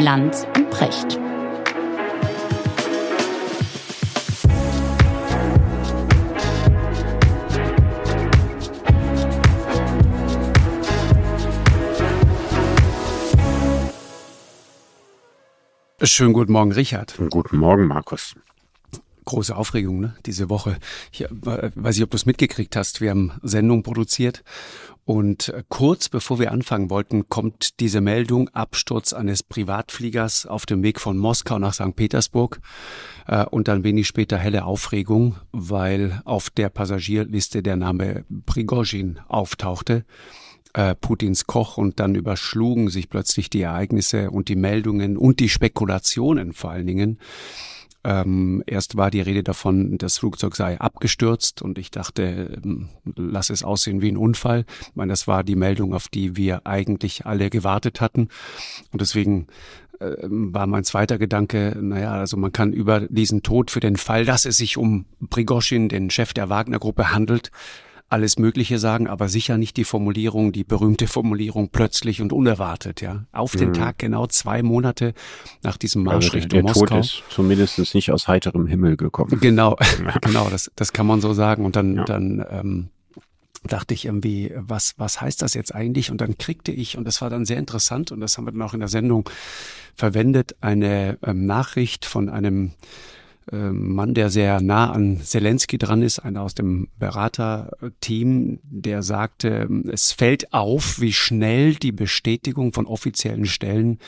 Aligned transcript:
Lanz 0.00 0.46
und 0.56 0.70
Precht. 0.70 1.18
Schönen 16.02 16.32
guten 16.32 16.52
Morgen, 16.52 16.72
Richard. 16.72 17.14
Guten 17.30 17.58
Morgen, 17.58 17.86
Markus. 17.86 18.34
Große 19.30 19.54
Aufregung, 19.54 20.00
ne? 20.00 20.16
Diese 20.26 20.50
Woche. 20.50 20.76
Ich 21.12 21.24
weiß 21.30 21.94
nicht, 21.94 22.02
ob 22.02 22.10
du 22.10 22.16
es 22.16 22.26
mitgekriegt 22.26 22.74
hast. 22.74 23.00
Wir 23.00 23.10
haben 23.10 23.30
Sendung 23.44 23.84
produziert 23.84 24.42
und 25.04 25.50
äh, 25.50 25.62
kurz 25.68 26.08
bevor 26.08 26.40
wir 26.40 26.50
anfangen 26.50 26.90
wollten, 26.90 27.28
kommt 27.28 27.78
diese 27.78 28.00
Meldung 28.00 28.48
Absturz 28.48 29.12
eines 29.12 29.44
Privatfliegers 29.44 30.46
auf 30.46 30.66
dem 30.66 30.82
Weg 30.82 30.98
von 30.98 31.16
Moskau 31.16 31.60
nach 31.60 31.74
St. 31.74 31.94
Petersburg 31.94 32.60
äh, 33.28 33.44
und 33.44 33.68
dann 33.68 33.84
wenig 33.84 34.08
später 34.08 34.36
helle 34.36 34.64
Aufregung, 34.64 35.36
weil 35.52 36.20
auf 36.24 36.50
der 36.50 36.68
Passagierliste 36.68 37.62
der 37.62 37.76
Name 37.76 38.24
Prigozhin 38.46 39.20
auftauchte. 39.28 40.04
Äh, 40.72 40.96
Putins 40.96 41.46
Koch 41.46 41.76
und 41.76 42.00
dann 42.00 42.16
überschlugen 42.16 42.88
sich 42.88 43.08
plötzlich 43.08 43.48
die 43.48 43.62
Ereignisse 43.62 44.32
und 44.32 44.48
die 44.48 44.56
Meldungen 44.56 45.16
und 45.16 45.38
die 45.38 45.48
Spekulationen 45.48 46.52
vor 46.52 46.72
allen 46.72 46.88
Dingen. 46.88 47.20
Ähm, 48.02 48.62
erst 48.66 48.96
war 48.96 49.10
die 49.10 49.20
Rede 49.20 49.42
davon, 49.42 49.98
das 49.98 50.18
Flugzeug 50.18 50.56
sei 50.56 50.80
abgestürzt 50.80 51.60
und 51.60 51.78
ich 51.78 51.90
dachte, 51.90 52.60
ähm, 52.64 52.88
lass 53.14 53.50
es 53.50 53.62
aussehen 53.62 54.00
wie 54.00 54.10
ein 54.10 54.16
Unfall. 54.16 54.64
Ich 54.80 54.96
meine, 54.96 55.12
das 55.12 55.28
war 55.28 55.44
die 55.44 55.56
Meldung, 55.56 55.92
auf 55.92 56.08
die 56.08 56.36
wir 56.36 56.66
eigentlich 56.66 57.26
alle 57.26 57.50
gewartet 57.50 58.00
hatten. 58.00 58.28
Und 58.90 59.02
deswegen 59.02 59.48
äh, 60.00 60.16
war 60.22 60.66
mein 60.66 60.84
zweiter 60.84 61.18
Gedanke, 61.18 61.76
naja, 61.78 62.12
also 62.12 62.38
man 62.38 62.52
kann 62.52 62.72
über 62.72 63.00
diesen 63.00 63.42
Tod 63.42 63.70
für 63.70 63.80
den 63.80 63.96
Fall, 63.96 64.24
dass 64.24 64.46
es 64.46 64.56
sich 64.56 64.78
um 64.78 65.04
Prigoschin, 65.28 65.90
den 65.90 66.08
Chef 66.08 66.32
der 66.32 66.48
Wagner-Gruppe 66.48 67.12
handelt, 67.12 67.50
alles 68.10 68.38
Mögliche 68.38 68.78
sagen, 68.80 69.06
aber 69.06 69.28
sicher 69.28 69.56
nicht 69.56 69.76
die 69.76 69.84
Formulierung, 69.84 70.50
die 70.50 70.64
berühmte 70.64 71.06
Formulierung 71.06 71.68
plötzlich 71.70 72.20
und 72.20 72.32
unerwartet, 72.32 73.00
ja. 73.00 73.24
Auf 73.30 73.54
den 73.54 73.68
mhm. 73.68 73.74
Tag 73.74 73.98
genau 73.98 74.26
zwei 74.26 74.62
Monate 74.62 75.14
nach 75.62 75.76
diesem 75.76 76.02
Marsch 76.02 76.26
also 76.26 76.36
Richtung 76.36 76.50
der 76.50 76.62
Moskau. 76.64 76.86
Tod 76.86 77.04
ist 77.04 77.22
zumindest 77.30 77.94
nicht 77.94 78.10
aus 78.10 78.26
heiterem 78.26 78.66
Himmel 78.66 78.96
gekommen. 78.96 79.38
Genau, 79.40 79.76
genau, 80.22 80.50
das, 80.50 80.72
das 80.74 80.92
kann 80.92 81.06
man 81.06 81.20
so 81.20 81.32
sagen. 81.34 81.64
Und 81.64 81.76
dann, 81.76 81.96
ja. 81.96 82.04
dann 82.04 82.44
ähm, 82.50 82.88
dachte 83.62 83.94
ich 83.94 84.06
irgendwie, 84.06 84.52
was, 84.56 84.94
was 84.96 85.20
heißt 85.20 85.40
das 85.40 85.54
jetzt 85.54 85.72
eigentlich? 85.72 86.10
Und 86.10 86.20
dann 86.20 86.36
kriegte 86.36 86.72
ich, 86.72 86.98
und 86.98 87.04
das 87.04 87.22
war 87.22 87.30
dann 87.30 87.44
sehr 87.44 87.58
interessant, 87.58 88.10
und 88.10 88.20
das 88.20 88.36
haben 88.36 88.44
wir 88.44 88.52
dann 88.52 88.62
auch 88.62 88.74
in 88.74 88.80
der 88.80 88.88
Sendung 88.88 89.30
verwendet, 89.94 90.56
eine 90.60 91.16
ähm, 91.22 91.46
Nachricht 91.46 92.04
von 92.06 92.28
einem 92.28 92.72
Mann, 93.52 94.14
der 94.14 94.30
sehr 94.30 94.60
nah 94.60 94.92
an 94.92 95.18
Zelensky 95.22 95.76
dran 95.76 96.02
ist, 96.02 96.20
einer 96.20 96.42
aus 96.42 96.54
dem 96.54 96.88
Beraterteam, 96.98 98.60
der 98.62 99.02
sagte, 99.02 99.68
es 99.90 100.12
fällt 100.12 100.52
auf, 100.52 101.00
wie 101.00 101.12
schnell 101.12 101.74
die 101.74 101.90
Bestätigung 101.90 102.72
von 102.72 102.86
offiziellen 102.86 103.46
Stellen 103.46 103.98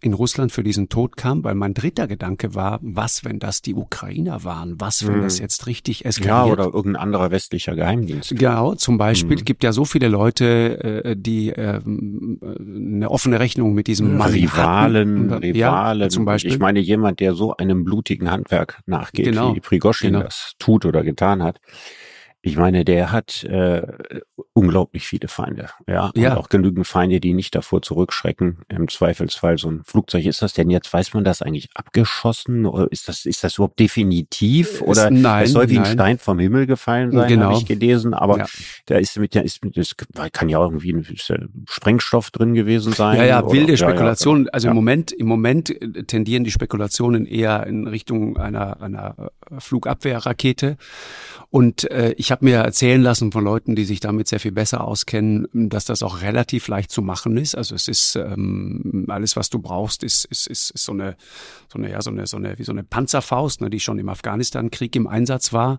in 0.00 0.14
Russland 0.14 0.50
für 0.52 0.62
diesen 0.62 0.88
Tod 0.88 1.16
kam, 1.16 1.44
weil 1.44 1.54
mein 1.54 1.74
dritter 1.74 2.08
Gedanke 2.08 2.54
war, 2.54 2.80
was, 2.82 3.24
wenn 3.24 3.38
das 3.38 3.62
die 3.62 3.74
Ukrainer 3.74 4.42
waren? 4.42 4.80
Was, 4.80 5.06
wenn 5.06 5.16
hm. 5.16 5.22
das 5.22 5.38
jetzt 5.38 5.66
richtig 5.66 6.04
eskaliert? 6.04 6.46
Ja, 6.46 6.52
oder 6.52 6.64
irgendein 6.64 7.02
anderer 7.02 7.30
westlicher 7.30 7.76
Geheimdienst. 7.76 8.34
Genau, 8.36 8.74
zum 8.74 8.98
Beispiel 8.98 9.38
hm. 9.38 9.44
gibt 9.44 9.62
ja 9.62 9.72
so 9.72 9.84
viele 9.84 10.08
Leute, 10.08 11.04
äh, 11.04 11.16
die 11.16 11.50
äh, 11.50 11.80
eine 11.84 13.10
offene 13.10 13.38
Rechnung 13.38 13.74
mit 13.74 13.86
diesem 13.86 14.16
Mann 14.16 14.32
Rivalen, 14.32 15.30
hatten. 15.30 15.44
Rivalen. 15.44 16.00
Ja, 16.00 16.08
zum 16.08 16.24
Beispiel. 16.24 16.52
Ich 16.52 16.58
meine, 16.58 16.80
jemand, 16.80 17.20
der 17.20 17.34
so 17.34 17.56
einem 17.56 17.84
blutigen 17.84 18.30
Handwerk 18.30 18.77
nachgeht, 18.86 19.26
genau. 19.26 19.54
wie 19.54 19.60
Prigoshin 19.60 20.12
genau. 20.12 20.24
das 20.24 20.54
tut 20.58 20.84
oder 20.84 21.02
getan 21.02 21.42
hat. 21.42 21.60
Ich 22.40 22.56
meine, 22.56 22.84
der 22.84 23.10
hat 23.10 23.42
äh, 23.44 23.82
unglaublich 24.52 25.08
viele 25.08 25.26
Feinde, 25.26 25.70
ja, 25.88 26.06
und 26.14 26.22
ja. 26.22 26.36
auch 26.36 26.48
genügend 26.48 26.86
Feinde, 26.86 27.18
die 27.18 27.34
nicht 27.34 27.52
davor 27.54 27.82
zurückschrecken. 27.82 28.58
Im 28.68 28.86
Zweifelsfall 28.86 29.58
so 29.58 29.68
ein 29.68 29.82
Flugzeug. 29.84 30.24
Ist 30.24 30.40
das 30.40 30.52
denn 30.52 30.70
jetzt? 30.70 30.92
Weiß 30.92 31.14
man 31.14 31.24
das 31.24 31.42
eigentlich 31.42 31.68
abgeschossen 31.74 32.64
oder 32.64 32.86
ist 32.92 33.08
das 33.08 33.26
ist 33.26 33.42
das 33.42 33.56
überhaupt 33.56 33.80
definitiv 33.80 34.82
oder 34.82 35.10
nein, 35.10 35.44
es 35.44 35.52
soll 35.52 35.68
wie 35.68 35.76
nein. 35.76 35.84
ein 35.84 35.92
Stein 35.92 36.18
vom 36.18 36.38
Himmel 36.38 36.66
gefallen 36.66 37.10
sein, 37.10 37.28
genau. 37.28 37.46
habe 37.46 37.58
ich 37.58 37.66
gelesen. 37.66 38.14
Aber 38.14 38.38
ja. 38.38 38.46
da 38.86 38.98
ist 38.98 39.18
mit 39.18 39.34
ja 39.34 39.42
ist 39.42 39.60
das 39.74 39.96
kann 40.32 40.48
ja 40.48 40.58
auch 40.58 40.70
irgendwie 40.70 40.92
ein 40.92 41.64
Sprengstoff 41.68 42.30
drin 42.30 42.54
gewesen 42.54 42.92
sein. 42.92 43.16
Ja, 43.16 43.24
ja, 43.24 43.50
wilde 43.50 43.76
Spekulationen. 43.76 44.44
Ja, 44.44 44.52
also 44.52 44.68
im 44.68 44.74
Moment 44.74 45.10
im 45.10 45.26
Moment 45.26 45.74
tendieren 46.06 46.44
die 46.44 46.52
Spekulationen 46.52 47.26
eher 47.26 47.66
in 47.66 47.88
Richtung 47.88 48.36
einer 48.36 48.80
einer 48.80 49.30
Flugabwehrrakete. 49.58 50.76
Und 51.50 51.90
äh, 51.90 52.12
ich 52.18 52.27
habe 52.30 52.44
mir 52.44 52.56
erzählen 52.56 53.02
lassen 53.02 53.32
von 53.32 53.44
Leuten, 53.44 53.74
die 53.74 53.84
sich 53.84 54.00
damit 54.00 54.28
sehr 54.28 54.40
viel 54.40 54.52
besser 54.52 54.84
auskennen, 54.84 55.48
dass 55.52 55.84
das 55.84 56.02
auch 56.02 56.22
relativ 56.22 56.68
leicht 56.68 56.90
zu 56.90 57.02
machen 57.02 57.36
ist. 57.36 57.54
Also 57.54 57.74
es 57.74 57.88
ist 57.88 58.16
ähm, 58.16 59.06
alles, 59.08 59.36
was 59.36 59.50
du 59.50 59.58
brauchst, 59.58 60.02
ist, 60.04 60.24
ist, 60.26 60.46
ist, 60.46 60.70
ist 60.70 60.84
so 60.84 60.92
eine, 60.92 61.16
so 61.72 61.78
eine, 61.78 61.90
ja, 61.90 62.00
so 62.00 62.10
eine, 62.10 62.26
so 62.26 62.36
eine, 62.36 62.58
wie 62.58 62.64
so 62.64 62.72
eine 62.72 62.84
Panzerfaust, 62.84 63.60
ne, 63.60 63.70
die 63.70 63.80
schon 63.80 63.98
im 63.98 64.08
Afghanistan-Krieg 64.08 64.94
im 64.96 65.06
Einsatz 65.06 65.52
war. 65.52 65.78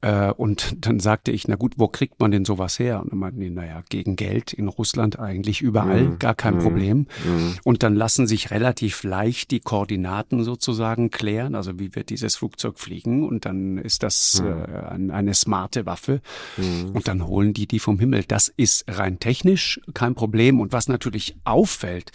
Äh, 0.00 0.30
und 0.32 0.76
dann 0.86 1.00
sagte 1.00 1.32
ich, 1.32 1.48
na 1.48 1.56
gut, 1.56 1.74
wo 1.76 1.88
kriegt 1.88 2.20
man 2.20 2.30
denn 2.30 2.44
sowas 2.44 2.78
her? 2.78 3.00
Und 3.00 3.12
dann 3.12 3.18
meinten 3.18 3.40
die, 3.40 3.50
naja, 3.50 3.82
gegen 3.88 4.16
Geld 4.16 4.52
in 4.52 4.68
Russland 4.68 5.18
eigentlich 5.18 5.62
überall, 5.62 6.04
mhm. 6.04 6.18
gar 6.18 6.34
kein 6.34 6.56
mhm. 6.56 6.60
Problem. 6.60 6.98
Mhm. 7.24 7.54
Und 7.64 7.82
dann 7.82 7.94
lassen 7.94 8.26
sich 8.26 8.50
relativ 8.50 9.02
leicht 9.02 9.50
die 9.50 9.60
Koordinaten 9.60 10.44
sozusagen 10.44 11.10
klären. 11.10 11.54
Also 11.54 11.78
wie 11.78 11.94
wird 11.94 12.10
dieses 12.10 12.36
Flugzeug 12.36 12.78
fliegen? 12.78 13.26
Und 13.26 13.46
dann 13.46 13.78
ist 13.78 14.02
das 14.02 14.42
mhm. 14.42 14.48
äh, 14.48 14.88
ein 14.90 15.24
eine 15.24 15.34
smarte 15.34 15.83
Waffe 15.86 16.20
mhm. 16.56 16.90
und 16.92 17.08
dann 17.08 17.26
holen 17.26 17.52
die 17.52 17.66
die 17.66 17.78
vom 17.78 17.98
Himmel. 17.98 18.24
Das 18.26 18.52
ist 18.56 18.84
rein 18.88 19.18
technisch 19.18 19.80
kein 19.94 20.14
Problem. 20.14 20.60
Und 20.60 20.72
was 20.72 20.88
natürlich 20.88 21.36
auffällt, 21.44 22.12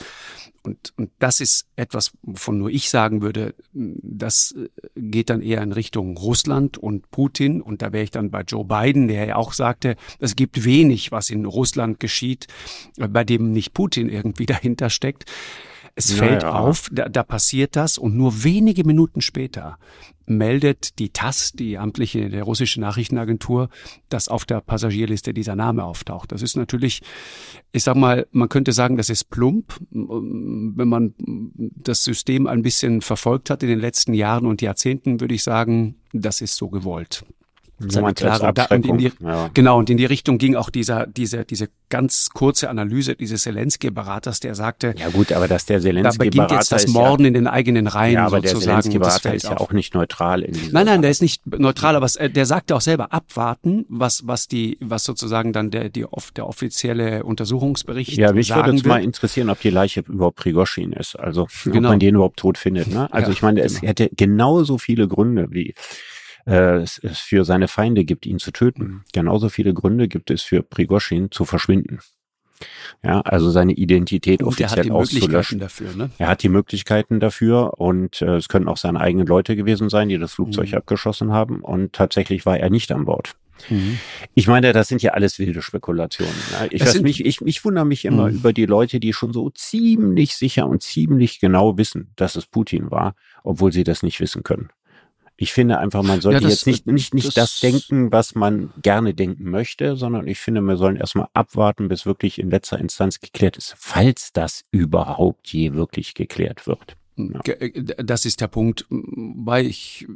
und, 0.61 0.93
und 0.97 1.09
das 1.19 1.39
ist 1.39 1.67
etwas, 1.75 2.11
wovon 2.21 2.57
nur 2.57 2.69
ich 2.69 2.89
sagen 2.89 3.21
würde, 3.21 3.55
das 3.73 4.53
äh, 4.57 4.69
geht 4.95 5.29
dann 5.29 5.41
eher 5.41 5.61
in 5.61 5.71
Richtung 5.71 6.17
Russland 6.17 6.77
und 6.77 7.09
Putin. 7.11 7.61
Und 7.61 7.81
da 7.81 7.93
wäre 7.93 8.03
ich 8.03 8.11
dann 8.11 8.29
bei 8.29 8.41
Joe 8.41 8.65
Biden, 8.65 9.07
der 9.07 9.25
ja 9.25 9.35
auch 9.35 9.53
sagte, 9.53 9.95
es 10.19 10.35
gibt 10.35 10.65
wenig, 10.65 11.11
was 11.11 11.29
in 11.29 11.45
Russland 11.45 11.99
geschieht, 11.99 12.47
bei 12.97 13.23
dem 13.23 13.51
nicht 13.51 13.73
Putin 13.73 14.09
irgendwie 14.09 14.45
dahinter 14.47 14.89
steckt. 14.89 15.25
Es 15.95 16.13
fällt 16.13 16.43
ja. 16.43 16.53
auf, 16.53 16.87
da, 16.91 17.09
da 17.09 17.23
passiert 17.23 17.75
das 17.75 17.97
und 17.97 18.15
nur 18.15 18.43
wenige 18.43 18.85
Minuten 18.85 19.21
später 19.21 19.77
meldet 20.29 20.99
die 20.99 21.09
TASS, 21.09 21.53
die 21.53 21.77
amtliche 21.77 22.29
der 22.29 22.43
russische 22.43 22.79
Nachrichtenagentur, 22.79 23.69
dass 24.09 24.27
auf 24.27 24.45
der 24.45 24.61
Passagierliste 24.61 25.33
dieser 25.33 25.55
Name 25.55 25.83
auftaucht. 25.83 26.31
Das 26.31 26.41
ist 26.41 26.55
natürlich, 26.55 27.01
ich 27.71 27.83
sag 27.83 27.95
mal, 27.95 28.27
man 28.31 28.49
könnte 28.49 28.71
sagen, 28.71 28.95
das 28.95 29.09
ist 29.09 29.29
plump, 29.29 29.79
wenn 29.91 30.87
man 30.87 31.13
das 31.17 32.03
System 32.03 32.47
ein 32.47 32.61
bisschen 32.61 33.01
verfolgt 33.01 33.49
hat 33.49 33.63
in 33.63 33.69
den 33.69 33.79
letzten 33.79 34.13
Jahren 34.13 34.45
und 34.45 34.61
Jahrzehnten, 34.61 35.19
würde 35.19 35.35
ich 35.35 35.43
sagen, 35.43 35.95
das 36.13 36.41
ist 36.41 36.55
so 36.55 36.69
gewollt. 36.69 37.25
Seine 37.87 38.13
klare 38.13 38.53
da, 38.53 38.65
und 38.65 38.85
in 38.85 38.97
die, 38.97 39.11
ja. 39.21 39.49
Genau, 39.53 39.77
und 39.77 39.89
in 39.89 39.97
die 39.97 40.05
Richtung 40.05 40.37
ging 40.37 40.55
auch 40.55 40.69
dieser, 40.69 41.07
diese, 41.07 41.45
diese 41.45 41.69
ganz 41.89 42.29
kurze 42.29 42.69
Analyse 42.69 43.15
dieses 43.15 43.43
Zelensky-Beraters, 43.43 44.41
der 44.41 44.55
sagte, 44.55 44.93
ja 44.97 45.09
gut, 45.09 45.31
aber 45.31 45.47
dass 45.47 45.65
der 45.65 45.79
Zelensky-Berater 45.79 46.47
da 46.47 46.55
jetzt 46.59 46.71
das 46.71 46.87
Morden 46.87 47.23
ja, 47.23 47.27
in 47.29 47.33
den 47.33 47.47
eigenen 47.47 47.87
Reihen 47.87 48.15
ja, 48.15 48.25
aber 48.25 48.37
sozusagen. 48.37 48.59
Der 48.59 48.81
Zelensky-Berater 48.81 49.33
ist 49.33 49.43
ja 49.43 49.57
auch 49.57 49.71
nicht 49.71 49.93
neutral 49.93 50.41
in 50.41 50.53
Nein, 50.71 50.85
nein, 50.85 51.01
der 51.01 51.11
ist 51.11 51.21
nicht 51.21 51.45
neutral, 51.45 51.95
aber 51.95 52.07
der 52.07 52.45
sagte 52.45 52.75
auch 52.75 52.81
selber 52.81 53.13
abwarten, 53.13 53.85
was, 53.87 54.27
was 54.27 54.47
die, 54.47 54.77
was 54.81 55.03
sozusagen 55.03 55.53
dann 55.53 55.71
der, 55.71 55.89
die, 55.89 56.05
der 56.35 56.47
offizielle 56.47 57.23
Untersuchungsbericht 57.23 58.17
Ja, 58.17 58.33
mich 58.33 58.53
würde 58.53 58.71
uns 58.71 58.83
mal 58.83 59.01
interessieren, 59.01 59.49
ob 59.49 59.61
die 59.61 59.69
Leiche 59.69 60.01
überhaupt 60.01 60.37
Prigoschin 60.37 60.91
ist, 60.93 61.15
also 61.15 61.47
genau. 61.63 61.77
ob 61.77 61.83
man 61.93 61.99
den 61.99 62.15
überhaupt 62.15 62.37
tot 62.37 62.57
findet, 62.57 62.87
ne? 62.87 63.11
Also 63.11 63.31
ja, 63.31 63.33
ich 63.33 63.41
meine, 63.41 63.61
es 63.61 63.79
genau. 63.79 63.89
hätte 63.89 64.09
genauso 64.15 64.77
viele 64.77 65.07
Gründe 65.07 65.47
wie 65.51 65.73
äh, 66.49 66.77
es, 66.77 66.99
es 66.99 67.19
für 67.19 67.45
seine 67.45 67.67
Feinde 67.67 68.05
gibt, 68.05 68.25
ihn 68.25 68.39
zu 68.39 68.51
töten. 68.51 68.83
Mhm. 68.83 69.01
Genauso 69.13 69.49
viele 69.49 69.73
Gründe 69.73 70.07
gibt 70.07 70.31
es 70.31 70.41
für 70.41 70.63
Prigoschin 70.63 71.31
zu 71.31 71.45
verschwinden. 71.45 71.99
Ja, 73.03 73.21
also 73.21 73.49
seine 73.51 73.71
Identität 73.71 74.41
und 74.41 74.49
offiziell 74.49 74.69
er 74.69 74.77
hat 74.77 74.85
die 74.85 74.91
auszulöschen. 74.91 75.59
Dafür, 75.59 75.95
ne? 75.95 76.09
Er 76.17 76.27
hat 76.27 76.43
die 76.43 76.49
Möglichkeiten 76.49 77.21
dafür 77.21 77.79
und 77.79 78.21
äh, 78.21 78.35
es 78.35 78.49
könnten 78.49 78.67
auch 78.67 78.77
seine 78.77 78.99
eigenen 78.99 79.27
Leute 79.27 79.55
gewesen 79.55 79.89
sein, 79.89 80.09
die 80.09 80.17
das 80.17 80.33
Flugzeug 80.33 80.71
mhm. 80.71 80.77
abgeschossen 80.77 81.31
haben 81.31 81.61
und 81.61 81.93
tatsächlich 81.93 82.45
war 82.45 82.59
er 82.59 82.69
nicht 82.69 82.91
an 82.91 83.05
Bord. 83.05 83.35
Mhm. 83.69 83.99
Ich 84.35 84.47
meine, 84.47 84.73
das 84.73 84.87
sind 84.87 85.01
ja 85.01 85.11
alles 85.11 85.39
wilde 85.39 85.61
Spekulationen. 85.61 86.33
Ich, 86.71 86.81
weiß, 86.81 87.01
mich, 87.01 87.25
ich, 87.25 87.41
ich 87.41 87.63
wundere 87.63 87.85
mich 87.85 88.05
immer 88.05 88.29
mhm. 88.29 88.35
über 88.35 88.53
die 88.53 88.65
Leute, 88.65 88.99
die 88.99 89.13
schon 89.13 89.33
so 89.33 89.49
ziemlich 89.49 90.35
sicher 90.35 90.67
und 90.67 90.81
ziemlich 90.81 91.39
genau 91.39 91.77
wissen, 91.77 92.11
dass 92.15 92.35
es 92.35 92.45
Putin 92.45 92.91
war, 92.91 93.15
obwohl 93.43 93.71
sie 93.71 93.83
das 93.83 94.03
nicht 94.03 94.19
wissen 94.19 94.43
können. 94.43 94.69
Ich 95.41 95.53
finde 95.53 95.79
einfach, 95.79 96.03
man 96.03 96.19
sollte 96.19 96.41
ja, 96.41 96.41
das, 96.41 96.51
jetzt 96.51 96.67
nicht, 96.67 96.85
nicht, 96.85 97.13
nicht 97.13 97.27
das, 97.27 97.33
das, 97.35 97.59
denken, 97.61 98.11
was 98.11 98.35
man 98.35 98.73
gerne 98.81 99.13
denken 99.13 99.49
möchte, 99.49 99.95
sondern 99.95 100.27
ich 100.27 100.37
finde, 100.37 100.59
wir 100.59 100.75
sollen 100.75 100.97
erstmal 100.97 101.29
abwarten, 101.33 101.87
bis 101.87 102.05
wirklich 102.05 102.39
in 102.39 102.49
letzter 102.49 102.77
Instanz 102.77 103.21
geklärt 103.21 103.55
ist, 103.55 103.73
falls 103.77 104.33
das 104.33 104.65
überhaupt 104.71 105.47
je 105.47 105.75
wirklich 105.75 106.13
geklärt 106.13 106.67
wird. 106.67 106.97
Ja. 107.19 107.53
Äh, 107.53 108.03
das 108.03 108.25
ist 108.25 108.41
der 108.41 108.47
Punkt, 108.47 108.85
weil 108.89 109.65
ich 109.65 110.07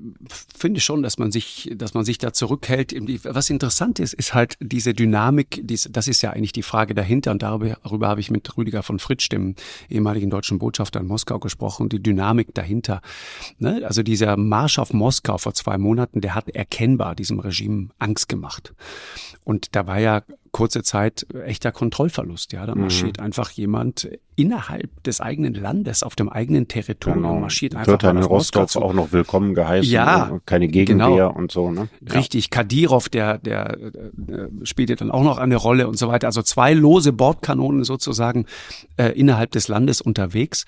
finde 0.56 0.80
schon, 0.80 1.04
dass 1.04 1.18
man 1.18 1.32
sich, 1.32 1.72
dass 1.76 1.94
man 1.94 2.06
sich 2.06 2.18
da 2.18 2.34
zurückhält. 2.34 2.94
Was 3.26 3.50
interessant 3.50 4.00
ist, 4.00 4.14
ist 4.14 4.34
halt 4.34 4.58
diese 4.60 4.94
Dynamik. 4.94 5.62
Das 5.64 6.08
ist 6.08 6.22
ja 6.22 6.32
eigentlich 6.32 6.54
die 6.54 6.64
Frage 6.64 6.94
dahinter. 6.94 7.32
Und 7.32 7.44
darüber, 7.44 7.78
darüber 7.84 8.08
habe 8.08 8.20
ich 8.20 8.32
mit 8.32 8.58
Rüdiger 8.58 8.84
von 8.84 9.00
Fritsch, 9.00 9.30
dem 9.30 9.56
ehemaligen 9.90 10.30
deutschen 10.30 10.60
Botschafter 10.60 11.00
in 11.00 11.08
Moskau, 11.08 11.40
gesprochen. 11.40 11.90
Die 11.90 12.02
Dynamik 12.02 12.54
dahinter. 12.54 13.02
Ne? 13.60 13.82
Also 13.86 14.04
dieser 14.04 14.38
Marsch 14.38 14.80
auf 14.80 14.94
Moskau 14.94 15.38
vor 15.38 15.54
zwei 15.54 15.78
Monaten, 15.78 16.22
der 16.22 16.36
hat 16.36 16.50
erkennbar 16.50 17.16
diesem 17.16 17.40
Regime 17.40 17.90
Angst 18.00 18.30
gemacht. 18.30 18.74
Und 19.44 19.76
da 19.76 19.88
war 19.88 20.00
ja 20.00 20.24
kurze 20.54 20.84
Zeit 20.84 21.26
echter 21.46 21.72
Kontrollverlust. 21.72 22.54
Ja, 22.54 22.66
da 22.66 22.76
mhm. 22.76 22.82
marschiert 22.82 23.18
mhm. 23.18 23.26
einfach 23.26 23.50
jemand 23.50 24.08
innerhalb 24.36 25.04
des 25.04 25.20
eigenen 25.20 25.56
Landes, 25.56 26.04
auf 26.04 26.16
dem 26.16 26.30
eigenen 26.30 26.68
Territorium, 26.68 27.24
genau. 27.24 27.40
marschiert 27.40 27.76
einfach. 27.76 27.88
Wird 27.88 28.04
dann 28.04 28.18
in 28.18 28.24
Rostock 28.24 28.76
auch 28.78 28.94
noch 28.94 29.12
willkommen 29.12 29.56
geheißen. 29.56 29.92
Ja, 29.92 30.40
keine 30.46 30.68
Gegenwehr 30.68 31.08
genau. 31.08 31.34
und 31.34 31.52
so. 31.52 31.72
Ne? 31.72 31.90
Ja. 32.08 32.14
Richtig, 32.14 32.52
Kadirov, 32.52 33.10
der, 33.10 33.40
der, 33.40 33.78
der 34.14 34.50
spielte 34.64 34.96
dann 34.96 35.12
auch 35.12 35.24
noch 35.24 35.40
eine 35.40 35.56
Rolle 35.56 35.88
und 35.88 35.98
so 35.98 36.08
weiter. 36.08 36.28
Also 36.28 36.42
zwei 36.44 36.74
lose 36.74 37.14
Bordkanonen 37.14 37.84
sozusagen 37.84 38.46
äh, 38.98 39.08
innerhalb 39.10 39.52
des 39.52 39.68
Landes 39.68 40.02
unterwegs. 40.02 40.66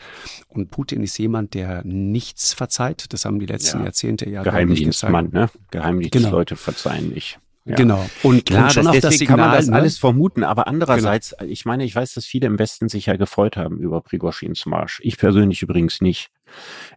Und 0.47 0.71
Putin 0.71 1.03
ist 1.03 1.17
jemand, 1.17 1.53
der 1.53 1.83
nichts 1.85 2.53
verzeiht. 2.53 3.13
Das 3.13 3.23
haben 3.25 3.39
die 3.39 3.45
letzten 3.45 3.79
ja. 3.79 3.85
Jahrzehnte 3.85 4.29
ja 4.29 4.43
Geheimdienstmann, 4.43 5.29
ne? 5.31 5.49
Geheimdienstleute 5.69 6.55
genau. 6.55 6.63
verzeihen 6.63 7.09
nicht. 7.09 7.39
Ja. 7.67 7.75
Genau. 7.75 8.07
Und 8.21 8.45
klar, 8.45 8.69
schon 8.69 8.85
das, 8.85 8.99
das 8.99 9.17
Signal, 9.17 9.37
kann 9.37 9.49
man 9.49 9.57
das 9.57 9.67
ne? 9.67 9.75
alles 9.75 9.97
vermuten. 9.97 10.43
Aber 10.43 10.67
andererseits, 10.67 11.35
genau. 11.37 11.51
ich 11.51 11.65
meine, 11.65 11.83
ich 11.83 11.95
weiß, 11.95 12.13
dass 12.13 12.25
viele 12.25 12.45
im 12.45 12.59
Westen 12.59 12.89
sich 12.89 13.07
ja 13.07 13.15
gefreut 13.15 13.57
haben 13.57 13.79
über 13.79 14.01
Prigoschins 14.01 14.67
Marsch. 14.67 15.01
Ich 15.03 15.17
persönlich 15.17 15.63
übrigens 15.63 15.99
nicht. 15.99 16.29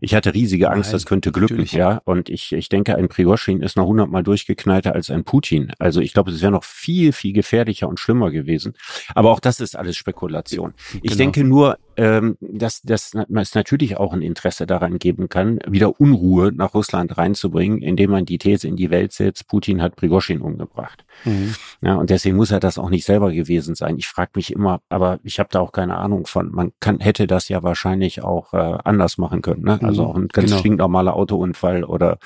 Ich 0.02 0.14
hatte 0.14 0.34
riesige 0.34 0.70
Angst, 0.70 0.88
Nein, 0.88 0.92
das 0.92 1.06
könnte 1.06 1.32
glücken, 1.32 1.54
natürlich. 1.54 1.72
ja. 1.72 2.02
Und 2.04 2.28
ich, 2.28 2.52
ich 2.52 2.68
denke, 2.68 2.96
ein 2.96 3.08
Prigoschin 3.08 3.62
ist 3.62 3.76
noch 3.76 3.86
hundertmal 3.86 4.22
durchgeknallter 4.22 4.94
als 4.94 5.10
ein 5.10 5.24
Putin. 5.24 5.72
Also 5.78 6.02
ich 6.02 6.12
glaube, 6.12 6.30
es 6.30 6.42
wäre 6.42 6.52
noch 6.52 6.64
viel, 6.64 7.12
viel 7.12 7.32
gefährlicher 7.32 7.88
und 7.88 7.98
schlimmer 7.98 8.30
gewesen. 8.30 8.74
Aber 9.14 9.30
auch 9.30 9.40
das 9.40 9.60
ist 9.60 9.74
alles 9.74 9.96
Spekulation. 9.96 10.74
Ich 10.96 11.00
genau. 11.02 11.16
denke 11.16 11.44
nur, 11.44 11.78
ähm, 11.98 12.36
dass, 12.40 12.80
dass 12.82 13.12
es 13.12 13.54
natürlich 13.56 13.96
auch 13.96 14.12
ein 14.12 14.22
Interesse 14.22 14.68
daran 14.68 15.00
geben 15.00 15.28
kann, 15.28 15.58
wieder 15.66 16.00
Unruhe 16.00 16.52
nach 16.54 16.72
Russland 16.72 17.18
reinzubringen, 17.18 17.82
indem 17.82 18.12
man 18.12 18.24
die 18.24 18.38
These 18.38 18.68
in 18.68 18.76
die 18.76 18.90
Welt 18.90 19.12
setzt, 19.12 19.48
Putin 19.48 19.82
hat 19.82 19.96
Prigoschin 19.96 20.40
umgebracht. 20.40 21.04
Mhm. 21.24 21.56
Ja, 21.80 21.96
und 21.96 22.10
deswegen 22.10 22.36
muss 22.36 22.52
er 22.52 22.60
das 22.60 22.78
auch 22.78 22.88
nicht 22.88 23.04
selber 23.04 23.32
gewesen 23.32 23.74
sein. 23.74 23.98
Ich 23.98 24.06
frage 24.06 24.30
mich 24.36 24.52
immer, 24.52 24.80
aber 24.88 25.18
ich 25.24 25.40
habe 25.40 25.48
da 25.50 25.58
auch 25.58 25.72
keine 25.72 25.96
Ahnung 25.96 26.26
von. 26.28 26.52
Man 26.52 26.70
kann, 26.78 27.00
hätte 27.00 27.26
das 27.26 27.48
ja 27.48 27.64
wahrscheinlich 27.64 28.22
auch 28.22 28.54
äh, 28.54 28.78
anders 28.84 29.18
machen 29.18 29.42
können. 29.42 29.64
Ne? 29.64 29.80
Also 29.82 30.04
mhm. 30.04 30.08
auch 30.08 30.16
ein 30.16 30.28
ganz 30.28 30.50
genau. 30.50 30.60
stinknormaler 30.60 31.16
Autounfall 31.16 31.82
oder 31.82 32.18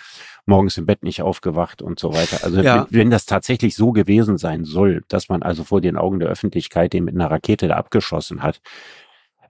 morgens 0.45 0.77
im 0.77 0.85
Bett 0.85 1.03
nicht 1.03 1.23
aufgewacht 1.23 1.81
und 1.81 1.99
so 1.99 2.13
weiter. 2.13 2.45
Also 2.45 2.61
ja. 2.61 2.87
wenn 2.91 3.11
das 3.11 3.25
tatsächlich 3.25 3.75
so 3.75 3.93
gewesen 3.93 4.37
sein 4.37 4.65
soll, 4.65 5.03
dass 5.09 5.31
man 5.31 5.43
also 5.43 5.65
vor 5.65 5.81
den 5.81 5.97
Augen 5.97 6.19
der 6.19 6.29
Öffentlichkeit 6.29 6.93
den 6.93 7.05
mit 7.05 7.15
einer 7.15 7.31
Rakete 7.31 7.69
da 7.69 7.77
abgeschossen 7.77 8.43
hat, 8.43 8.61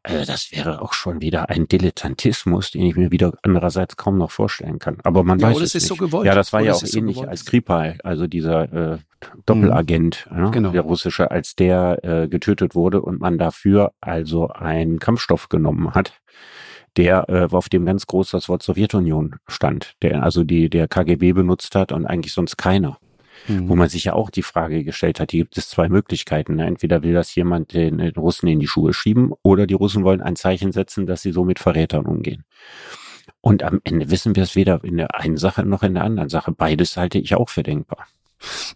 also 0.04 0.24
das 0.24 0.50
wäre 0.50 0.82
auch 0.82 0.94
schon 0.94 1.20
wieder 1.20 1.48
ein 1.48 1.68
Dilettantismus, 1.68 2.72
den 2.72 2.86
ich 2.86 2.96
mir 2.96 3.12
wieder 3.12 3.34
andererseits 3.42 3.96
kaum 3.96 4.18
noch 4.18 4.32
vorstellen 4.32 4.80
kann. 4.80 4.98
Aber 5.04 5.22
man 5.22 5.38
ja, 5.38 5.48
weiß 5.50 5.60
es 5.60 5.74
nicht. 5.74 5.86
so. 5.86 6.24
Ja, 6.24 6.34
das 6.34 6.52
war 6.52 6.60
oder 6.60 6.70
ja 6.70 6.74
auch 6.74 6.82
ähnlich 6.82 7.18
so 7.18 7.22
als 7.22 7.44
Kripal, 7.44 7.98
also 8.02 8.26
dieser 8.26 8.94
äh, 8.94 8.98
Doppelagent, 9.46 10.26
mhm. 10.30 10.42
ne, 10.42 10.50
genau. 10.50 10.70
der 10.70 10.82
russische, 10.82 11.30
als 11.30 11.54
der 11.54 12.04
äh, 12.04 12.28
getötet 12.28 12.74
wurde 12.74 13.00
und 13.00 13.20
man 13.20 13.38
dafür 13.38 13.92
also 14.00 14.48
einen 14.48 14.98
Kampfstoff 14.98 15.48
genommen 15.48 15.94
hat, 15.94 16.20
der 16.96 17.28
äh, 17.28 17.54
auf 17.54 17.68
dem 17.68 17.86
ganz 17.86 18.06
groß 18.06 18.30
das 18.30 18.48
Wort 18.48 18.64
Sowjetunion 18.64 19.36
stand, 19.46 19.94
der 20.02 20.24
also 20.24 20.42
die 20.42 20.68
der 20.68 20.88
KGB 20.88 21.32
benutzt 21.32 21.76
hat 21.76 21.92
und 21.92 22.06
eigentlich 22.06 22.32
sonst 22.32 22.56
keiner. 22.56 22.98
Mhm. 23.48 23.68
Wo 23.68 23.76
man 23.76 23.88
sich 23.88 24.04
ja 24.04 24.12
auch 24.12 24.30
die 24.30 24.42
Frage 24.42 24.84
gestellt 24.84 25.20
hat, 25.20 25.30
hier 25.30 25.44
gibt 25.44 25.58
es 25.58 25.68
zwei 25.68 25.88
Möglichkeiten. 25.88 26.58
Entweder 26.58 27.02
will 27.02 27.12
das 27.12 27.34
jemand 27.34 27.72
den, 27.72 27.98
den 27.98 28.12
Russen 28.12 28.48
in 28.48 28.60
die 28.60 28.66
Schuhe 28.66 28.92
schieben 28.92 29.32
oder 29.42 29.66
die 29.66 29.74
Russen 29.74 30.04
wollen 30.04 30.22
ein 30.22 30.36
Zeichen 30.36 30.72
setzen, 30.72 31.06
dass 31.06 31.22
sie 31.22 31.32
so 31.32 31.44
mit 31.44 31.58
Verrätern 31.58 32.06
umgehen. 32.06 32.44
Und 33.40 33.62
am 33.62 33.80
Ende 33.84 34.10
wissen 34.10 34.36
wir 34.36 34.42
es 34.44 34.54
weder 34.54 34.82
in 34.84 34.96
der 34.96 35.14
einen 35.14 35.36
Sache 35.36 35.64
noch 35.64 35.82
in 35.82 35.94
der 35.94 36.04
anderen 36.04 36.28
Sache. 36.28 36.52
Beides 36.52 36.96
halte 36.96 37.18
ich 37.18 37.34
auch 37.34 37.48
für 37.48 37.62
denkbar. 37.62 38.06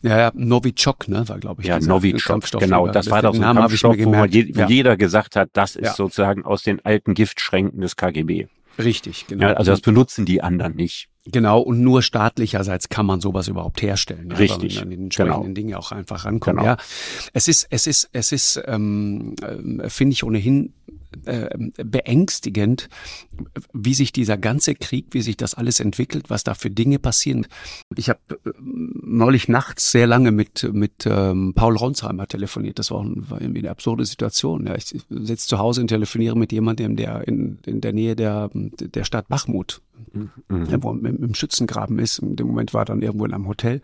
Ja, 0.03 0.19
ja, 0.19 0.33
Novichok, 0.35 1.09
ne, 1.09 1.29
war 1.29 1.39
glaube 1.39 1.63
ich. 1.63 1.69
Ja, 1.69 1.81
Novichok, 1.81 2.45
genau, 2.59 2.87
das 2.89 3.11
war 3.11 3.23
doch 3.23 3.35
so 3.35 3.43
ein 3.43 3.57
Kampfstoff, 3.57 3.97
wo, 3.99 4.25
je, 4.25 4.53
ja. 4.55 4.69
jeder 4.69 4.97
gesagt 4.97 5.35
hat, 5.37 5.51
das 5.55 5.77
ist 5.77 5.87
ja. 5.87 5.95
sozusagen 5.95 6.45
aus 6.45 6.63
den 6.63 6.85
alten 6.85 7.15
Giftschränken 7.15 7.81
des 7.81 7.97
KGB. 7.97 8.47
Richtig, 8.79 9.27
genau. 9.27 9.49
Ja, 9.49 9.53
also 9.55 9.73
das 9.73 9.81
benutzen 9.81 10.25
die 10.25 10.43
anderen 10.43 10.77
nicht. 10.77 11.09
Genau, 11.27 11.61
und 11.61 11.81
nur 11.81 12.03
staatlicherseits 12.03 12.89
kann 12.89 13.05
man 13.05 13.21
sowas 13.21 13.49
überhaupt 13.49 13.83
herstellen. 13.83 14.29
Ja, 14.31 14.37
Richtig. 14.37 14.77
Weil 14.77 14.85
man 14.85 14.85
an 14.85 14.91
den 14.91 15.03
entsprechenden 15.05 15.43
genau. 15.43 15.55
Dinge 15.55 15.79
auch 15.79 15.93
einfach 15.93 16.25
rankommt. 16.25 16.59
Genau. 16.59 16.71
Ja, 16.71 16.77
es 17.33 17.49
ist, 17.49 17.67
es 17.71 17.87
ist, 17.87 18.09
es 18.13 18.33
ist, 18.33 18.63
ähm, 18.67 19.35
äh, 19.43 19.89
finde 19.89 20.13
ich 20.13 20.25
ohnehin 20.25 20.73
äh, 21.25 21.49
beängstigend, 21.83 22.89
wie 23.73 23.95
sich 23.95 24.13
dieser 24.13 24.37
ganze 24.37 24.75
Krieg, 24.75 25.07
wie 25.11 25.23
sich 25.23 25.37
das 25.37 25.55
alles 25.55 25.81
entwickelt, 25.81 26.31
was 26.31 26.45
da 26.45 26.55
für 26.55 26.71
Dinge 26.71 26.99
passieren. 26.99 27.47
Ich 27.97 28.09
habe 28.09 28.21
äh, 28.31 28.51
neulich 28.61 29.49
nachts 29.49 29.91
sehr 29.91 30.07
lange 30.07 30.33
mit 30.33 30.69
mit 30.73 31.07
ähm, 31.07 31.53
Paul 31.55 31.77
Ronsheimer 31.77 32.27
telefoniert. 32.27 32.79
Das 32.79 32.91
war, 32.91 33.05
war 33.05 33.41
irgendwie 33.41 33.61
eine 33.61 33.71
absurde 33.71 34.05
Situation. 34.05 34.67
Ja, 34.67 34.75
ich 34.75 34.87
sitze 34.87 35.49
zu 35.49 35.59
Hause 35.59 35.81
und 35.81 35.89
telefoniere 35.89 36.37
mit 36.37 36.53
jemandem, 36.53 36.97
der 36.97 37.27
in, 37.27 37.59
in 37.67 37.81
der 37.81 37.93
Nähe 37.93 38.17
der 38.17 38.51
der 38.53 39.05
Stadt 39.05 39.29
Bachmut, 39.29 39.81
mhm. 40.13 40.31
wo 40.81 40.93
im, 40.93 41.05
im 41.05 41.35
Schützengraben 41.35 41.99
ist. 41.99 42.19
In 42.19 42.37
dem 42.37 42.47
Moment 42.47 42.75
war 42.75 42.83
er 42.83 42.87
dann 42.87 43.03
irgendwo 43.03 43.25
in 43.25 43.33
einem 43.33 43.49
Hotel. 43.49 43.81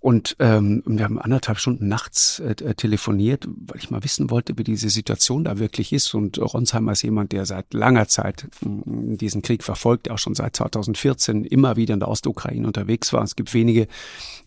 Und 0.00 0.36
ähm, 0.38 0.82
wir 0.86 1.04
haben 1.04 1.18
anderthalb 1.18 1.58
Stunden 1.58 1.88
nachts 1.88 2.38
äh, 2.38 2.54
telefoniert, 2.54 3.48
weil 3.48 3.78
ich 3.78 3.90
mal 3.90 4.04
wissen 4.04 4.30
wollte, 4.30 4.56
wie 4.56 4.64
diese 4.64 4.90
Situation 4.90 5.44
da 5.44 5.58
wirklich 5.58 5.92
ist. 5.92 6.14
Und 6.14 6.38
Ronsheimer 6.38 6.92
ist 6.92 7.02
jemand, 7.02 7.32
der 7.32 7.46
seit 7.46 7.74
langer 7.74 8.06
Zeit 8.08 8.44
äh, 8.44 8.68
diesen 9.16 9.42
Krieg 9.42 9.64
verfolgt, 9.64 10.10
auch 10.10 10.18
schon 10.18 10.34
seit 10.34 10.56
2014 10.56 11.44
immer 11.44 11.76
wieder 11.76 11.94
in 11.94 12.00
der 12.00 12.08
Ostukraine 12.08 12.66
unterwegs 12.66 13.12
war. 13.12 13.22
Es 13.24 13.34
gibt 13.34 13.52
wenige, 13.54 13.88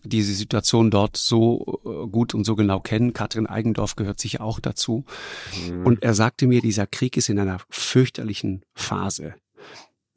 die 0.04 0.22
diese 0.22 0.34
Situation 0.34 0.90
dort 0.90 1.16
so 1.16 1.80
äh, 1.84 2.08
gut 2.08 2.34
und 2.34 2.44
so 2.44 2.54
genau 2.54 2.80
kennen. 2.80 3.12
Katrin 3.12 3.46
Eigendorf 3.46 3.96
gehört 3.96 4.20
sicher 4.20 4.42
auch 4.42 4.60
dazu. 4.60 5.04
Mhm. 5.68 5.86
Und 5.86 6.02
er 6.02 6.14
sagte 6.14 6.46
mir, 6.46 6.62
dieser 6.62 6.86
Krieg 6.86 7.16
ist 7.16 7.28
in 7.28 7.38
einer 7.38 7.58
fürchterlichen 7.68 8.62
Phase. 8.74 9.34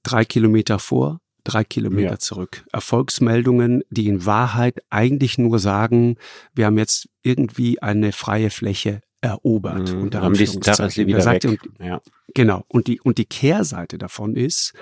Drei 0.03 0.23
Kilometer 0.23 0.77
vor, 0.77 1.19
drei 1.45 1.63
Kilometer 1.63 2.11
ja. 2.11 2.19
zurück. 2.19 2.65
Erfolgsmeldungen, 2.73 3.83
die 3.89 4.07
in 4.07 4.25
Wahrheit 4.25 4.83
eigentlich 4.89 5.37
nur 5.37 5.59
sagen, 5.59 6.17
wir 6.53 6.65
haben 6.65 6.77
jetzt 6.77 7.07
irgendwie 7.23 7.81
eine 7.81 8.11
freie 8.11 8.49
Fläche 8.49 9.01
erobert. 9.21 9.93
Mhm. 9.93 10.01
Und 10.03 10.15
am 10.15 10.33
nächsten 10.33 10.61
Tag 10.61 10.79
ist 10.79 10.95
sie 10.95 11.07
wieder 11.07 11.25
weg. 11.25 11.45
Und, 11.45 11.59
ja. 11.79 12.01
Genau. 12.33 12.63
Und 12.67 12.87
die, 12.87 12.99
und 13.01 13.17
die 13.17 13.25
Kehrseite 13.25 13.97
davon 13.97 14.35
ist, 14.35 14.73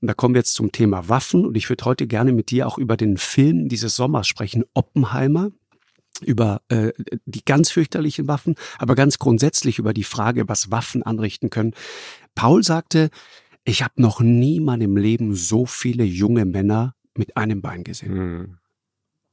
und 0.00 0.08
da 0.08 0.14
kommen 0.14 0.34
wir 0.34 0.40
jetzt 0.40 0.54
zum 0.54 0.72
Thema 0.72 1.08
Waffen, 1.08 1.44
und 1.46 1.56
ich 1.56 1.68
würde 1.68 1.84
heute 1.84 2.06
gerne 2.06 2.32
mit 2.32 2.50
dir 2.50 2.66
auch 2.66 2.78
über 2.78 2.96
den 2.96 3.18
Film 3.18 3.68
dieses 3.68 3.94
Sommers 3.94 4.26
sprechen, 4.26 4.64
Oppenheimer 4.74 5.50
über 6.22 6.62
äh, 6.68 6.92
die 7.26 7.44
ganz 7.44 7.70
fürchterlichen 7.70 8.28
Waffen, 8.28 8.54
aber 8.78 8.94
ganz 8.94 9.18
grundsätzlich 9.18 9.78
über 9.78 9.92
die 9.92 10.04
Frage, 10.04 10.48
was 10.48 10.70
Waffen 10.70 11.02
anrichten 11.02 11.50
können. 11.50 11.74
Paul 12.34 12.62
sagte, 12.62 13.10
ich 13.64 13.82
habe 13.82 13.94
noch 13.96 14.20
nie 14.20 14.56
in 14.56 14.64
meinem 14.64 14.96
Leben 14.96 15.34
so 15.34 15.66
viele 15.66 16.04
junge 16.04 16.44
Männer 16.44 16.94
mit 17.16 17.36
einem 17.36 17.62
Bein 17.62 17.84
gesehen. 17.84 18.12
Hm. 18.12 18.58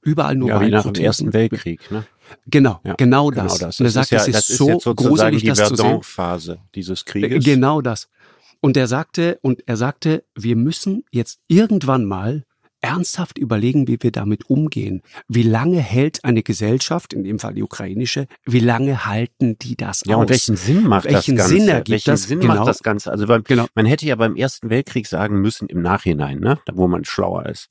Überall 0.03 0.35
nur 0.35 0.50
ja, 0.50 0.61
wie 0.61 0.69
nach 0.69 0.91
dem 0.91 1.03
Ersten 1.03 1.31
Weltkrieg, 1.31 1.91
ne? 1.91 2.05
Genau, 2.47 2.79
ja, 2.83 2.95
genau, 2.95 3.29
genau 3.29 3.47
das. 3.50 3.59
das. 3.59 3.79
Und 3.79 3.85
er 3.85 3.91
sagt, 3.91 4.11
ja, 4.11 4.17
das 4.17 4.27
ist, 4.27 4.35
das 4.35 4.50
ist 4.50 4.57
so 4.57 4.95
gruselig, 4.95 5.43
die 5.43 5.53
Verdun-Phase 5.53 6.59
dieses 6.73 7.05
Krieges. 7.05 7.43
Genau 7.43 7.81
das. 7.81 8.09
Und 8.61 8.77
er 8.77 8.88
sagte, 8.88 9.38
und 9.41 9.67
er 9.67 9.77
sagte, 9.77 10.23
wir 10.35 10.55
müssen 10.55 11.03
jetzt 11.11 11.39
irgendwann 11.47 12.05
mal 12.05 12.45
ernsthaft 12.81 13.38
überlegen, 13.38 13.88
wie 13.88 13.97
wir 14.01 14.11
damit 14.11 14.50
umgehen. 14.50 15.01
Wie 15.27 15.43
lange 15.43 15.79
hält 15.79 16.25
eine 16.25 16.43
Gesellschaft, 16.43 17.13
in 17.13 17.23
dem 17.23 17.39
Fall 17.39 17.53
die 17.53 17.63
ukrainische, 17.63 18.27
wie 18.45 18.59
lange 18.59 19.05
halten 19.05 19.57
die 19.59 19.75
das 19.75 20.01
ja, 20.01 20.01
aus? 20.01 20.09
Ja, 20.09 20.15
und 20.17 20.29
welchen 20.29 20.55
Sinn 20.57 20.88
macht 20.88 21.05
welchen 21.05 21.35
das 21.35 21.50
Ganze? 21.50 21.59
Sinn 21.59 21.69
ergibt 21.69 21.89
welchen 21.89 22.09
das? 22.09 22.23
Sinn 22.23 22.39
genau. 22.39 22.55
macht 22.55 22.67
das 22.67 22.83
Ganze? 22.83 23.11
Also 23.11 23.27
beim, 23.27 23.43
genau. 23.43 23.67
man 23.75 23.85
hätte 23.85 24.05
ja 24.05 24.15
beim 24.15 24.35
Ersten 24.35 24.69
Weltkrieg 24.69 25.07
sagen 25.07 25.39
müssen, 25.41 25.69
im 25.69 25.81
Nachhinein, 25.81 26.39
ne, 26.39 26.59
wo 26.73 26.88
man 26.88 27.05
schlauer 27.05 27.45
ist. 27.45 27.69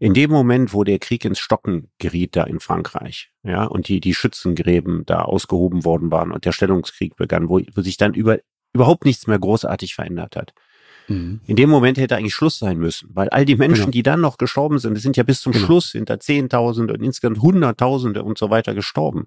In 0.00 0.14
dem 0.14 0.30
Moment, 0.30 0.74
wo 0.74 0.84
der 0.84 0.98
Krieg 0.98 1.24
ins 1.24 1.40
Stocken 1.40 1.90
geriet 1.98 2.36
da 2.36 2.44
in 2.44 2.60
Frankreich, 2.60 3.30
ja, 3.42 3.64
und 3.64 3.88
die, 3.88 4.00
die 4.00 4.14
Schützengräben 4.14 5.04
da 5.06 5.22
ausgehoben 5.22 5.84
worden 5.84 6.10
waren 6.10 6.30
und 6.30 6.44
der 6.44 6.52
Stellungskrieg 6.52 7.16
begann, 7.16 7.48
wo, 7.48 7.60
wo 7.74 7.80
sich 7.82 7.96
dann 7.96 8.14
über, 8.14 8.38
überhaupt 8.72 9.04
nichts 9.04 9.26
mehr 9.26 9.38
großartig 9.38 9.94
verändert 9.94 10.36
hat 10.36 10.52
Mhm. 11.08 11.40
In 11.46 11.56
dem 11.56 11.70
Moment 11.70 11.98
hätte 11.98 12.16
eigentlich 12.16 12.34
Schluss 12.34 12.58
sein 12.58 12.78
müssen, 12.78 13.10
weil 13.14 13.28
all 13.30 13.44
die 13.44 13.56
Menschen, 13.56 13.86
genau. 13.86 13.90
die 13.90 14.02
dann 14.02 14.20
noch 14.20 14.38
gestorben 14.38 14.78
sind, 14.78 14.96
es 14.96 15.02
sind 15.02 15.16
ja 15.16 15.22
bis 15.22 15.40
zum 15.40 15.52
genau. 15.52 15.66
Schluss 15.66 15.92
hinter 15.92 16.20
Zehntausende 16.20 16.94
und 16.94 17.02
insgesamt 17.02 17.40
Hunderttausende 17.40 18.22
und 18.22 18.38
so 18.38 18.50
weiter 18.50 18.74
gestorben. 18.74 19.26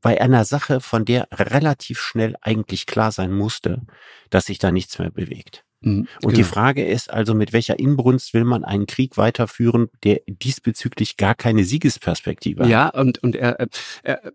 Bei 0.00 0.20
einer 0.20 0.44
Sache, 0.44 0.80
von 0.80 1.04
der 1.04 1.28
relativ 1.32 2.00
schnell 2.00 2.34
eigentlich 2.40 2.86
klar 2.86 3.12
sein 3.12 3.32
musste, 3.32 3.82
dass 4.30 4.46
sich 4.46 4.58
da 4.58 4.70
nichts 4.72 4.98
mehr 4.98 5.10
bewegt. 5.10 5.64
Mhm, 5.82 6.00
und 6.00 6.08
genau. 6.22 6.34
die 6.34 6.44
Frage 6.44 6.86
ist 6.86 7.10
also, 7.10 7.34
mit 7.34 7.52
welcher 7.52 7.78
Inbrunst 7.78 8.34
will 8.34 8.44
man 8.44 8.64
einen 8.64 8.86
Krieg 8.86 9.16
weiterführen, 9.16 9.88
der 10.04 10.20
diesbezüglich 10.26 11.16
gar 11.16 11.34
keine 11.34 11.64
Siegesperspektive 11.64 12.62
hat? 12.62 12.70
Ja, 12.70 12.88
und, 12.88 13.22
und 13.22 13.36
er, 13.36 13.68
er, 14.02 14.32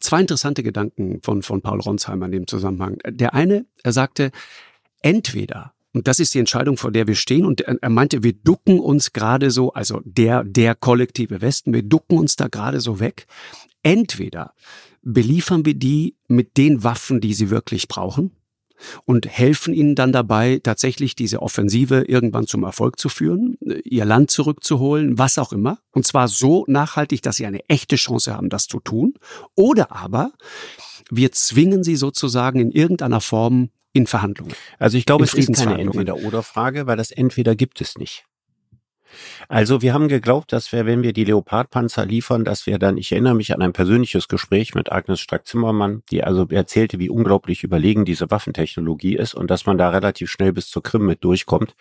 zwei 0.00 0.20
interessante 0.20 0.62
Gedanken 0.62 1.20
von, 1.22 1.42
von 1.42 1.62
Paul 1.62 1.80
Ronsheimer 1.80 2.26
in 2.26 2.32
dem 2.32 2.46
Zusammenhang. 2.46 2.98
Der 3.06 3.34
eine, 3.34 3.66
er 3.82 3.92
sagte, 3.92 4.30
entweder 5.02 5.74
und 5.96 6.08
das 6.08 6.20
ist 6.20 6.34
die 6.34 6.40
Entscheidung, 6.40 6.76
vor 6.76 6.92
der 6.92 7.06
wir 7.06 7.14
stehen. 7.14 7.46
Und 7.46 7.62
er 7.62 7.88
meinte, 7.88 8.22
wir 8.22 8.34
ducken 8.34 8.80
uns 8.80 9.14
gerade 9.14 9.50
so, 9.50 9.72
also 9.72 10.02
der, 10.04 10.44
der 10.44 10.74
kollektive 10.74 11.40
Westen, 11.40 11.72
wir 11.72 11.82
ducken 11.82 12.18
uns 12.18 12.36
da 12.36 12.48
gerade 12.48 12.82
so 12.82 13.00
weg. 13.00 13.26
Entweder 13.82 14.52
beliefern 15.00 15.64
wir 15.64 15.72
die 15.72 16.14
mit 16.28 16.58
den 16.58 16.84
Waffen, 16.84 17.22
die 17.22 17.32
sie 17.32 17.48
wirklich 17.48 17.88
brauchen 17.88 18.32
und 19.06 19.26
helfen 19.26 19.72
ihnen 19.72 19.94
dann 19.94 20.12
dabei, 20.12 20.60
tatsächlich 20.62 21.16
diese 21.16 21.40
Offensive 21.40 22.02
irgendwann 22.06 22.46
zum 22.46 22.64
Erfolg 22.64 22.98
zu 22.98 23.08
führen, 23.08 23.56
ihr 23.84 24.04
Land 24.04 24.30
zurückzuholen, 24.30 25.16
was 25.16 25.38
auch 25.38 25.54
immer. 25.54 25.78
Und 25.92 26.06
zwar 26.06 26.28
so 26.28 26.66
nachhaltig, 26.68 27.22
dass 27.22 27.36
sie 27.36 27.46
eine 27.46 27.66
echte 27.70 27.96
Chance 27.96 28.34
haben, 28.34 28.50
das 28.50 28.66
zu 28.66 28.80
tun. 28.80 29.14
Oder 29.54 29.92
aber 29.92 30.32
wir 31.10 31.32
zwingen 31.32 31.84
sie 31.84 31.96
sozusagen 31.96 32.60
in 32.60 32.70
irgendeiner 32.70 33.22
Form 33.22 33.70
in 33.96 34.06
Verhandlungen. 34.06 34.54
Also 34.78 34.98
ich 34.98 35.06
glaube, 35.06 35.24
es 35.24 35.34
ist 35.34 35.54
keine 35.54 35.80
Entweder-Oder-Frage, 35.80 36.86
weil 36.86 36.96
das 36.96 37.10
Entweder 37.10 37.56
gibt 37.56 37.80
es 37.80 37.96
nicht. 37.96 38.26
Also 39.48 39.82
wir 39.82 39.94
haben 39.94 40.08
geglaubt, 40.08 40.52
dass 40.52 40.72
wir, 40.72 40.84
wenn 40.86 41.02
wir 41.02 41.12
die 41.12 41.24
Leopardpanzer 41.24 42.04
liefern, 42.04 42.44
dass 42.44 42.66
wir 42.66 42.78
dann, 42.78 42.98
ich 42.98 43.12
erinnere 43.12 43.34
mich 43.34 43.54
an 43.54 43.62
ein 43.62 43.72
persönliches 43.72 44.28
Gespräch 44.28 44.74
mit 44.74 44.92
Agnes 44.92 45.20
Strack-Zimmermann, 45.20 46.02
die 46.10 46.24
also 46.24 46.46
erzählte, 46.48 46.98
wie 46.98 47.08
unglaublich 47.08 47.62
überlegen 47.64 48.04
diese 48.04 48.30
Waffentechnologie 48.30 49.16
ist 49.16 49.34
und 49.34 49.50
dass 49.50 49.66
man 49.66 49.78
da 49.78 49.90
relativ 49.90 50.30
schnell 50.30 50.52
bis 50.52 50.68
zur 50.68 50.82
Krim 50.82 51.06
mit 51.06 51.24
durchkommt. 51.24 51.74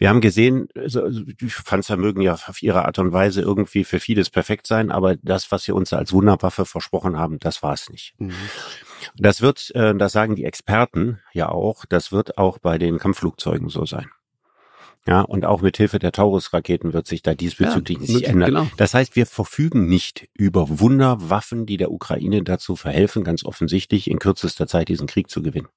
Wir 0.00 0.08
haben 0.08 0.22
gesehen, 0.22 0.68
die 0.74 1.52
Panzer 1.66 1.98
mögen 1.98 2.22
ja 2.22 2.32
auf 2.32 2.62
ihre 2.62 2.86
Art 2.86 2.98
und 2.98 3.12
Weise 3.12 3.42
irgendwie 3.42 3.84
für 3.84 4.00
vieles 4.00 4.30
perfekt 4.30 4.66
sein, 4.66 4.90
aber 4.90 5.16
das, 5.16 5.52
was 5.52 5.64
sie 5.64 5.72
uns 5.72 5.92
als 5.92 6.14
Wunderwaffe 6.14 6.64
versprochen 6.64 7.18
haben, 7.18 7.38
das 7.38 7.62
war 7.62 7.74
es 7.74 7.90
nicht. 7.90 8.14
Mhm. 8.16 8.32
Das 9.18 9.42
wird, 9.42 9.70
äh, 9.74 9.94
das 9.94 10.12
sagen 10.12 10.36
die 10.36 10.46
Experten 10.46 11.20
ja 11.34 11.50
auch, 11.50 11.84
das 11.84 12.12
wird 12.12 12.38
auch 12.38 12.56
bei 12.56 12.78
den 12.78 12.96
Kampfflugzeugen 12.96 13.68
so 13.68 13.84
sein. 13.84 14.08
Ja, 15.06 15.20
und 15.20 15.44
auch 15.44 15.60
mit 15.60 15.76
Hilfe 15.76 15.98
der 15.98 16.12
Taurus-Raketen 16.12 16.94
wird 16.94 17.06
sich 17.06 17.22
da 17.22 17.34
diesbezüglich 17.34 17.98
ja, 18.00 18.14
nicht 18.14 18.24
ändern. 18.24 18.48
Genau. 18.48 18.66
Das 18.78 18.94
heißt, 18.94 19.16
wir 19.16 19.26
verfügen 19.26 19.86
nicht 19.86 20.28
über 20.32 20.80
Wunderwaffen, 20.80 21.66
die 21.66 21.76
der 21.76 21.90
Ukraine 21.90 22.42
dazu 22.42 22.74
verhelfen, 22.74 23.22
ganz 23.22 23.44
offensichtlich 23.44 24.10
in 24.10 24.18
kürzester 24.18 24.66
Zeit 24.66 24.88
diesen 24.88 25.06
Krieg 25.06 25.28
zu 25.28 25.42
gewinnen. 25.42 25.68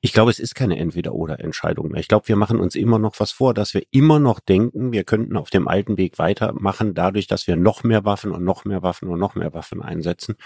Ich 0.00 0.12
glaube, 0.12 0.30
es 0.30 0.38
ist 0.38 0.54
keine 0.54 0.78
Entweder-oder-Entscheidung 0.78 1.90
mehr. 1.90 2.00
Ich 2.00 2.08
glaube, 2.08 2.28
wir 2.28 2.36
machen 2.36 2.60
uns 2.60 2.74
immer 2.74 2.98
noch 2.98 3.18
was 3.20 3.32
vor, 3.32 3.54
dass 3.54 3.74
wir 3.74 3.82
immer 3.90 4.18
noch 4.18 4.40
denken, 4.40 4.92
wir 4.92 5.04
könnten 5.04 5.36
auf 5.36 5.50
dem 5.50 5.68
alten 5.68 5.96
Weg 5.96 6.18
weitermachen, 6.18 6.94
dadurch, 6.94 7.26
dass 7.26 7.46
wir 7.46 7.56
noch 7.56 7.84
mehr 7.84 8.04
Waffen 8.04 8.32
und 8.32 8.44
noch 8.44 8.64
mehr 8.64 8.82
Waffen 8.82 9.08
und 9.08 9.18
noch 9.18 9.34
mehr 9.34 9.54
Waffen 9.54 9.82
einsetzen. 9.82 10.36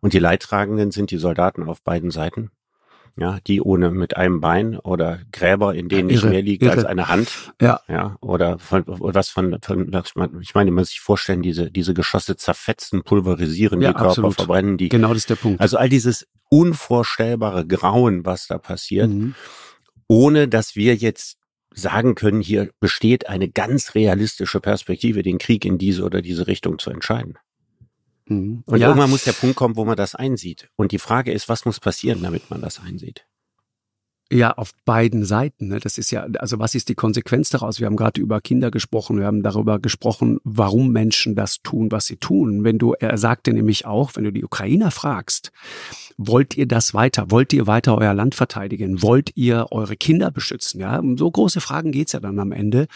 Und 0.00 0.12
die 0.12 0.18
Leidtragenden 0.18 0.90
sind 0.90 1.10
die 1.10 1.18
Soldaten 1.18 1.62
auf 1.64 1.82
beiden 1.82 2.10
Seiten 2.10 2.50
ja, 3.16 3.38
die 3.46 3.60
ohne 3.60 3.90
mit 3.90 4.16
einem 4.16 4.40
Bein 4.40 4.76
oder 4.78 5.20
Gräber, 5.30 5.74
in 5.74 5.88
denen 5.88 6.08
nicht 6.08 6.24
mehr 6.24 6.42
liegt 6.42 6.62
irre. 6.62 6.72
als 6.72 6.84
eine 6.84 7.08
Hand. 7.08 7.52
Ja. 7.60 7.80
Ja, 7.88 8.16
oder 8.20 8.58
von, 8.58 8.82
was 8.86 9.28
von, 9.28 9.58
von 9.62 9.92
ich 10.40 10.54
meine, 10.54 10.70
man 10.70 10.82
muss 10.82 10.90
sich 10.90 11.00
vorstellen, 11.00 11.42
diese, 11.42 11.70
diese 11.70 11.94
Geschosse 11.94 12.36
zerfetzen, 12.36 13.04
pulverisieren 13.04 13.80
ja, 13.80 13.88
die 13.88 13.94
Körper, 13.94 14.08
absolut. 14.08 14.34
verbrennen 14.34 14.78
die. 14.78 14.88
Genau 14.88 15.08
das 15.08 15.18
ist 15.18 15.30
der 15.30 15.36
Punkt. 15.36 15.60
Also 15.60 15.76
all 15.76 15.88
dieses 15.88 16.26
unvorstellbare 16.50 17.66
Grauen, 17.66 18.24
was 18.24 18.48
da 18.48 18.58
passiert, 18.58 19.10
mhm. 19.10 19.34
ohne 20.08 20.48
dass 20.48 20.74
wir 20.74 20.96
jetzt 20.96 21.38
sagen 21.72 22.14
können, 22.14 22.40
hier 22.40 22.70
besteht 22.80 23.28
eine 23.28 23.48
ganz 23.48 23.94
realistische 23.94 24.60
Perspektive, 24.60 25.22
den 25.22 25.38
Krieg 25.38 25.64
in 25.64 25.78
diese 25.78 26.04
oder 26.04 26.22
diese 26.22 26.46
Richtung 26.46 26.78
zu 26.78 26.90
entscheiden. 26.90 27.38
Mhm. 28.26 28.62
Und 28.66 28.78
ja. 28.78 28.88
irgendwann 28.88 29.10
muss 29.10 29.24
der 29.24 29.32
Punkt 29.32 29.56
kommen, 29.56 29.76
wo 29.76 29.84
man 29.84 29.96
das 29.96 30.14
einsieht. 30.14 30.70
Und 30.76 30.92
die 30.92 30.98
Frage 30.98 31.32
ist, 31.32 31.48
was 31.48 31.64
muss 31.64 31.80
passieren, 31.80 32.22
damit 32.22 32.50
man 32.50 32.60
das 32.60 32.80
einsieht? 32.80 33.26
Ja, 34.34 34.50
auf 34.50 34.72
beiden 34.84 35.24
Seiten. 35.24 35.68
Ne? 35.68 35.78
Das 35.78 35.96
ist 35.96 36.10
ja, 36.10 36.26
also 36.40 36.58
was 36.58 36.74
ist 36.74 36.88
die 36.88 36.96
Konsequenz 36.96 37.50
daraus? 37.50 37.78
Wir 37.78 37.86
haben 37.86 37.94
gerade 37.94 38.20
über 38.20 38.40
Kinder 38.40 38.72
gesprochen, 38.72 39.20
wir 39.20 39.26
haben 39.26 39.44
darüber 39.44 39.78
gesprochen, 39.78 40.40
warum 40.42 40.90
Menschen 40.90 41.36
das 41.36 41.62
tun, 41.62 41.92
was 41.92 42.06
sie 42.06 42.16
tun. 42.16 42.64
Wenn 42.64 42.78
du, 42.78 42.94
er 42.94 43.16
sagte 43.16 43.52
nämlich 43.52 43.86
auch, 43.86 44.16
wenn 44.16 44.24
du 44.24 44.32
die 44.32 44.44
Ukrainer 44.44 44.90
fragst, 44.90 45.52
wollt 46.16 46.56
ihr 46.56 46.66
das 46.66 46.94
weiter? 46.94 47.30
Wollt 47.30 47.52
ihr 47.52 47.68
weiter 47.68 47.96
euer 47.96 48.12
Land 48.12 48.34
verteidigen? 48.34 49.02
Wollt 49.02 49.30
ihr 49.36 49.68
eure 49.70 49.96
Kinder 49.96 50.32
beschützen? 50.32 50.80
Ja, 50.80 50.98
um 50.98 51.16
so 51.16 51.30
große 51.30 51.60
Fragen 51.60 51.92
geht's 51.92 52.10
ja 52.10 52.18
dann 52.18 52.40
am 52.40 52.50
Ende. 52.50 52.88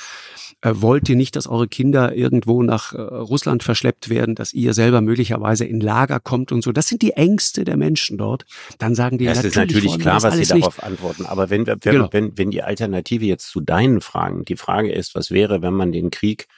Äh, 0.61 0.73
wollt 0.75 1.09
ihr 1.09 1.17
nicht, 1.17 1.37
dass 1.37 1.47
eure 1.47 1.69
Kinder 1.69 2.17
irgendwo 2.17 2.65
nach 2.65 2.95
äh, 2.95 3.01
Russland 3.01 3.63
verschleppt 3.63 4.09
werden, 4.09 4.35
dass 4.35 4.53
ihr 4.53 4.75
selber 4.75 5.01
möglicherweise 5.03 5.65
in 5.65 5.81
Lager 5.81 6.19
kommt 6.19 6.51
und 6.51 6.63
so? 6.63 6.73
Das 6.73 6.89
sind 6.89 7.03
die 7.03 7.13
Ängste 7.13 7.65
der 7.65 7.77
Menschen 7.77 8.19
dort. 8.19 8.45
Dann 8.79 8.97
sagen 8.97 9.19
die, 9.19 9.27
das 9.27 9.45
ist 9.45 9.57
natürlich 9.57 9.99
klar, 10.01 10.23
was 10.23 10.37
sie 10.37 10.45
darauf 10.45 10.77
nicht. 10.79 10.85
antworten. 10.85 11.27
Aber 11.29 11.51
wenn, 11.51 11.67
wenn, 11.67 11.79
genau. 11.81 12.09
wenn, 12.13 12.37
wenn 12.37 12.51
die 12.51 12.63
Alternative 12.63 13.25
jetzt 13.25 13.49
zu 13.49 13.61
deinen 13.61 14.01
Fragen, 14.01 14.45
die 14.45 14.57
Frage 14.57 14.93
ist, 14.93 15.15
was 15.15 15.31
wäre, 15.31 15.63
wenn 15.63 15.75
man 15.75 15.93
den 15.93 16.11
Krieg 16.11 16.49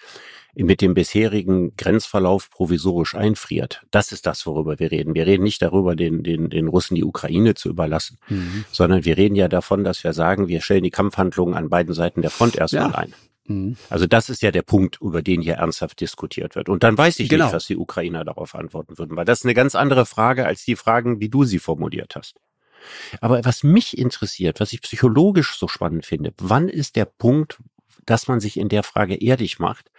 mit 0.55 0.81
dem 0.81 0.95
bisherigen 0.95 1.77
Grenzverlauf 1.77 2.51
provisorisch 2.51 3.15
einfriert. 3.15 3.83
Das 3.91 4.13
ist 4.13 4.27
das, 4.27 4.47
worüber 4.47 4.79
wir 4.79 4.91
reden. 4.91 5.15
Wir 5.15 5.27
reden 5.27 5.45
nicht 5.45 5.63
darüber, 5.63 5.95
den, 5.95 6.23
den, 6.23 6.51
den 6.51 6.69
Russen 6.69 6.97
die 6.97 7.05
Ukraine 7.05 7.55
zu 7.55 7.69
überlassen, 7.69 8.19
mhm. 8.29 8.65
sondern 8.73 9.05
wir 9.05 9.17
reden 9.17 9.37
ja 9.37 9.49
davon, 9.49 9.85
dass 9.85 10.03
wir 10.03 10.13
sagen, 10.13 10.49
wir 10.49 10.61
stellen 10.61 10.83
die 10.83 10.91
Kampfhandlungen 10.91 11.55
an 11.55 11.69
beiden 11.69 11.95
Seiten 11.95 12.23
der 12.23 12.31
Front 12.31 12.57
erstmal 12.57 12.91
ja. 12.91 12.95
ein. 12.99 13.15
Mhm. 13.47 13.77
Also 13.89 14.07
das 14.07 14.29
ist 14.29 14.43
ja 14.43 14.51
der 14.51 14.63
Punkt, 14.63 14.99
über 15.01 15.23
den 15.23 15.41
hier 15.41 15.55
ernsthaft 15.55 16.01
diskutiert 16.01 16.57
wird. 16.57 16.69
Und 16.69 16.83
dann 16.83 16.99
weiß 16.99 17.19
ich 17.21 17.29
genau. 17.29 17.47
nicht, 17.47 17.55
was 17.55 17.67
die 17.67 17.77
Ukrainer 17.77 18.25
darauf 18.25 18.55
antworten 18.55 18.99
würden, 18.99 19.17
weil 19.17 19.25
das 19.25 19.41
ist 19.41 19.45
eine 19.45 19.55
ganz 19.55 19.75
andere 19.75 20.07
Frage 20.07 20.47
als 20.47 20.65
die 20.65 20.77
Fragen, 20.77 21.21
wie 21.21 21.29
du 21.29 21.45
sie 21.45 21.59
formuliert 21.59 22.17
hast. 22.17 22.37
Aber 23.21 23.45
was 23.45 23.63
mich 23.63 23.99
interessiert, 23.99 24.61
was 24.61 24.73
ich 24.73 24.83
psychologisch 24.83 25.59
so 25.59 25.69
spannend 25.69 26.07
finde, 26.07 26.33
wann 26.39 26.69
ist 26.69 26.97
der 26.97 27.05
Punkt, 27.05 27.59
dass 28.07 28.29
man 28.29 28.41
sich 28.41 28.59
in 28.59 28.69
der 28.69 28.83
Frage 28.83 29.15
ehrlich 29.15 29.59
macht 29.59 29.91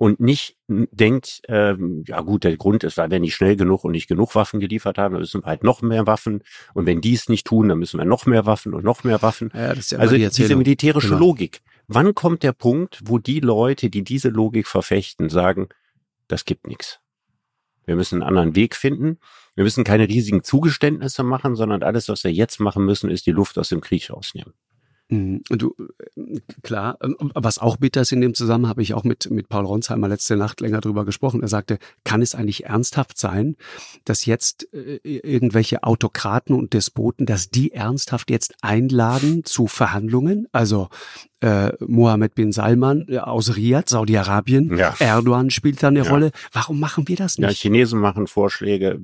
und 0.00 0.18
nicht 0.18 0.56
denkt, 0.68 1.42
ähm, 1.48 2.04
ja 2.06 2.22
gut, 2.22 2.44
der 2.44 2.56
Grund 2.56 2.84
ist, 2.84 2.96
weil 2.96 3.10
wir 3.10 3.20
nicht 3.20 3.34
schnell 3.34 3.56
genug 3.56 3.84
und 3.84 3.92
nicht 3.92 4.08
genug 4.08 4.34
Waffen 4.34 4.58
geliefert 4.58 4.96
haben, 4.96 5.12
dann 5.12 5.20
müssen 5.20 5.42
wir 5.42 5.46
halt 5.46 5.62
noch 5.62 5.82
mehr 5.82 6.06
Waffen 6.06 6.42
und 6.72 6.86
wenn 6.86 7.02
die 7.02 7.12
es 7.12 7.28
nicht 7.28 7.46
tun, 7.46 7.68
dann 7.68 7.78
müssen 7.78 7.98
wir 7.98 8.06
noch 8.06 8.24
mehr 8.24 8.46
Waffen 8.46 8.72
und 8.72 8.82
noch 8.82 9.04
mehr 9.04 9.20
Waffen. 9.20 9.50
Ja, 9.54 9.74
ja 9.74 9.98
also 9.98 10.16
die 10.16 10.28
diese 10.28 10.56
militärische 10.56 11.08
genau. 11.08 11.20
Logik. 11.20 11.60
Wann 11.86 12.14
kommt 12.14 12.44
der 12.44 12.52
Punkt, 12.52 13.00
wo 13.04 13.18
die 13.18 13.40
Leute, 13.40 13.90
die 13.90 14.02
diese 14.02 14.28
Logik 14.28 14.68
verfechten, 14.68 15.28
sagen, 15.28 15.68
das 16.28 16.44
gibt 16.44 16.66
nichts. 16.66 17.00
Wir 17.86 17.96
müssen 17.96 18.16
einen 18.16 18.28
anderen 18.28 18.56
Weg 18.56 18.76
finden. 18.76 19.18
Wir 19.54 19.64
müssen 19.64 19.84
keine 19.84 20.08
riesigen 20.08 20.42
Zugeständnisse 20.42 21.22
machen, 21.22 21.56
sondern 21.56 21.82
alles, 21.82 22.08
was 22.08 22.24
wir 22.24 22.32
jetzt 22.32 22.60
machen 22.60 22.84
müssen, 22.84 23.10
ist 23.10 23.26
die 23.26 23.32
Luft 23.32 23.58
aus 23.58 23.68
dem 23.68 23.80
Krieg 23.80 24.10
rausnehmen. 24.10 24.54
Mhm. 25.10 25.42
Du, 25.48 25.74
äh, 26.16 26.40
klar, 26.62 26.96
was 27.00 27.58
auch 27.58 27.76
bitter 27.76 28.02
ist 28.02 28.12
in 28.12 28.20
dem 28.20 28.34
Zusammenhang, 28.34 28.70
habe 28.70 28.82
ich 28.82 28.94
auch 28.94 29.04
mit, 29.04 29.30
mit 29.30 29.48
Paul 29.48 29.64
Ronsheimer 29.64 30.08
letzte 30.08 30.36
Nacht 30.36 30.60
länger 30.60 30.80
drüber 30.80 31.04
gesprochen. 31.04 31.42
Er 31.42 31.48
sagte, 31.48 31.78
kann 32.04 32.22
es 32.22 32.34
eigentlich 32.34 32.64
ernsthaft 32.66 33.18
sein, 33.18 33.56
dass 34.04 34.24
jetzt 34.24 34.72
äh, 34.72 35.00
irgendwelche 35.02 35.82
Autokraten 35.82 36.54
und 36.54 36.72
Despoten, 36.72 37.26
dass 37.26 37.50
die 37.50 37.72
ernsthaft 37.72 38.30
jetzt 38.30 38.54
einladen 38.62 39.44
zu 39.44 39.66
Verhandlungen? 39.66 40.46
Also 40.52 40.88
äh, 41.40 41.72
Mohammed 41.80 42.34
bin 42.34 42.52
Salman 42.52 43.06
äh, 43.08 43.18
aus 43.18 43.56
Riyadh, 43.56 43.88
Saudi-Arabien. 43.88 44.76
Ja. 44.76 44.94
Erdogan 44.98 45.50
spielt 45.50 45.82
da 45.82 45.88
eine 45.88 46.04
ja. 46.04 46.10
Rolle. 46.10 46.30
Warum 46.52 46.80
machen 46.80 47.08
wir 47.08 47.16
das 47.16 47.38
nicht? 47.38 47.48
Ja, 47.48 47.54
Chinesen 47.54 48.00
machen 48.00 48.26
Vorschläge, 48.26 49.00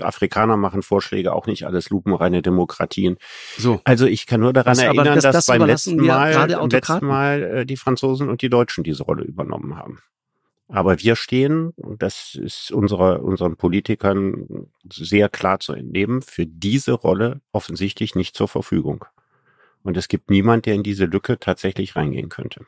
Afrikaner 0.00 0.56
machen 0.56 0.82
Vorschläge, 0.82 1.32
auch 1.32 1.46
nicht 1.46 1.66
alles 1.66 1.90
lupenreine 1.90 2.42
Demokratien. 2.42 3.16
So. 3.58 3.80
Also 3.84 4.06
ich 4.06 4.26
kann 4.26 4.40
nur 4.40 4.52
daran 4.52 4.76
das, 4.76 4.82
erinnern, 4.82 5.14
das, 5.14 5.24
dass 5.24 5.32
das 5.34 5.46
beim 5.46 5.64
letzten 5.64 5.96
Mal, 5.96 6.48
letzten 6.70 7.06
Mal 7.06 7.42
äh, 7.42 7.66
die 7.66 7.76
Franzosen 7.76 8.28
und 8.28 8.42
die 8.42 8.50
Deutschen 8.50 8.84
diese 8.84 9.02
Rolle 9.02 9.24
übernommen 9.24 9.76
haben. 9.76 9.98
Aber 10.68 10.98
wir 11.00 11.14
stehen, 11.14 11.70
und 11.76 12.02
das 12.02 12.34
ist 12.34 12.72
unserer, 12.72 13.22
unseren 13.22 13.56
Politikern 13.56 14.68
sehr 14.90 15.28
klar 15.28 15.60
zu 15.60 15.74
entnehmen, 15.74 16.22
für 16.22 16.46
diese 16.46 16.92
Rolle 16.92 17.42
offensichtlich 17.52 18.14
nicht 18.14 18.34
zur 18.34 18.48
Verfügung. 18.48 19.04
Und 19.84 19.96
es 19.96 20.08
gibt 20.08 20.30
niemand, 20.30 20.66
der 20.66 20.74
in 20.74 20.82
diese 20.82 21.04
Lücke 21.04 21.38
tatsächlich 21.38 21.94
reingehen 21.94 22.28
könnte. 22.28 22.66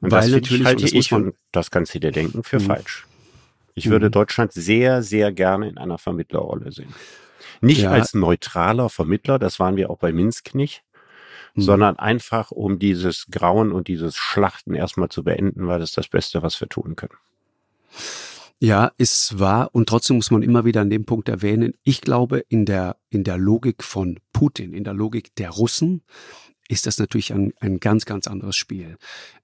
Und 0.00 0.10
Weil 0.10 0.22
das 0.22 0.30
natürlich 0.30 0.64
halte 0.66 0.84
ich, 0.84 1.12
und 1.12 1.34
das 1.52 1.70
kannst 1.70 1.94
du 1.94 2.00
dir 2.00 2.12
denken, 2.12 2.42
für 2.42 2.58
mhm. 2.58 2.64
falsch. 2.64 3.06
Ich 3.74 3.88
würde 3.88 4.06
mhm. 4.06 4.12
Deutschland 4.12 4.52
sehr, 4.52 5.02
sehr 5.02 5.32
gerne 5.32 5.68
in 5.68 5.78
einer 5.78 5.98
Vermittlerrolle 5.98 6.72
sehen. 6.72 6.94
Nicht 7.60 7.82
ja. 7.82 7.90
als 7.90 8.14
neutraler 8.14 8.88
Vermittler, 8.88 9.38
das 9.38 9.58
waren 9.58 9.76
wir 9.76 9.90
auch 9.90 9.98
bei 9.98 10.12
Minsk 10.12 10.54
nicht, 10.54 10.82
mhm. 11.54 11.62
sondern 11.62 11.98
einfach 11.98 12.50
um 12.50 12.78
dieses 12.78 13.26
Grauen 13.30 13.72
und 13.72 13.88
dieses 13.88 14.16
Schlachten 14.16 14.74
erstmal 14.74 15.08
zu 15.08 15.24
beenden, 15.24 15.66
weil 15.68 15.78
das 15.78 15.90
ist 15.90 15.96
das 15.96 16.08
Beste, 16.08 16.42
was 16.42 16.60
wir 16.60 16.68
tun 16.68 16.96
können. 16.96 17.16
Ja, 18.60 18.92
es 18.98 19.38
war 19.38 19.74
und 19.74 19.88
trotzdem 19.88 20.16
muss 20.16 20.30
man 20.30 20.42
immer 20.42 20.64
wieder 20.64 20.80
an 20.80 20.90
dem 20.90 21.04
Punkt 21.04 21.28
erwähnen, 21.28 21.74
ich 21.82 22.00
glaube 22.00 22.44
in 22.48 22.64
der, 22.64 22.96
in 23.10 23.24
der 23.24 23.36
Logik 23.36 23.82
von 23.82 24.20
Putin, 24.32 24.72
in 24.72 24.84
der 24.84 24.94
Logik 24.94 25.34
der 25.34 25.50
Russen, 25.50 26.02
ist 26.68 26.86
das 26.86 26.98
natürlich 26.98 27.32
ein, 27.32 27.52
ein 27.60 27.78
ganz, 27.78 28.06
ganz 28.06 28.26
anderes 28.26 28.56
Spiel. 28.56 28.96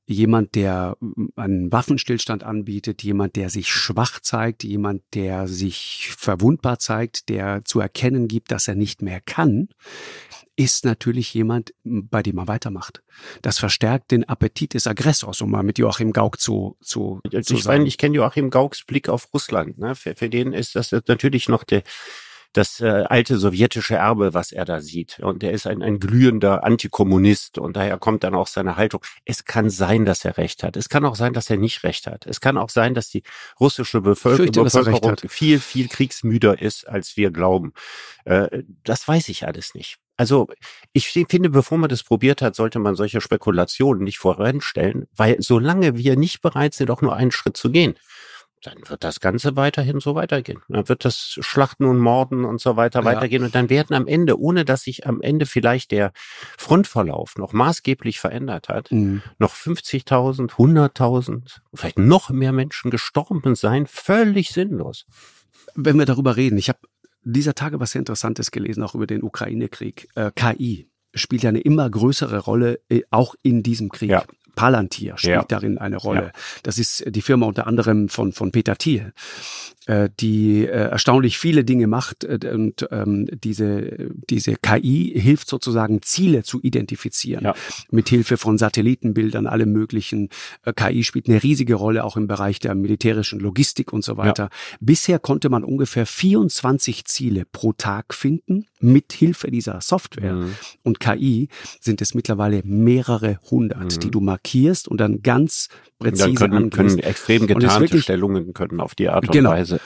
Jemand, 0.07 0.55
der 0.55 0.97
einen 1.37 1.71
Waffenstillstand 1.71 2.43
anbietet, 2.43 3.03
jemand, 3.03 3.37
der 3.37 3.51
sich 3.51 3.71
schwach 3.71 4.21
zeigt, 4.21 4.65
jemand, 4.65 5.03
der 5.15 5.47
sich 5.47 6.11
verwundbar 6.17 6.79
zeigt, 6.79 7.29
der 7.29 7.65
zu 7.65 7.81
erkennen 7.81 8.27
gibt, 8.27 8.51
dass 8.51 8.67
er 8.67 8.75
nicht 8.75 9.03
mehr 9.03 9.21
kann, 9.21 9.69
ist 10.57 10.85
natürlich 10.85 11.33
jemand, 11.33 11.73
bei 11.85 12.23
dem 12.23 12.37
man 12.37 12.49
weitermacht. 12.49 13.03
Das 13.41 13.59
verstärkt 13.59 14.11
den 14.11 14.29
Appetit 14.29 14.75
des 14.75 14.87
Aggressors, 14.87 15.41
um 15.41 15.51
mal 15.51 15.63
mit 15.63 15.79
Joachim 15.79 16.13
Gauck 16.13 16.41
zu, 16.41 16.77
zu, 16.83 17.21
zu 17.43 17.55
ich 17.55 17.63
sagen. 17.63 17.79
Meine, 17.79 17.89
ich 17.89 17.97
kenne 17.97 18.17
Joachim 18.17 18.51
Gaucks 18.51 18.85
Blick 18.85 19.09
auf 19.09 19.33
Russland. 19.33 19.79
Ne? 19.79 19.95
Für, 19.95 20.15
für 20.15 20.29
den 20.29 20.53
ist 20.53 20.75
das 20.75 20.93
natürlich 20.93 21.49
noch 21.49 21.65
der, 21.65 21.83
das 22.53 22.81
äh, 22.81 23.05
alte 23.09 23.39
sowjetische 23.39 23.95
Erbe, 23.95 24.35
was 24.35 24.51
er 24.51 24.65
da 24.65 24.81
sieht. 24.81 25.21
Und 25.21 25.43
er 25.43 25.53
ist 25.53 25.67
ein, 25.67 25.83
ein 25.83 26.01
glühender 26.01 26.65
Antikommunist 26.65 27.59
und 27.59 27.77
daher 27.77 27.99
kommt 27.99 28.25
dann 28.25 28.35
auch 28.35 28.49
seine 28.49 28.77
Haltung. 28.77 29.03
Es 29.25 29.45
kann 29.45 29.71
sein, 29.71 30.05
dass 30.05 30.25
er 30.25 30.37
recht 30.37 30.63
hat. 30.63 30.77
Es 30.77 30.89
kann 30.89 31.05
auch 31.05 31.15
sein, 31.15 31.33
dass 31.33 31.49
er 31.49 31.57
nicht 31.57 31.85
recht 31.85 32.07
hat. 32.07 32.27
Es 32.27 32.41
kann 32.41 32.59
auch 32.59 32.71
sein, 32.71 32.95
dass 32.95 33.09
die 33.09 33.23
russische 33.61 34.01
Bevölkerung, 34.01 34.65
Bevölkerung 34.65 35.17
viel, 35.29 35.61
viel 35.61 35.89
kriegsmüder 35.89 36.61
ist, 36.61 36.89
als 36.89 37.17
wir 37.17 37.31
glauben. 37.31 37.73
Äh, 38.25 38.65
das 38.83 39.07
weiß 39.07 39.29
ich 39.29 39.47
alles 39.47 39.75
nicht. 39.75 39.99
Also 40.17 40.49
ich 40.93 41.09
finde, 41.09 41.49
bevor 41.49 41.79
man 41.79 41.89
das 41.89 42.03
probiert 42.03 42.43
hat, 42.43 42.55
sollte 42.55 42.79
man 42.79 42.95
solche 42.95 43.23
Spekulationen 43.23 44.05
nicht 44.05 44.19
voranstellen, 44.19 45.07
weil 45.17 45.37
solange 45.41 45.97
wir 45.97 46.15
nicht 46.17 46.43
bereit 46.43 46.75
sind, 46.75 46.91
auch 46.91 47.01
nur 47.01 47.17
einen 47.17 47.31
Schritt 47.31 47.57
zu 47.57 47.71
gehen, 47.71 47.95
dann 48.63 48.77
wird 48.87 49.05
das 49.05 49.21
Ganze 49.21 49.57
weiterhin 49.57 50.01
so 50.01 50.15
weitergehen. 50.15 50.61
Dann 50.69 50.89
wird 50.89 51.05
das 51.05 51.39
Schlachten 51.41 51.85
und 51.85 51.99
Morden 51.99 52.45
und 52.45 52.61
so 52.61 52.77
weiter 52.77 53.01
ja. 53.01 53.05
weitergehen. 53.05 53.43
Und 53.43 53.55
dann 53.55 53.71
werden 53.71 53.95
am 53.95 54.07
Ende, 54.07 54.39
ohne 54.39 54.65
dass 54.65 54.83
sich 54.83 55.07
am 55.07 55.21
Ende 55.23 55.47
vielleicht 55.47 55.91
der 55.93 56.13
Frontverlauf 56.59 57.37
noch 57.37 57.53
maßgeblich 57.53 58.21
verändert 58.21 58.69
hat, 58.69 58.93
mhm. 58.93 59.23
noch 59.39 59.55
50.000, 59.55 60.51
100.000, 60.51 61.61
vielleicht 61.75 61.99
noch 61.99 62.31
mehr 62.31 62.53
Menschen 62.53 62.91
gestorben 62.91 63.55
sein, 63.55 63.87
völlig 63.87 64.51
sinnlos. 64.51 65.07
Wenn 65.75 65.99
wir 65.99 66.07
darüber 66.07 66.37
reden, 66.37 66.59
ich 66.59 66.69
habe 66.69 66.81
dieser 67.23 67.55
Tage 67.55 67.81
was 67.81 67.93
sehr 67.93 68.01
Interessantes 68.01 68.51
gelesen, 68.51 68.83
auch 68.83 68.95
über 68.95 69.07
den 69.07 69.23
Ukraine-Krieg. 69.23 70.09
Äh, 70.15 70.33
KI 70.35 70.89
spielt 71.15 71.43
ja 71.43 71.49
eine 71.49 71.61
immer 71.61 71.89
größere 71.89 72.39
Rolle, 72.39 72.81
äh, 72.89 73.03
auch 73.11 73.35
in 73.43 73.63
diesem 73.63 73.89
Krieg. 73.91 74.11
Ja. 74.11 74.25
Palantir 74.61 75.17
spielt 75.17 75.35
ja. 75.35 75.45
darin 75.49 75.79
eine 75.79 75.97
Rolle. 75.97 76.33
Ja. 76.35 76.41
Das 76.63 76.79
ist 76.79 77.05
die 77.07 77.23
Firma 77.23 77.47
unter 77.47 77.67
anderem 77.67 78.09
von, 78.09 78.33
von 78.33 78.53
Peter 78.53 78.77
Thiel, 78.77 79.13
die 80.21 80.67
äh, 80.67 80.91
erstaunlich 80.91 81.39
viele 81.39 81.65
Dinge 81.65 81.87
macht 81.87 82.25
äh, 82.25 82.39
und 82.53 82.87
ähm, 82.91 83.27
diese, 83.33 84.11
diese 84.29 84.55
KI 84.55 85.13
hilft 85.17 85.49
sozusagen 85.49 86.03
Ziele 86.03 86.43
zu 86.45 86.61
identifizieren. 86.63 87.45
Ja. 87.45 87.55
Mit 87.91 88.09
Hilfe 88.09 88.37
von 88.37 88.57
Satellitenbildern, 88.57 89.47
allem 89.47 89.73
möglichen. 89.73 90.29
Äh, 90.65 90.73
KI 90.75 91.03
spielt 91.03 91.29
eine 91.29 91.43
riesige 91.43 91.75
Rolle 91.75 92.05
auch 92.05 92.17
im 92.17 92.29
Bereich 92.29 92.61
der 92.61 92.75
militärischen 92.75 93.41
Logistik 93.41 93.93
und 93.93 94.05
so 94.05 94.17
weiter. 94.17 94.45
Ja. 94.45 94.77
Bisher 94.81 95.19
konnte 95.19 95.49
man 95.49 95.65
ungefähr 95.65 96.07
24 96.07 97.05
Ziele 97.07 97.45
pro 97.51 97.73
Tag 97.73 98.15
finden 98.15 98.67
mit 98.81 99.13
Hilfe 99.13 99.51
dieser 99.51 99.81
Software. 99.81 100.35
Mhm. 100.35 100.55
Und 100.83 101.01
KI 101.01 101.49
sind 101.81 102.01
es 102.01 102.15
mittlerweile 102.15 102.63
mehrere 102.65 103.41
hundert, 103.51 103.97
mhm. 103.97 104.01
die 104.01 104.11
du 104.11 104.21
markierst 104.21 104.89
und 104.89 105.01
dann 105.01 105.23
ganz 105.23 105.69
präzise 105.99 106.35
dann 106.35 106.51
können, 106.51 106.71
können 106.71 106.99
extrem 106.99 107.47
getarnte 107.47 108.01
Stellungen 108.01 108.55
können 108.55 108.81
auf 108.81 108.95
die 108.95 109.09
Art 109.09 109.25
und 109.27 109.33
genau. 109.33 109.51
Weise 109.51 109.80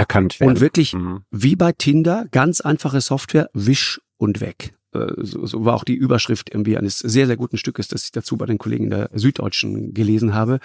erkannt 0.00 0.40
werden. 0.40 0.50
Und 0.50 0.60
wirklich 0.60 0.94
mhm. 0.94 1.22
wie 1.30 1.56
bei 1.56 1.72
Tinder, 1.72 2.26
ganz 2.30 2.60
einfache 2.60 3.00
Software, 3.00 3.50
wisch 3.52 4.00
und 4.16 4.40
weg. 4.40 4.74
Äh, 4.92 5.06
so, 5.18 5.44
so 5.46 5.64
war 5.64 5.74
auch 5.74 5.84
die 5.84 5.94
Überschrift 5.94 6.50
irgendwie 6.50 6.76
eines 6.76 6.98
sehr, 6.98 7.26
sehr 7.26 7.36
guten 7.36 7.58
Stückes, 7.58 7.88
das 7.88 8.04
ich 8.04 8.12
dazu 8.12 8.36
bei 8.36 8.46
den 8.46 8.58
Kollegen 8.58 8.90
der 8.90 9.10
Süddeutschen 9.12 9.92
gelesen 9.94 10.34
habe. 10.34 10.58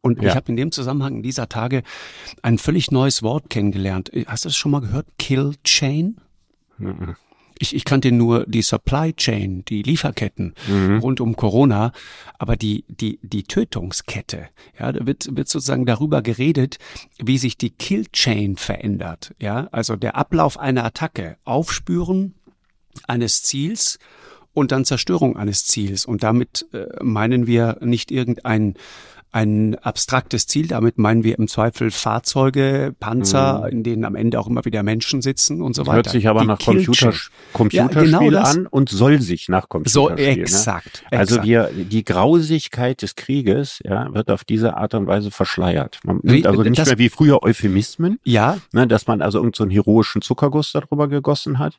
Und 0.00 0.20
ja. 0.20 0.30
ich 0.30 0.36
habe 0.36 0.48
in 0.48 0.56
dem 0.56 0.72
Zusammenhang 0.72 1.16
in 1.16 1.22
dieser 1.22 1.48
Tage 1.48 1.82
ein 2.42 2.58
völlig 2.58 2.90
neues 2.90 3.22
Wort 3.22 3.48
kennengelernt. 3.48 4.10
Hast 4.26 4.44
du 4.44 4.48
das 4.48 4.56
schon 4.56 4.72
mal 4.72 4.80
gehört? 4.80 5.06
Kill 5.18 5.54
Chain? 5.64 6.16
Mhm. 6.78 7.16
Ich, 7.58 7.74
ich 7.74 7.84
kannte 7.84 8.12
nur 8.12 8.46
die 8.46 8.62
Supply 8.62 9.12
Chain, 9.12 9.64
die 9.66 9.82
Lieferketten 9.82 10.54
mhm. 10.66 10.98
rund 10.98 11.20
um 11.20 11.36
Corona, 11.36 11.92
aber 12.38 12.56
die, 12.56 12.84
die, 12.88 13.18
die 13.22 13.44
Tötungskette, 13.44 14.48
ja, 14.78 14.92
da 14.92 15.06
wird, 15.06 15.36
wird 15.36 15.48
sozusagen 15.48 15.86
darüber 15.86 16.22
geredet, 16.22 16.78
wie 17.18 17.38
sich 17.38 17.56
die 17.56 17.70
Kill 17.70 18.06
Chain 18.12 18.56
verändert, 18.56 19.34
ja, 19.40 19.68
also 19.72 19.96
der 19.96 20.16
Ablauf 20.16 20.58
einer 20.58 20.84
Attacke, 20.84 21.36
Aufspüren 21.44 22.34
eines 23.06 23.42
Ziels 23.42 23.98
und 24.54 24.72
dann 24.72 24.84
Zerstörung 24.84 25.36
eines 25.36 25.66
Ziels. 25.66 26.06
Und 26.06 26.22
damit 26.22 26.66
äh, 26.72 26.86
meinen 27.02 27.46
wir 27.46 27.78
nicht 27.80 28.10
irgendein 28.10 28.74
ein 29.34 29.74
abstraktes 29.80 30.46
Ziel. 30.46 30.68
Damit 30.68 30.96
meinen 30.96 31.24
wir 31.24 31.36
im 31.38 31.48
Zweifel 31.48 31.90
Fahrzeuge, 31.90 32.94
Panzer, 33.00 33.62
mhm. 33.62 33.68
in 33.68 33.82
denen 33.82 34.04
am 34.04 34.14
Ende 34.14 34.38
auch 34.38 34.46
immer 34.46 34.64
wieder 34.64 34.84
Menschen 34.84 35.22
sitzen 35.22 35.60
und 35.60 35.74
so 35.74 35.82
das 35.82 35.88
weiter. 35.88 35.96
Hört 35.96 36.10
sich 36.10 36.28
aber 36.28 36.42
Die 36.42 36.46
nach 36.46 36.60
Computer, 36.60 37.12
Computerspiel 37.52 38.10
ja, 38.10 38.18
genau 38.20 38.38
an 38.38 38.68
und 38.68 38.90
soll 38.90 39.20
sich 39.20 39.48
nach 39.48 39.68
Computerspiel. 39.68 40.36
So, 40.36 40.40
exakt, 40.40 41.04
ne? 41.10 41.18
Also 41.18 41.40
exakt. 41.40 41.48
wir, 41.48 41.70
die 41.84 42.04
Grausigkeit 42.04 43.02
des 43.02 43.16
Krieges 43.16 43.80
ja, 43.84 44.14
wird 44.14 44.30
auf 44.30 44.44
diese 44.44 44.76
Art 44.76 44.94
und 44.94 45.08
Weise 45.08 45.32
verschleiert. 45.32 45.98
Man 46.04 46.20
nimmt 46.22 46.46
also 46.46 46.62
nicht 46.62 46.78
das, 46.78 46.88
mehr 46.88 46.98
wie 46.98 47.08
früher 47.08 47.42
Euphemismen, 47.42 48.20
ja. 48.22 48.58
ne, 48.72 48.86
dass 48.86 49.08
man 49.08 49.20
also 49.20 49.38
irgendeinen 49.38 49.70
so 49.70 49.74
heroischen 49.74 50.22
Zuckerguss 50.22 50.70
darüber 50.70 51.08
gegossen 51.08 51.58
hat, 51.58 51.78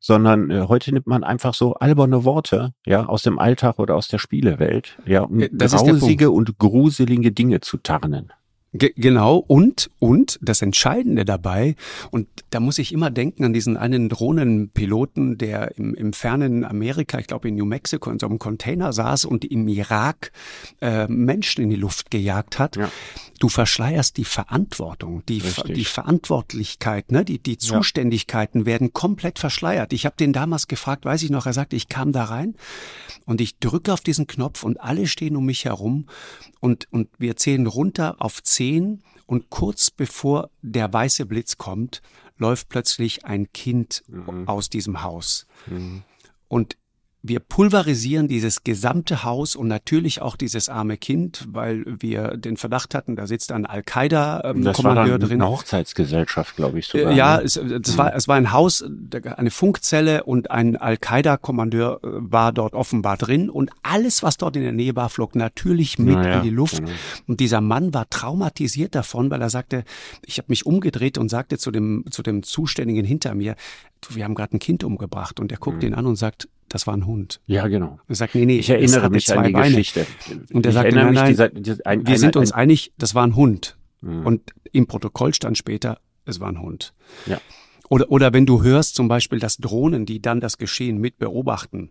sondern 0.00 0.50
äh, 0.50 0.66
heute 0.68 0.92
nimmt 0.92 1.06
man 1.06 1.24
einfach 1.24 1.54
so 1.54 1.74
alberne 1.74 2.24
Worte 2.24 2.74
ja 2.84 3.06
aus 3.06 3.22
dem 3.22 3.38
Alltag 3.38 3.78
oder 3.78 3.96
aus 3.96 4.08
der 4.08 4.18
Spielewelt, 4.18 4.98
ja, 5.06 5.22
um 5.22 5.40
äh, 5.40 5.48
das 5.50 5.72
grausige 5.72 6.30
und 6.30 6.58
gruselige 6.58 6.89
gruselige 6.90 7.30
Dinge 7.30 7.60
zu 7.60 7.76
tarnen. 7.76 8.32
Ge 8.72 8.92
genau, 8.96 9.38
und, 9.38 9.90
und 9.98 10.38
das 10.40 10.62
Entscheidende 10.62 11.24
dabei, 11.24 11.74
und 12.12 12.28
da 12.50 12.60
muss 12.60 12.78
ich 12.78 12.92
immer 12.92 13.10
denken 13.10 13.44
an 13.44 13.52
diesen 13.52 13.76
einen 13.76 14.08
Drohnenpiloten, 14.08 15.38
der 15.38 15.76
im, 15.76 15.92
im 15.96 16.12
fernen 16.12 16.64
Amerika, 16.64 17.18
ich 17.18 17.26
glaube 17.26 17.48
in 17.48 17.56
New 17.56 17.64
Mexico, 17.64 18.10
in 18.10 18.20
so 18.20 18.26
einem 18.26 18.38
Container 18.38 18.92
saß 18.92 19.24
und 19.24 19.44
im 19.44 19.66
Irak 19.66 20.30
äh, 20.80 21.08
Menschen 21.08 21.64
in 21.64 21.70
die 21.70 21.76
Luft 21.76 22.12
gejagt 22.12 22.60
hat. 22.60 22.76
Ja. 22.76 22.88
Du 23.40 23.48
verschleierst 23.48 24.16
die 24.18 24.24
Verantwortung, 24.24 25.24
die, 25.26 25.42
die 25.66 25.84
Verantwortlichkeit, 25.84 27.10
ne? 27.10 27.24
die, 27.24 27.42
die 27.42 27.58
Zuständigkeiten 27.58 28.60
ja. 28.60 28.66
werden 28.66 28.92
komplett 28.92 29.40
verschleiert. 29.40 29.92
Ich 29.92 30.06
habe 30.06 30.14
den 30.16 30.32
damals 30.32 30.68
gefragt, 30.68 31.04
weiß 31.04 31.24
ich 31.24 31.30
noch, 31.30 31.46
er 31.46 31.54
sagte, 31.54 31.74
ich 31.74 31.88
kam 31.88 32.12
da 32.12 32.24
rein 32.24 32.54
und 33.24 33.40
ich 33.40 33.58
drücke 33.58 33.92
auf 33.92 34.02
diesen 34.02 34.28
Knopf 34.28 34.62
und 34.62 34.80
alle 34.80 35.08
stehen 35.08 35.34
um 35.36 35.46
mich 35.46 35.64
herum 35.64 36.06
und, 36.60 36.86
und 36.92 37.08
wir 37.18 37.36
zählen 37.36 37.66
runter 37.66 38.16
auf 38.18 38.42
zehn 38.60 39.02
und 39.24 39.48
kurz 39.48 39.90
bevor 39.90 40.50
der 40.60 40.92
weiße 40.92 41.24
Blitz 41.24 41.56
kommt, 41.56 42.02
läuft 42.36 42.68
plötzlich 42.68 43.24
ein 43.24 43.50
Kind 43.54 44.02
mhm. 44.06 44.46
aus 44.46 44.68
diesem 44.68 45.02
Haus. 45.02 45.46
Mhm. 45.64 46.02
Und 46.46 46.76
wir 47.22 47.40
pulverisieren 47.40 48.28
dieses 48.28 48.64
gesamte 48.64 49.24
Haus 49.24 49.54
und 49.54 49.68
natürlich 49.68 50.22
auch 50.22 50.36
dieses 50.36 50.70
arme 50.70 50.96
Kind, 50.96 51.46
weil 51.50 51.84
wir 51.86 52.36
den 52.38 52.56
Verdacht 52.56 52.94
hatten, 52.94 53.14
da 53.14 53.26
sitzt 53.26 53.52
ein 53.52 53.66
Al-Qaida-Kommandeur 53.66 55.16
ähm, 55.16 55.20
drin. 55.20 55.42
Eine 55.42 55.50
Hochzeitsgesellschaft, 55.50 56.56
glaube 56.56 56.78
ich 56.78 56.86
sogar. 56.86 57.12
Ja, 57.12 57.36
ne? 57.36 57.42
es, 57.44 57.60
das 57.82 57.98
war, 57.98 58.14
es 58.14 58.26
war 58.26 58.36
ein 58.36 58.52
Haus, 58.52 58.82
eine 59.36 59.50
Funkzelle 59.50 60.24
und 60.24 60.50
ein 60.50 60.76
Al-Qaida-Kommandeur 60.76 62.00
äh, 62.02 62.08
war 62.10 62.52
dort 62.52 62.72
offenbar 62.72 63.18
drin 63.18 63.50
und 63.50 63.70
alles, 63.82 64.22
was 64.22 64.38
dort 64.38 64.56
in 64.56 64.62
der 64.62 64.72
Nähe 64.72 64.96
war, 64.96 65.10
flog 65.10 65.34
natürlich 65.34 65.98
mit 65.98 66.14
ja, 66.14 66.38
in 66.38 66.42
die 66.42 66.50
Luft. 66.50 66.78
Genau. 66.78 66.90
Und 67.26 67.40
dieser 67.40 67.60
Mann 67.60 67.92
war 67.92 68.08
traumatisiert 68.08 68.94
davon, 68.94 69.30
weil 69.30 69.42
er 69.42 69.50
sagte, 69.50 69.84
ich 70.24 70.38
habe 70.38 70.46
mich 70.48 70.64
umgedreht 70.64 71.18
und 71.18 71.28
sagte 71.28 71.58
zu 71.58 71.70
dem, 71.70 72.04
zu 72.10 72.22
dem 72.22 72.42
Zuständigen 72.42 73.04
hinter 73.04 73.34
mir, 73.34 73.56
wir 74.08 74.24
haben 74.24 74.34
gerade 74.34 74.56
ein 74.56 74.58
Kind 74.58 74.84
umgebracht 74.84 75.38
und 75.38 75.52
er 75.52 75.58
guckt 75.58 75.82
mhm. 75.82 75.88
ihn 75.88 75.94
an 75.94 76.06
und 76.06 76.16
sagt, 76.16 76.48
das 76.70 76.86
war 76.86 76.94
ein 76.96 77.04
Hund. 77.04 77.40
Ja, 77.46 77.66
genau. 77.66 77.98
Er 78.08 78.14
sagt, 78.14 78.34
nee, 78.34 78.46
nee, 78.46 78.58
ich 78.58 78.70
erinnere 78.70 79.10
mich 79.10 79.30
an 79.36 79.44
die 79.44 79.52
Beine. 79.52 79.76
Geschichte. 79.76 80.06
Und 80.52 80.64
er 80.64 80.72
sagt, 80.72 80.92
nein, 80.94 81.12
nein, 81.12 81.26
dieser, 81.26 81.48
dieser, 81.50 81.86
ein, 81.86 82.06
wir 82.06 82.14
ein, 82.14 82.18
sind 82.18 82.36
uns 82.36 82.52
ein, 82.52 82.60
einig, 82.60 82.92
das 82.96 83.14
war 83.14 83.26
ein 83.26 83.34
Hund. 83.36 83.76
Mhm. 84.00 84.24
Und 84.24 84.50
im 84.72 84.86
Protokoll 84.86 85.34
stand 85.34 85.58
später, 85.58 85.98
es 86.24 86.38
war 86.38 86.48
ein 86.48 86.62
Hund. 86.62 86.94
Ja. 87.26 87.40
Oder, 87.88 88.10
oder 88.10 88.32
wenn 88.32 88.46
du 88.46 88.62
hörst 88.62 88.94
zum 88.94 89.08
Beispiel, 89.08 89.40
dass 89.40 89.56
Drohnen, 89.56 90.06
die 90.06 90.22
dann 90.22 90.40
das 90.40 90.58
Geschehen 90.58 90.98
mit 90.98 91.18
beobachten, 91.18 91.90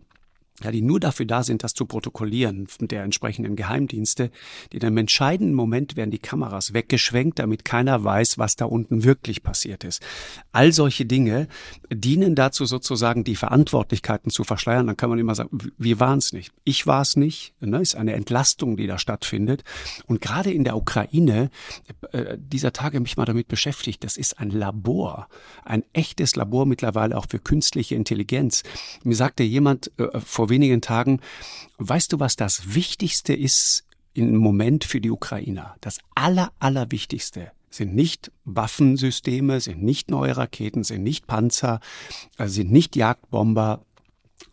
ja, 0.62 0.70
die 0.70 0.82
nur 0.82 1.00
dafür 1.00 1.26
da 1.26 1.42
sind, 1.42 1.64
das 1.64 1.74
zu 1.74 1.86
protokollieren 1.86 2.68
der 2.80 3.02
entsprechenden 3.02 3.56
Geheimdienste, 3.56 4.30
die 4.72 4.78
dann 4.78 4.92
im 4.92 4.98
entscheidenden 4.98 5.54
Moment 5.54 5.96
werden 5.96 6.10
die 6.10 6.18
Kameras 6.18 6.74
weggeschwenkt, 6.74 7.38
damit 7.38 7.64
keiner 7.64 8.04
weiß, 8.04 8.38
was 8.38 8.56
da 8.56 8.64
unten 8.64 9.04
wirklich 9.04 9.42
passiert 9.42 9.84
ist. 9.84 10.02
All 10.52 10.72
solche 10.72 11.06
Dinge 11.06 11.48
dienen 11.92 12.34
dazu 12.34 12.64
sozusagen, 12.64 13.24
die 13.24 13.36
Verantwortlichkeiten 13.36 14.30
zu 14.30 14.44
verschleiern. 14.44 14.86
Dann 14.86 14.96
kann 14.96 15.10
man 15.10 15.18
immer 15.18 15.34
sagen, 15.34 15.72
wir 15.78 16.00
waren 16.00 16.18
es 16.18 16.32
nicht. 16.32 16.52
Ich 16.64 16.86
war 16.86 17.02
es 17.02 17.16
nicht. 17.16 17.54
Ne? 17.60 17.80
Ist 17.80 17.96
eine 17.96 18.12
Entlastung, 18.12 18.76
die 18.76 18.86
da 18.86 18.98
stattfindet. 18.98 19.64
Und 20.06 20.20
gerade 20.20 20.52
in 20.52 20.64
der 20.64 20.76
Ukraine, 20.76 21.50
äh, 22.12 22.36
dieser 22.38 22.72
Tage 22.72 23.00
mich 23.00 23.16
mal 23.16 23.24
damit 23.24 23.48
beschäftigt, 23.48 24.04
das 24.04 24.16
ist 24.16 24.38
ein 24.38 24.50
Labor, 24.50 25.28
ein 25.64 25.84
echtes 25.92 26.36
Labor 26.36 26.66
mittlerweile 26.66 27.16
auch 27.16 27.26
für 27.28 27.38
künstliche 27.38 27.94
Intelligenz. 27.94 28.62
Mir 29.04 29.16
sagte 29.16 29.42
jemand 29.42 29.90
äh, 29.98 30.20
vor 30.20 30.49
wenigen 30.50 30.80
Tagen, 30.80 31.20
weißt 31.78 32.12
du, 32.12 32.20
was 32.20 32.36
das 32.36 32.74
Wichtigste 32.74 33.32
ist 33.32 33.84
im 34.12 34.36
Moment 34.36 34.84
für 34.84 35.00
die 35.00 35.10
Ukrainer? 35.10 35.76
Das 35.80 35.98
aller, 36.14 36.52
allerwichtigste 36.58 37.52
sind 37.70 37.94
nicht 37.94 38.32
Waffensysteme, 38.44 39.60
sind 39.60 39.82
nicht 39.82 40.10
neue 40.10 40.36
Raketen, 40.36 40.84
sind 40.84 41.04
nicht 41.04 41.26
Panzer, 41.26 41.80
äh, 42.36 42.48
sind 42.48 42.72
nicht 42.72 42.96
Jagdbomber, 42.96 43.84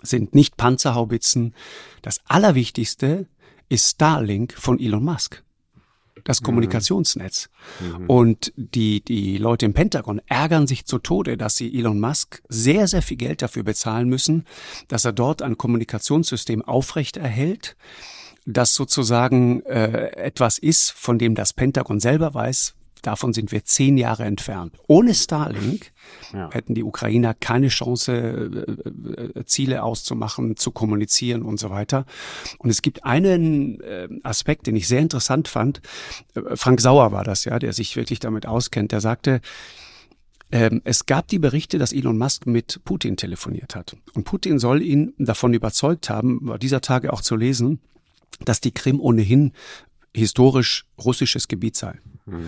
sind 0.02 0.36
nicht 0.36 0.56
Panzerhaubitzen. 0.56 1.56
Das 2.04 2.22
Allerwichtigste 2.26 3.28
ist 3.70 3.90
Starlink 3.90 4.54
von 4.54 4.80
Elon 4.80 5.04
Musk 5.04 5.44
das 6.28 6.42
mhm. 6.42 6.46
Kommunikationsnetz. 6.46 7.50
Mhm. 7.80 8.06
Und 8.08 8.54
die, 8.56 9.04
die 9.04 9.38
Leute 9.38 9.66
im 9.66 9.74
Pentagon 9.74 10.22
ärgern 10.28 10.68
sich 10.68 10.86
zu 10.86 11.00
Tode, 11.00 11.38
dass 11.38 11.56
sie 11.56 11.74
Elon 11.78 12.00
Musk 12.00 12.42
sehr, 12.50 12.88
sehr 12.88 13.02
viel 13.02 13.18
Geld 13.18 13.42
dafür 13.42 13.64
bezahlen 13.64 14.10
müssen, 14.10 14.46
dass 14.90 15.06
er 15.06 15.14
dort 15.14 15.42
ein 15.42 15.58
Kommunikationssystem 15.58 16.62
aufrechterhält, 16.62 17.78
das 18.46 18.74
sozusagen 18.74 19.62
äh, 19.64 20.12
etwas 20.16 20.58
ist, 20.58 20.92
von 20.92 21.18
dem 21.18 21.36
das 21.36 21.54
Pentagon 21.54 22.00
selber 22.00 22.34
weiß, 22.34 22.77
Davon 23.02 23.34
sind 23.34 23.52
wir 23.52 23.64
zehn 23.64 23.98
Jahre 23.98 24.24
entfernt. 24.26 24.76
Ohne 24.88 25.14
Starlink 25.14 25.92
ja. 26.34 26.50
hätten 26.52 26.76
die 26.76 26.84
Ukrainer 26.84 27.34
keine 27.34 27.68
Chance, 27.68 28.12
äh, 28.12 29.40
äh, 29.40 29.46
Ziele 29.46 29.84
auszumachen, 29.84 30.58
zu 30.58 30.72
kommunizieren 30.72 31.44
und 31.44 31.60
so 31.60 31.70
weiter. 31.70 32.06
Und 32.60 32.70
es 32.70 32.82
gibt 32.82 33.06
einen 33.06 33.80
äh, 33.82 34.08
Aspekt, 34.24 34.68
den 34.68 34.76
ich 34.76 34.88
sehr 34.88 35.00
interessant 35.00 35.48
fand. 35.48 35.82
Frank 36.56 36.82
Sauer 36.82 37.12
war 37.12 37.24
das, 37.24 37.46
ja, 37.46 37.60
der 37.60 37.74
sich 37.74 37.96
wirklich 37.96 38.20
damit 38.20 38.46
auskennt. 38.46 38.92
Der 38.92 39.02
sagte, 39.02 39.42
ähm, 40.52 40.82
es 40.86 41.06
gab 41.06 41.28
die 41.28 41.40
Berichte, 41.40 41.78
dass 41.78 41.94
Elon 41.94 42.18
Musk 42.18 42.46
mit 42.46 42.82
Putin 42.86 43.18
telefoniert 43.18 43.76
hat. 43.76 43.98
Und 44.14 44.24
Putin 44.24 44.60
soll 44.60 44.82
ihn 44.82 45.14
davon 45.18 45.54
überzeugt 45.54 46.10
haben, 46.10 46.40
war 46.42 46.58
dieser 46.58 46.82
Tage 46.82 47.12
auch 47.12 47.22
zu 47.22 47.36
lesen, 47.36 47.80
dass 48.46 48.62
die 48.62 48.72
Krim 48.72 49.00
ohnehin 49.00 49.52
historisch 50.14 50.86
russisches 50.98 51.48
Gebiet 51.48 51.76
sei. 51.76 52.00
Mhm 52.26 52.48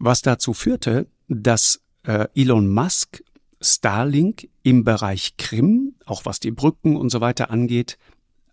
was 0.00 0.22
dazu 0.22 0.52
führte, 0.54 1.06
dass 1.28 1.80
äh, 2.02 2.26
Elon 2.34 2.68
Musk 2.68 3.22
Starlink 3.60 4.48
im 4.62 4.84
Bereich 4.84 5.36
Krim, 5.36 5.94
auch 6.06 6.24
was 6.24 6.40
die 6.40 6.50
Brücken 6.50 6.96
und 6.96 7.10
so 7.10 7.20
weiter 7.20 7.50
angeht, 7.50 7.98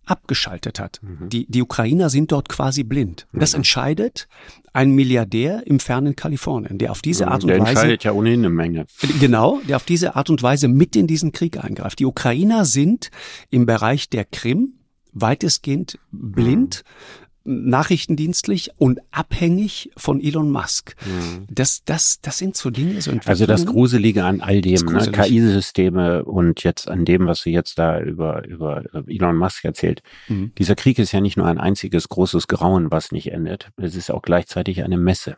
abgeschaltet 0.05 0.79
hat. 0.79 0.99
Mhm. 1.01 1.29
Die, 1.29 1.45
die 1.49 1.61
Ukrainer 1.61 2.09
sind 2.09 2.31
dort 2.31 2.49
quasi 2.49 2.83
blind. 2.83 3.27
Das 3.33 3.53
mhm. 3.53 3.57
entscheidet 3.57 4.27
ein 4.73 4.91
Milliardär 4.91 5.63
im 5.65 5.79
fernen 5.79 6.15
Kalifornien, 6.15 6.77
der 6.77 6.91
auf 6.91 7.01
diese 7.01 7.25
mhm, 7.25 7.31
Art 7.31 7.43
und 7.43 7.49
der 7.49 7.59
Weise. 7.59 7.69
Entscheidet 7.71 8.03
ja 8.03 8.11
ohnehin 8.11 8.41
eine 8.41 8.49
Menge. 8.49 8.85
Genau, 9.19 9.59
der 9.67 9.77
auf 9.77 9.85
diese 9.85 10.15
Art 10.15 10.29
und 10.29 10.43
Weise 10.43 10.67
mit 10.67 10.95
in 10.95 11.07
diesen 11.07 11.31
Krieg 11.31 11.63
eingreift. 11.63 11.99
Die 11.99 12.05
Ukrainer 12.05 12.65
sind 12.65 13.09
im 13.49 13.65
Bereich 13.65 14.09
der 14.09 14.25
Krim 14.25 14.73
weitestgehend 15.13 15.99
blind. 16.11 16.83
Mhm 16.85 17.23
nachrichtendienstlich 17.47 18.71
und 18.77 18.99
abhängig 19.11 19.91
von 19.97 20.21
Elon 20.21 20.51
Musk. 20.51 20.95
Mhm. 21.05 21.47
Das, 21.49 21.83
das, 21.85 22.19
das 22.21 22.37
sind 22.37 22.55
so 22.55 22.69
Dinge, 22.69 23.01
so 23.01 23.11
Also 23.25 23.45
das 23.45 23.65
Gruselige 23.65 24.25
an 24.25 24.41
all 24.41 24.61
dem, 24.61 24.85
ne? 24.85 25.11
KI-Systeme 25.11 26.25
und 26.25 26.63
jetzt 26.63 26.89
an 26.89 27.05
dem, 27.05 27.25
was 27.25 27.41
sie 27.41 27.51
jetzt 27.51 27.79
da 27.79 27.99
über, 27.99 28.45
über 28.45 28.83
Elon 29.07 29.37
Musk 29.37 29.63
erzählt. 29.63 30.01
Mhm. 30.27 30.51
Dieser 30.57 30.75
Krieg 30.75 30.99
ist 30.99 31.13
ja 31.13 31.21
nicht 31.21 31.37
nur 31.37 31.47
ein 31.47 31.57
einziges 31.57 32.09
großes 32.09 32.47
Grauen, 32.47 32.91
was 32.91 33.11
nicht 33.11 33.31
endet. 33.31 33.69
Es 33.77 33.95
ist 33.95 34.11
auch 34.11 34.21
gleichzeitig 34.21 34.83
eine 34.83 34.97
Messe. 34.97 35.37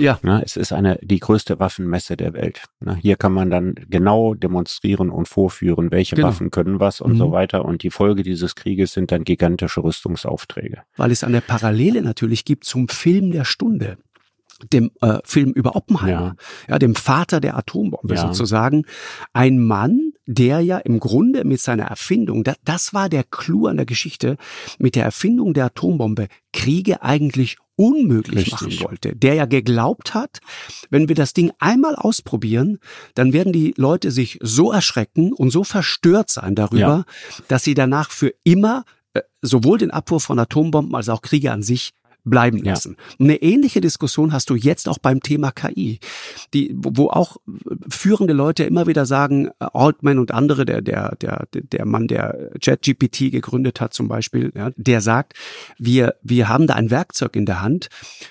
Ja. 0.00 0.18
Ne, 0.22 0.42
es 0.44 0.56
ist 0.56 0.72
eine, 0.72 0.98
die 1.02 1.18
größte 1.18 1.58
Waffenmesse 1.58 2.16
der 2.16 2.32
Welt. 2.32 2.64
Ne, 2.80 2.96
hier 2.96 3.16
kann 3.16 3.32
man 3.32 3.50
dann 3.50 3.74
genau 3.88 4.34
demonstrieren 4.34 5.10
und 5.10 5.28
vorführen, 5.28 5.90
welche 5.90 6.16
genau. 6.16 6.28
Waffen 6.28 6.50
können 6.50 6.80
was 6.80 7.00
und 7.00 7.12
mhm. 7.12 7.18
so 7.18 7.32
weiter. 7.32 7.64
Und 7.64 7.82
die 7.82 7.90
Folge 7.90 8.22
dieses 8.22 8.54
Krieges 8.54 8.92
sind 8.92 9.12
dann 9.12 9.24
gigantische 9.24 9.82
Rüstungsaufträge. 9.82 10.82
Weil 10.96 11.10
es 11.10 11.24
eine 11.24 11.40
Parallele 11.40 12.02
natürlich 12.02 12.44
gibt 12.44 12.64
zum 12.64 12.88
Film 12.88 13.30
der 13.30 13.44
Stunde 13.44 13.98
dem 14.72 14.90
äh, 15.00 15.18
Film 15.24 15.52
über 15.52 15.76
Oppenheimer, 15.76 16.36
ja. 16.68 16.74
ja, 16.74 16.78
dem 16.78 16.94
Vater 16.94 17.40
der 17.40 17.56
Atombombe 17.56 18.14
ja. 18.14 18.20
sozusagen, 18.20 18.84
ein 19.32 19.58
Mann, 19.58 20.09
der 20.32 20.60
ja 20.60 20.78
im 20.78 21.00
Grunde 21.00 21.44
mit 21.44 21.60
seiner 21.60 21.84
Erfindung, 21.84 22.44
das, 22.44 22.56
das 22.64 22.94
war 22.94 23.08
der 23.08 23.24
Clou 23.24 23.66
an 23.66 23.76
der 23.76 23.86
Geschichte, 23.86 24.36
mit 24.78 24.94
der 24.94 25.04
Erfindung 25.04 25.54
der 25.54 25.66
Atombombe 25.66 26.28
Kriege 26.52 27.02
eigentlich 27.02 27.56
unmöglich 27.74 28.52
Richtig. 28.52 28.52
machen 28.52 28.80
wollte, 28.80 29.16
der 29.16 29.34
ja 29.34 29.46
geglaubt 29.46 30.14
hat, 30.14 30.40
wenn 30.88 31.08
wir 31.08 31.16
das 31.16 31.32
Ding 31.32 31.50
einmal 31.58 31.96
ausprobieren, 31.96 32.78
dann 33.14 33.32
werden 33.32 33.52
die 33.52 33.74
Leute 33.76 34.12
sich 34.12 34.38
so 34.40 34.70
erschrecken 34.70 35.32
und 35.32 35.50
so 35.50 35.64
verstört 35.64 36.30
sein 36.30 36.54
darüber, 36.54 36.78
ja. 36.80 37.04
dass 37.48 37.64
sie 37.64 37.74
danach 37.74 38.10
für 38.10 38.32
immer 38.44 38.84
äh, 39.14 39.22
sowohl 39.42 39.78
den 39.78 39.90
Abwurf 39.90 40.24
von 40.24 40.38
Atombomben 40.38 40.94
als 40.94 41.08
auch 41.08 41.22
Kriege 41.22 41.50
an 41.50 41.62
sich 41.62 41.92
bleiben 42.24 42.58
lassen. 42.58 42.96
Ja. 42.98 43.24
Eine 43.24 43.36
ähnliche 43.36 43.80
Diskussion 43.80 44.32
hast 44.32 44.50
du 44.50 44.54
jetzt 44.54 44.88
auch 44.88 44.98
beim 44.98 45.20
Thema 45.20 45.50
KI, 45.52 46.00
die, 46.54 46.74
wo 46.74 47.08
auch 47.08 47.38
führende 47.88 48.32
Leute 48.32 48.64
immer 48.64 48.86
wieder 48.86 49.06
sagen, 49.06 49.48
äh, 49.58 49.66
Altman 49.72 50.18
und 50.18 50.32
andere, 50.32 50.64
der, 50.64 50.82
der, 50.82 51.16
der, 51.20 51.46
der 51.52 51.84
Mann, 51.86 52.08
der 52.08 52.50
ChatGPT 52.60 53.30
gegründet 53.30 53.80
hat 53.80 53.94
zum 53.94 54.08
Beispiel, 54.08 54.52
ja, 54.54 54.70
der 54.76 55.00
sagt, 55.00 55.34
wir, 55.78 56.14
wir 56.22 56.48
haben 56.48 56.66
da 56.66 56.74
ein 56.74 56.90
Werkzeug 56.90 57.36
in 57.36 57.46
der 57.46 57.62
Hand, 57.62 57.88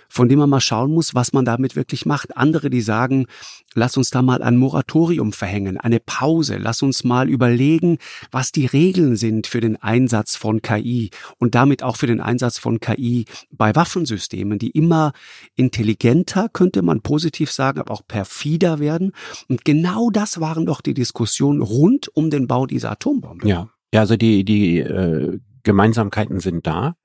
von 0.08 0.30
dem 0.30 0.39
man 0.39 0.49
mal 0.49 0.62
schauen 0.62 0.91
muss, 0.91 1.15
was 1.15 1.34
man 1.34 1.45
damit 1.45 1.75
wirklich 1.75 2.06
macht. 2.06 2.36
Andere, 2.38 2.69
die 2.69 2.82
sagen, 2.82 3.28
lass 3.73 3.97
uns 3.97 4.10
da 4.10 4.21
mal 4.21 4.41
ein 4.41 4.58
Moratorium 4.58 5.34
verhängen, 5.34 5.77
eine 5.77 5.99
Pause, 5.99 6.58
lass 6.58 6.82
uns 6.82 7.03
mal 7.03 7.29
überlegen, 7.29 7.97
was 8.32 8.51
die 8.51 8.65
Regeln 8.65 9.15
sind 9.15 9.47
für 9.47 9.62
den 9.62 9.82
Einsatz 9.82 10.36
von 10.36 10.62
KI 10.62 11.12
und 11.38 11.55
damit 11.55 11.84
auch 11.84 11.95
für 11.95 12.08
den 12.08 12.21
Einsatz 12.21 12.58
von 12.58 12.79
KI 12.79 13.25
bei 13.51 13.75
Waffensystemen, 13.75 14.60
die 14.60 14.71
immer 14.71 15.13
intelligenter, 15.55 16.49
könnte 16.51 16.82
man 16.82 17.01
positiv 17.01 17.51
sagen, 17.51 17.79
aber 17.79 17.93
auch 17.93 18.08
perfider 18.08 18.79
werden. 18.79 19.13
Und 19.47 19.65
genau 19.65 20.10
das 20.10 20.39
waren 20.39 20.65
doch 20.65 20.82
die 20.82 20.93
Diskussionen 20.93 21.62
rund 21.62 22.10
um 22.15 22.29
den 22.29 22.47
Bau 22.47 22.65
dieser 22.65 22.91
Atombombe. 22.91 23.47
Ja, 23.47 23.69
ja 23.93 23.99
also 24.01 24.15
die, 24.15 24.43
die 24.43 24.79
äh, 24.79 25.39
Gemeinsamkeiten 25.63 26.39
sind 26.39 26.65
da. 26.65 26.95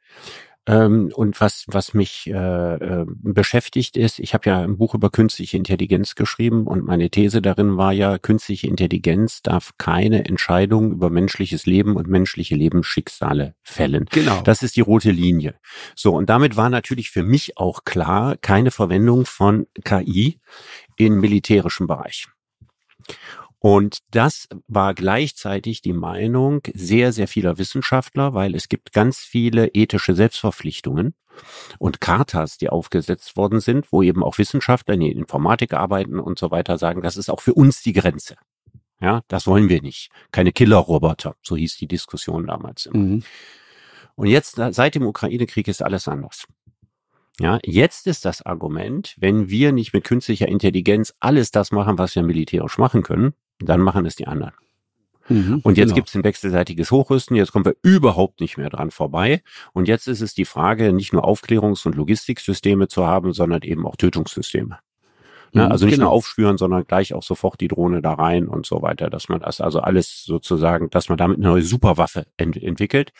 Ähm, 0.66 1.12
und 1.14 1.40
was, 1.40 1.64
was 1.66 1.92
mich 1.92 2.26
äh, 2.26 2.32
äh, 2.32 3.04
beschäftigt 3.06 3.96
ist, 3.96 4.18
ich 4.18 4.32
habe 4.32 4.48
ja 4.48 4.62
ein 4.62 4.78
Buch 4.78 4.94
über 4.94 5.10
künstliche 5.10 5.58
Intelligenz 5.58 6.14
geschrieben 6.14 6.66
und 6.66 6.84
meine 6.84 7.10
These 7.10 7.42
darin 7.42 7.76
war 7.76 7.92
ja, 7.92 8.18
künstliche 8.18 8.66
Intelligenz 8.66 9.42
darf 9.42 9.72
keine 9.76 10.24
Entscheidung 10.24 10.92
über 10.92 11.10
menschliches 11.10 11.66
Leben 11.66 11.96
und 11.96 12.08
menschliche 12.08 12.54
Lebensschicksale 12.54 13.54
fällen. 13.62 14.06
Genau. 14.10 14.40
Das 14.42 14.62
ist 14.62 14.76
die 14.76 14.80
rote 14.80 15.10
Linie. 15.10 15.54
So, 15.94 16.14
und 16.14 16.30
damit 16.30 16.56
war 16.56 16.70
natürlich 16.70 17.10
für 17.10 17.22
mich 17.22 17.58
auch 17.58 17.84
klar, 17.84 18.36
keine 18.38 18.70
Verwendung 18.70 19.26
von 19.26 19.66
KI 19.84 20.40
im 20.96 21.20
militärischen 21.20 21.86
Bereich. 21.86 22.28
Und 23.64 24.00
das 24.10 24.46
war 24.68 24.92
gleichzeitig 24.92 25.80
die 25.80 25.94
Meinung 25.94 26.60
sehr, 26.74 27.14
sehr 27.14 27.26
vieler 27.26 27.56
Wissenschaftler, 27.56 28.34
weil 28.34 28.54
es 28.54 28.68
gibt 28.68 28.92
ganz 28.92 29.20
viele 29.20 29.68
ethische 29.68 30.14
Selbstverpflichtungen 30.14 31.14
und 31.78 31.98
Chartas, 31.98 32.58
die 32.58 32.68
aufgesetzt 32.68 33.38
worden 33.38 33.60
sind, 33.60 33.90
wo 33.90 34.02
eben 34.02 34.22
auch 34.22 34.36
Wissenschaftler, 34.36 34.98
die 34.98 35.10
in 35.10 35.16
Informatik 35.16 35.72
arbeiten 35.72 36.20
und 36.20 36.38
so 36.38 36.50
weiter 36.50 36.76
sagen, 36.76 37.00
das 37.00 37.16
ist 37.16 37.30
auch 37.30 37.40
für 37.40 37.54
uns 37.54 37.80
die 37.80 37.94
Grenze. 37.94 38.36
Ja, 39.00 39.22
das 39.28 39.46
wollen 39.46 39.70
wir 39.70 39.80
nicht. 39.80 40.10
Keine 40.30 40.52
Killerroboter. 40.52 41.34
So 41.40 41.56
hieß 41.56 41.78
die 41.78 41.88
Diskussion 41.88 42.46
damals 42.46 42.84
immer. 42.84 42.98
Mhm. 42.98 43.22
Und 44.14 44.26
jetzt, 44.26 44.56
seit 44.56 44.94
dem 44.94 45.06
Ukraine-Krieg 45.06 45.68
ist 45.68 45.82
alles 45.82 46.06
anders. 46.06 46.44
Ja, 47.40 47.60
jetzt 47.64 48.06
ist 48.08 48.26
das 48.26 48.42
Argument, 48.42 49.16
wenn 49.18 49.48
wir 49.48 49.72
nicht 49.72 49.94
mit 49.94 50.04
künstlicher 50.04 50.48
Intelligenz 50.48 51.14
alles 51.18 51.50
das 51.50 51.72
machen, 51.72 51.96
was 51.96 52.14
wir 52.14 52.22
militärisch 52.22 52.76
machen 52.76 53.02
können, 53.02 53.32
dann 53.58 53.80
machen 53.80 54.06
es 54.06 54.16
die 54.16 54.26
anderen. 54.26 54.52
Mhm, 55.28 55.60
und 55.62 55.78
jetzt 55.78 55.88
genau. 55.88 55.94
gibt 55.96 56.08
es 56.08 56.14
ein 56.14 56.24
wechselseitiges 56.24 56.90
Hochrüsten, 56.90 57.36
jetzt 57.36 57.52
kommen 57.52 57.64
wir 57.64 57.76
überhaupt 57.82 58.40
nicht 58.40 58.58
mehr 58.58 58.68
dran 58.68 58.90
vorbei. 58.90 59.42
Und 59.72 59.88
jetzt 59.88 60.06
ist 60.06 60.20
es 60.20 60.34
die 60.34 60.44
Frage, 60.44 60.92
nicht 60.92 61.12
nur 61.12 61.24
Aufklärungs- 61.24 61.86
und 61.86 61.94
Logistiksysteme 61.94 62.88
zu 62.88 63.06
haben, 63.06 63.32
sondern 63.32 63.62
eben 63.62 63.86
auch 63.86 63.96
Tötungssysteme. 63.96 64.78
Ne? 65.54 65.64
Mhm, 65.64 65.72
also 65.72 65.86
nicht 65.86 65.94
genau. 65.94 66.06
nur 66.06 66.14
aufspüren, 66.14 66.58
sondern 66.58 66.84
gleich 66.84 67.14
auch 67.14 67.22
sofort 67.22 67.60
die 67.60 67.68
Drohne 67.68 68.02
da 68.02 68.14
rein 68.14 68.48
und 68.48 68.66
so 68.66 68.82
weiter, 68.82 69.08
dass 69.08 69.28
man 69.28 69.40
das 69.40 69.60
also 69.60 69.80
alles 69.80 70.24
sozusagen, 70.24 70.90
dass 70.90 71.08
man 71.08 71.16
damit 71.16 71.38
eine 71.38 71.46
neue 71.46 71.62
Superwaffe 71.62 72.26
ent 72.36 72.56
entwickelt, 72.56 73.12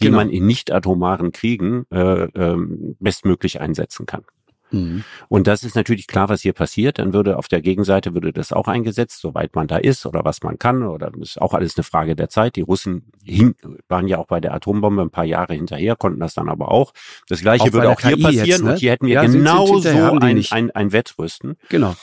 die 0.00 0.06
genau. 0.06 0.18
man 0.18 0.30
in 0.30 0.46
nicht 0.46 0.70
atomaren 0.70 1.32
Kriegen 1.32 1.86
äh, 1.90 2.24
ähm, 2.24 2.96
bestmöglich 3.00 3.60
einsetzen 3.60 4.06
kann. 4.06 4.24
Mhm. 4.70 5.04
Und 5.28 5.46
das 5.46 5.62
ist 5.62 5.76
natürlich 5.76 6.06
klar, 6.06 6.28
was 6.28 6.42
hier 6.42 6.52
passiert. 6.52 6.98
Dann 6.98 7.12
würde 7.12 7.38
auf 7.38 7.48
der 7.48 7.60
Gegenseite 7.60 8.14
würde 8.14 8.32
das 8.32 8.52
auch 8.52 8.68
eingesetzt, 8.68 9.20
soweit 9.20 9.54
man 9.54 9.66
da 9.66 9.76
ist 9.76 10.06
oder 10.06 10.24
was 10.24 10.42
man 10.42 10.58
kann. 10.58 10.82
Oder 10.82 11.10
das 11.10 11.30
ist 11.30 11.40
auch 11.40 11.54
alles 11.54 11.76
eine 11.76 11.84
Frage 11.84 12.16
der 12.16 12.28
Zeit. 12.28 12.56
Die 12.56 12.62
Russen 12.62 13.12
hing, 13.24 13.54
waren 13.88 14.08
ja 14.08 14.18
auch 14.18 14.26
bei 14.26 14.40
der 14.40 14.54
Atombombe 14.54 15.02
ein 15.02 15.10
paar 15.10 15.24
Jahre 15.24 15.54
hinterher, 15.54 15.96
konnten 15.96 16.20
das 16.20 16.34
dann 16.34 16.48
aber 16.48 16.70
auch. 16.70 16.92
Das 17.28 17.40
gleiche 17.40 17.64
auch 17.64 17.72
würde 17.72 17.90
auch 17.90 18.00
hier 18.00 18.16
KI 18.16 18.22
passieren. 18.22 18.46
Jetzt, 18.46 18.62
ne? 18.62 18.70
Und 18.70 18.78
hier 18.78 18.90
hätten 18.92 19.06
wir 19.06 19.14
ja, 19.14 19.24
genau 19.24 19.78
so 19.80 19.88
ein, 19.88 20.44
ein, 20.50 20.70
ein 20.70 20.92
Wettrüsten. 20.92 21.56
Genau. 21.68 21.94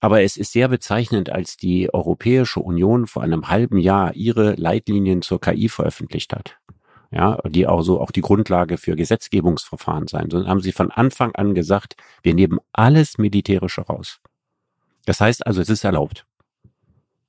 Aber 0.00 0.22
es 0.22 0.36
ist 0.36 0.52
sehr 0.52 0.68
bezeichnend, 0.68 1.30
als 1.30 1.56
die 1.56 1.92
Europäische 1.92 2.60
Union 2.60 3.06
vor 3.06 3.22
einem 3.22 3.48
halben 3.48 3.78
Jahr 3.78 4.14
ihre 4.14 4.54
Leitlinien 4.54 5.22
zur 5.22 5.40
KI 5.40 5.68
veröffentlicht 5.68 6.32
hat 6.32 6.58
ja, 7.14 7.38
die 7.46 7.66
auch 7.66 7.82
so 7.82 8.00
auch 8.00 8.10
die 8.10 8.22
Grundlage 8.22 8.76
für 8.76 8.96
Gesetzgebungsverfahren 8.96 10.08
sein 10.08 10.30
sollen, 10.30 10.48
haben 10.48 10.60
sie 10.60 10.72
von 10.72 10.90
Anfang 10.90 11.34
an 11.34 11.54
gesagt, 11.54 11.96
wir 12.22 12.34
nehmen 12.34 12.58
alles 12.72 13.18
Militärische 13.18 13.82
raus. 13.82 14.20
Das 15.06 15.20
heißt 15.20 15.46
also, 15.46 15.60
es 15.60 15.68
ist 15.68 15.84
erlaubt. 15.84 16.26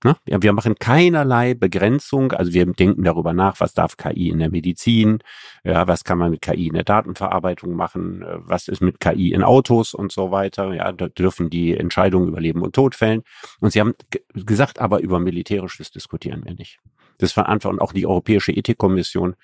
Ne? 0.03 0.15
Ja, 0.27 0.41
wir 0.41 0.53
machen 0.53 0.75
keinerlei 0.75 1.55
Begrenzung, 1.55 2.31
also 2.31 2.53
wir 2.53 2.65
denken 2.67 3.03
darüber 3.03 3.33
nach, 3.33 3.59
was 3.59 3.73
darf 3.73 3.97
KI 3.97 4.29
in 4.29 4.37
der 4.39 4.51
Medizin, 4.51 5.19
ja, 5.63 5.87
was 5.87 6.03
kann 6.03 6.19
man 6.19 6.29
mit 6.29 6.41
KI 6.41 6.67
in 6.67 6.73
der 6.73 6.83
Datenverarbeitung 6.83 7.73
machen, 7.73 8.21
äh, 8.21 8.37
was 8.39 8.67
ist 8.67 8.81
mit 8.81 8.99
KI 8.99 9.33
in 9.33 9.43
Autos 9.43 9.93
und 9.93 10.11
so 10.11 10.29
weiter. 10.29 10.73
Ja, 10.73 10.91
da 10.91 11.07
dürfen 11.07 11.49
die 11.49 11.75
Entscheidungen 11.75 12.27
über 12.27 12.39
Leben 12.39 12.61
und 12.61 12.75
Tod 12.75 12.93
fällen. 12.93 13.23
Und 13.59 13.71
sie 13.71 13.79
haben 13.79 13.93
gesagt, 14.33 14.79
aber 14.79 14.99
über 14.99 15.19
Militärisches 15.19 15.89
diskutieren 15.91 16.43
wir 16.45 16.53
nicht. 16.53 16.79
Das 17.17 17.35
war 17.37 17.47
Anfang 17.47 17.73
und 17.73 17.81
auch 17.81 17.93
die 17.93 18.05
Europäische 18.05 18.51
Ethikkommission 18.51 19.35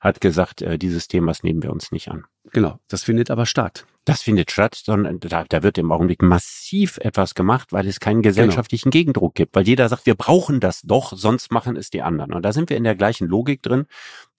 hat 0.00 0.20
gesagt, 0.20 0.62
äh, 0.62 0.78
dieses 0.78 1.08
Themas 1.08 1.42
nehmen 1.42 1.62
wir 1.62 1.72
uns 1.72 1.92
nicht 1.92 2.08
an. 2.08 2.24
Genau, 2.52 2.78
das 2.88 3.04
findet 3.04 3.30
aber 3.30 3.46
statt. 3.46 3.84
Das 4.06 4.22
findet 4.22 4.50
statt, 4.50 4.74
sondern 4.74 5.20
da, 5.20 5.44
da 5.46 5.62
wird 5.62 5.76
im 5.76 5.92
Augenblick 5.92 6.22
massiv 6.22 6.96
etwas 6.98 7.34
gemacht, 7.34 7.70
weil 7.72 7.86
es 7.86 8.00
keinen 8.00 8.22
gesellschaftlichen 8.22 8.90
genau. 8.90 9.00
Gegendruck 9.00 9.34
gibt, 9.34 9.54
weil 9.54 9.68
jeder 9.68 9.88
sagt, 9.90 10.06
wir 10.06 10.14
brauchen 10.14 10.58
das 10.58 10.80
doch, 10.80 11.12
sonst 11.14 11.52
machen 11.52 11.76
es 11.76 11.90
die 11.90 12.00
anderen. 12.00 12.32
Und 12.32 12.42
da 12.42 12.52
sind 12.52 12.70
wir 12.70 12.78
in 12.78 12.84
der 12.84 12.94
gleichen 12.94 13.28
Logik 13.28 13.62
drin, 13.62 13.86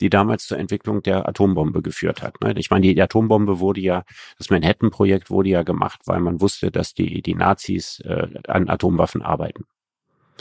die 0.02 0.10
damals 0.10 0.48
zur 0.48 0.58
Entwicklung 0.58 1.04
der 1.04 1.30
Atombombe 1.30 1.84
geführt 1.84 2.24
hat. 2.24 2.42
Ne? 2.42 2.54
Ich 2.58 2.72
meine, 2.72 2.92
die 2.92 3.02
Atombombe 3.02 3.60
wurde 3.60 3.82
ja, 3.82 4.04
das 4.40 4.50
Manhattan-Projekt 4.50 5.30
wurde 5.30 5.50
ja 5.50 5.62
gemacht, 5.62 6.02
weil 6.06 6.22
man 6.22 6.42
wusste, 6.42 6.72
dass 6.72 6.96
die, 6.96 7.22
die 7.22 7.36
Nazis 7.36 8.00
äh, 8.00 8.28
an 8.48 8.68
Atomwaffen 8.68 9.22
arbeiten. 9.22 9.66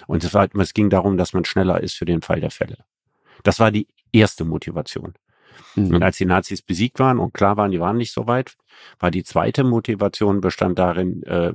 Und 0.07 0.25
es, 0.25 0.35
war, 0.35 0.49
es 0.55 0.75
ging 0.75 0.91
darum, 0.91 1.17
dass 1.17 1.33
man 1.33 1.45
schneller 1.45 1.81
ist 1.81 1.97
für 1.97 2.05
den 2.05 2.23
Fall 2.23 2.41
der 2.41 2.51
Fälle. 2.51 2.79
Das 3.43 3.59
war 3.59 3.71
die 3.71 3.89
erste 4.13 4.45
Motivation. 4.45 5.15
Mhm. 5.75 5.95
Und 5.95 6.03
als 6.03 6.17
die 6.17 6.27
Nazis 6.27 6.63
besiegt 6.63 6.99
waren 6.99 7.19
und 7.19 7.35
klar 7.35 7.57
waren, 7.57 7.71
die 7.71 7.81
waren 7.81 7.97
nicht 7.97 8.13
so 8.13 8.27
weit, 8.27 8.57
war 8.99 9.11
die 9.11 9.25
zweite 9.25 9.65
Motivation 9.65 10.41
bestand 10.41 10.79
darin, 10.79 11.23
äh, 11.25 11.53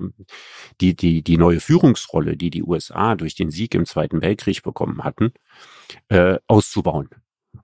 die, 0.82 0.96
die, 0.96 1.24
die 1.24 1.38
neue 1.38 1.60
Führungsrolle, 1.60 2.38
die 2.38 2.50
die 2.50 2.64
USA 2.64 3.16
durch 3.16 3.36
den 3.36 3.52
Sieg 3.52 3.76
im 3.76 3.86
Zweiten 3.86 4.22
Weltkrieg 4.22 4.64
bekommen 4.64 5.04
hatten, 5.04 5.34
äh, 6.10 6.38
auszubauen. 6.48 7.10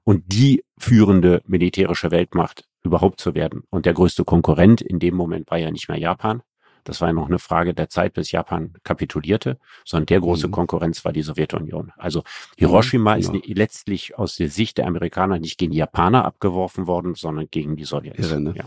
Und 0.03 0.23
die 0.27 0.63
führende 0.77 1.41
militärische 1.45 2.11
Weltmacht 2.11 2.65
überhaupt 2.83 3.19
zu 3.19 3.35
werden. 3.35 3.63
Und 3.69 3.85
der 3.85 3.93
größte 3.93 4.23
Konkurrent 4.23 4.81
in 4.81 4.99
dem 4.99 5.15
Moment 5.15 5.51
war 5.51 5.57
ja 5.57 5.69
nicht 5.69 5.89
mehr 5.89 5.99
Japan, 5.99 6.41
das 6.83 7.01
war 7.01 7.09
ja 7.09 7.13
noch 7.13 7.27
eine 7.27 7.39
Frage 7.39 7.73
der 7.73 7.89
Zeit, 7.89 8.13
bis 8.13 8.31
Japan 8.31 8.73
kapitulierte, 8.83 9.57
sondern 9.85 10.07
der 10.07 10.19
große 10.21 10.47
mhm. 10.47 10.51
Konkurrenz 10.51 11.05
war 11.05 11.13
die 11.13 11.21
Sowjetunion. 11.21 11.91
Also 11.97 12.23
Hiroshima 12.57 13.15
mhm, 13.15 13.19
ist 13.19 13.31
letztlich 13.47 14.17
aus 14.17 14.35
der 14.35 14.49
Sicht 14.49 14.77
der 14.77 14.87
Amerikaner 14.87 15.39
nicht 15.39 15.57
gegen 15.57 15.71
die 15.71 15.77
Japaner 15.77 16.25
abgeworfen 16.25 16.87
worden, 16.87 17.15
sondern 17.15 17.47
gegen 17.49 17.75
die 17.75 17.85
Sowjets. 17.85 18.19
Irre, 18.19 18.39
ne? 18.39 18.53
ja. 18.55 18.65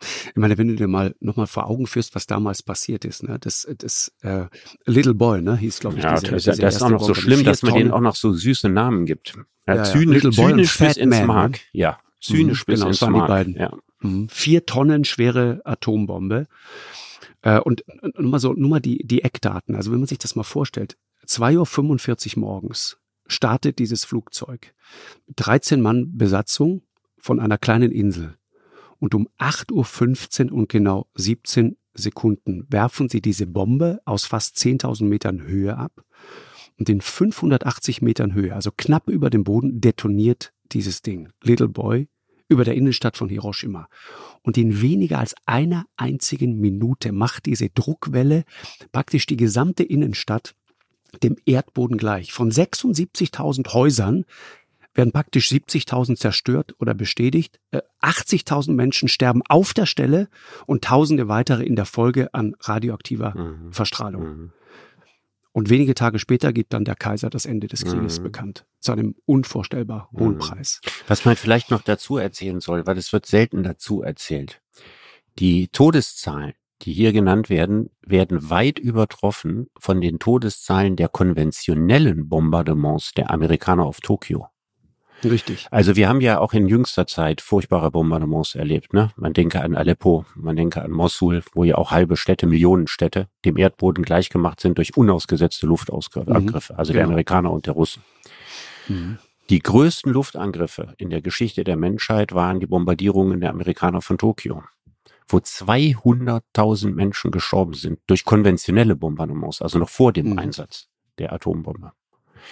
Ich 0.00 0.36
meine, 0.36 0.58
wenn 0.58 0.68
du 0.68 0.74
dir 0.76 0.88
mal 0.88 1.14
nochmal 1.20 1.46
vor 1.46 1.68
Augen 1.68 1.86
führst, 1.86 2.14
was 2.14 2.26
damals 2.26 2.62
passiert 2.62 3.04
ist, 3.04 3.22
ne? 3.22 3.38
Das, 3.40 3.66
das 3.78 4.12
äh, 4.20 4.44
Little 4.84 5.14
Boy, 5.14 5.40
ne, 5.40 5.56
hieß, 5.56 5.80
glaube 5.80 5.96
ich, 5.96 6.04
ja, 6.04 6.14
diese, 6.20 6.32
das, 6.32 6.44
diese 6.44 6.60
das 6.60 6.76
ist 6.76 6.82
auch 6.82 6.90
noch 6.90 7.02
so 7.02 7.14
schlimm, 7.14 7.44
dass 7.44 7.62
man 7.62 7.74
denen 7.74 7.90
auch 7.90 8.00
noch 8.00 8.14
so 8.14 8.32
süße 8.32 8.68
Namen 8.68 9.06
gibt. 9.06 9.38
Ja, 9.66 9.76
ja, 9.76 9.84
zynisch, 9.84 10.22
Little 10.22 10.30
Boy 10.30 10.50
zynisch 10.52 10.78
bis 10.78 10.96
ins 10.98 11.16
Man, 11.16 11.26
Mark. 11.26 11.52
Ne? 11.52 11.58
Ja, 11.72 11.98
zynisch 12.20 12.66
mhm, 12.66 12.72
bis 12.72 12.80
genau, 12.80 12.88
ins 12.88 13.00
Mark. 13.00 13.14
Die 13.14 13.28
beiden. 13.28 13.56
Ja. 13.56 13.72
Mhm. 14.00 14.28
Vier 14.28 14.66
Tonnen 14.66 15.04
schwere 15.04 15.60
Atombombe. 15.64 16.46
Äh, 17.46 17.60
und 17.60 17.84
nur 18.18 18.30
mal 18.30 18.40
so, 18.40 18.54
nur 18.54 18.68
mal 18.68 18.80
die, 18.80 19.06
die 19.06 19.22
Eckdaten. 19.22 19.76
Also 19.76 19.92
wenn 19.92 20.00
man 20.00 20.08
sich 20.08 20.18
das 20.18 20.34
mal 20.34 20.42
vorstellt, 20.42 20.98
2.45 21.28 22.34
Uhr 22.36 22.40
morgens 22.40 22.98
startet 23.28 23.78
dieses 23.78 24.04
Flugzeug. 24.04 24.74
13 25.36 25.80
Mann 25.80 26.16
Besatzung 26.16 26.82
von 27.18 27.38
einer 27.38 27.56
kleinen 27.56 27.92
Insel. 27.92 28.36
Und 28.98 29.14
um 29.14 29.28
8.15 29.38 30.46
Uhr 30.50 30.56
und 30.56 30.68
genau 30.68 31.06
17 31.14 31.76
Sekunden 31.94 32.66
werfen 32.68 33.08
sie 33.08 33.20
diese 33.20 33.46
Bombe 33.46 34.00
aus 34.04 34.24
fast 34.24 34.56
10.000 34.56 35.04
Metern 35.04 35.42
Höhe 35.42 35.76
ab. 35.76 36.04
Und 36.78 36.88
in 36.88 37.00
580 37.00 38.02
Metern 38.02 38.34
Höhe, 38.34 38.54
also 38.54 38.70
knapp 38.76 39.08
über 39.08 39.30
dem 39.30 39.44
Boden, 39.44 39.80
detoniert 39.80 40.52
dieses 40.72 41.02
Ding. 41.02 41.28
Little 41.44 41.68
Boy 41.68 42.08
über 42.48 42.64
der 42.64 42.74
Innenstadt 42.74 43.16
von 43.16 43.28
Hiroshima. 43.28 43.88
Und 44.42 44.56
in 44.56 44.80
weniger 44.80 45.18
als 45.18 45.34
einer 45.46 45.86
einzigen 45.96 46.60
Minute 46.60 47.12
macht 47.12 47.46
diese 47.46 47.68
Druckwelle 47.70 48.44
praktisch 48.92 49.26
die 49.26 49.36
gesamte 49.36 49.82
Innenstadt 49.82 50.54
dem 51.22 51.36
Erdboden 51.46 51.96
gleich. 51.96 52.32
Von 52.32 52.50
76.000 52.50 53.72
Häusern 53.72 54.24
werden 54.94 55.12
praktisch 55.12 55.48
70.000 55.48 56.16
zerstört 56.16 56.74
oder 56.78 56.94
bestätigt. 56.94 57.60
80.000 58.02 58.70
äh, 58.70 58.72
Menschen 58.72 59.08
sterben 59.08 59.42
auf 59.48 59.74
der 59.74 59.86
Stelle 59.86 60.28
und 60.66 60.84
Tausende 60.84 61.28
weitere 61.28 61.64
in 61.64 61.76
der 61.76 61.84
Folge 61.84 62.32
an 62.32 62.54
radioaktiver 62.60 63.34
mhm. 63.36 63.72
Verstrahlung. 63.72 64.22
Mhm. 64.22 64.52
Und 65.56 65.70
wenige 65.70 65.94
Tage 65.94 66.18
später 66.18 66.52
gibt 66.52 66.74
dann 66.74 66.84
der 66.84 66.96
Kaiser 66.96 67.30
das 67.30 67.46
Ende 67.46 67.66
des 67.66 67.82
Krieges 67.82 68.18
mhm. 68.18 68.24
bekannt. 68.24 68.66
Zu 68.78 68.92
einem 68.92 69.14
unvorstellbar 69.24 70.10
hohen 70.12 70.34
mhm. 70.34 70.38
Preis. 70.38 70.82
Was 71.08 71.24
man 71.24 71.34
vielleicht 71.34 71.70
noch 71.70 71.80
dazu 71.80 72.18
erzählen 72.18 72.60
soll, 72.60 72.86
weil 72.86 72.98
es 72.98 73.10
wird 73.10 73.24
selten 73.24 73.62
dazu 73.62 74.02
erzählt. 74.02 74.60
Die 75.38 75.68
Todeszahlen, 75.68 76.52
die 76.82 76.92
hier 76.92 77.14
genannt 77.14 77.48
werden, 77.48 77.88
werden 78.02 78.50
weit 78.50 78.78
übertroffen 78.78 79.70
von 79.78 80.02
den 80.02 80.18
Todeszahlen 80.18 80.94
der 80.94 81.08
konventionellen 81.08 82.28
Bombardements 82.28 83.12
der 83.14 83.30
Amerikaner 83.30 83.86
auf 83.86 84.02
Tokio. 84.02 84.48
Richtig. 85.24 85.66
Also 85.70 85.96
wir 85.96 86.08
haben 86.08 86.20
ja 86.20 86.38
auch 86.38 86.52
in 86.52 86.68
jüngster 86.68 87.06
Zeit 87.06 87.40
furchtbare 87.40 87.90
Bombardements 87.90 88.54
erlebt. 88.54 88.92
Ne? 88.92 89.10
Man 89.16 89.32
denke 89.32 89.62
an 89.62 89.74
Aleppo, 89.74 90.26
man 90.34 90.56
denke 90.56 90.82
an 90.82 90.90
Mosul, 90.90 91.42
wo 91.54 91.64
ja 91.64 91.76
auch 91.76 91.90
halbe 91.90 92.16
Städte, 92.16 92.46
Millionenstädte 92.46 93.28
dem 93.44 93.56
Erdboden 93.56 94.04
gleichgemacht 94.04 94.60
sind 94.60 94.78
durch 94.78 94.96
unausgesetzte 94.96 95.66
Luftangriffe, 95.66 96.72
mhm. 96.72 96.78
also 96.78 96.92
genau. 96.92 97.00
der 97.00 97.04
Amerikaner 97.06 97.50
und 97.50 97.66
der 97.66 97.74
Russen. 97.74 98.02
Mhm. 98.88 99.18
Die 99.48 99.60
größten 99.60 100.12
Luftangriffe 100.12 100.94
in 100.98 101.10
der 101.10 101.22
Geschichte 101.22 101.62
der 101.62 101.76
Menschheit 101.76 102.32
waren 102.32 102.58
die 102.58 102.66
Bombardierungen 102.66 103.40
der 103.40 103.50
Amerikaner 103.50 104.02
von 104.02 104.18
Tokio, 104.18 104.64
wo 105.28 105.38
200.000 105.38 106.92
Menschen 106.92 107.30
gestorben 107.30 107.74
sind 107.74 108.00
durch 108.06 108.24
konventionelle 108.24 108.96
Bombardements, 108.96 109.62
also 109.62 109.78
noch 109.78 109.88
vor 109.88 110.12
dem 110.12 110.30
mhm. 110.30 110.38
Einsatz 110.38 110.88
der 111.18 111.32
Atombombe. 111.32 111.92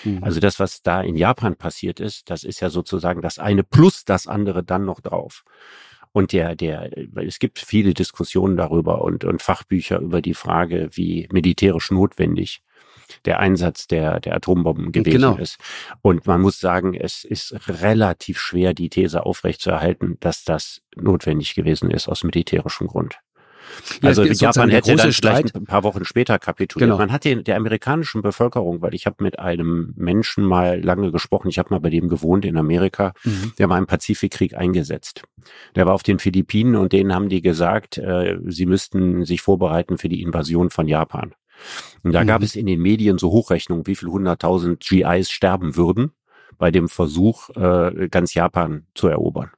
Mhm. 0.04 0.22
Also 0.22 0.40
das, 0.40 0.60
was 0.60 0.82
da 0.82 1.00
in 1.02 1.16
Japan 1.16 1.56
passiert 1.56 2.00
ist, 2.00 2.30
das 2.30 2.44
ist 2.44 2.60
ja 2.60 2.70
sozusagen 2.70 3.22
das 3.22 3.38
eine 3.38 3.62
plus 3.62 4.04
das 4.04 4.26
andere 4.26 4.62
dann 4.62 4.84
noch 4.84 5.00
drauf. 5.00 5.44
Und 6.12 6.32
der, 6.32 6.54
der, 6.54 6.90
es 7.16 7.40
gibt 7.40 7.58
viele 7.58 7.92
Diskussionen 7.92 8.56
darüber 8.56 9.02
und, 9.02 9.24
und 9.24 9.42
Fachbücher 9.42 9.98
über 9.98 10.22
die 10.22 10.34
Frage, 10.34 10.88
wie 10.92 11.28
militärisch 11.32 11.90
notwendig 11.90 12.62
der 13.24 13.40
Einsatz 13.40 13.86
der, 13.86 14.20
der 14.20 14.36
Atombomben 14.36 14.92
gewesen 14.92 15.16
genau. 15.16 15.36
ist. 15.36 15.58
Und 16.02 16.26
man 16.26 16.40
muss 16.40 16.60
sagen, 16.60 16.94
es 16.94 17.24
ist 17.24 17.54
relativ 17.68 18.38
schwer, 18.38 18.74
die 18.74 18.88
These 18.88 19.26
aufrechtzuerhalten, 19.26 20.16
dass 20.20 20.44
das 20.44 20.82
notwendig 20.96 21.54
gewesen 21.54 21.90
ist 21.90 22.08
aus 22.08 22.24
militärischem 22.24 22.86
Grund. 22.86 23.18
Also 24.02 24.24
ja, 24.24 24.32
Japan 24.32 24.70
hätte 24.70 24.94
dann 24.96 25.12
vielleicht 25.12 25.54
ein 25.54 25.64
paar 25.64 25.82
Wochen 25.84 26.04
später 26.04 26.38
kapituliert. 26.38 26.88
Genau. 26.88 26.98
Man 26.98 27.12
hat 27.12 27.24
den, 27.24 27.44
der 27.44 27.56
amerikanischen 27.56 28.22
Bevölkerung, 28.22 28.82
weil 28.82 28.94
ich 28.94 29.06
habe 29.06 29.22
mit 29.22 29.38
einem 29.38 29.92
Menschen 29.96 30.44
mal 30.44 30.82
lange 30.82 31.10
gesprochen, 31.12 31.48
ich 31.48 31.58
habe 31.58 31.70
mal 31.70 31.80
bei 31.80 31.90
dem 31.90 32.08
gewohnt 32.08 32.44
in 32.44 32.56
Amerika, 32.56 33.12
mhm. 33.24 33.52
der 33.58 33.68
war 33.68 33.78
im 33.78 33.86
Pazifikkrieg 33.86 34.54
eingesetzt. 34.54 35.22
Der 35.74 35.86
war 35.86 35.94
auf 35.94 36.02
den 36.02 36.18
Philippinen 36.18 36.76
und 36.76 36.92
denen 36.92 37.14
haben 37.14 37.28
die 37.28 37.42
gesagt, 37.42 37.98
äh, 37.98 38.38
sie 38.46 38.66
müssten 38.66 39.24
sich 39.24 39.42
vorbereiten 39.42 39.98
für 39.98 40.08
die 40.08 40.22
Invasion 40.22 40.70
von 40.70 40.88
Japan. 40.88 41.34
Und 42.02 42.12
da 42.12 42.22
mhm. 42.22 42.28
gab 42.28 42.42
es 42.42 42.56
in 42.56 42.66
den 42.66 42.80
Medien 42.80 43.18
so 43.18 43.30
Hochrechnungen, 43.30 43.86
wie 43.86 43.94
viel 43.94 44.08
hunderttausend 44.08 44.80
GIs 44.80 45.30
sterben 45.30 45.76
würden 45.76 46.12
bei 46.58 46.70
dem 46.70 46.88
Versuch, 46.88 47.50
äh, 47.50 48.08
ganz 48.08 48.34
Japan 48.34 48.86
zu 48.94 49.08
erobern. 49.08 49.50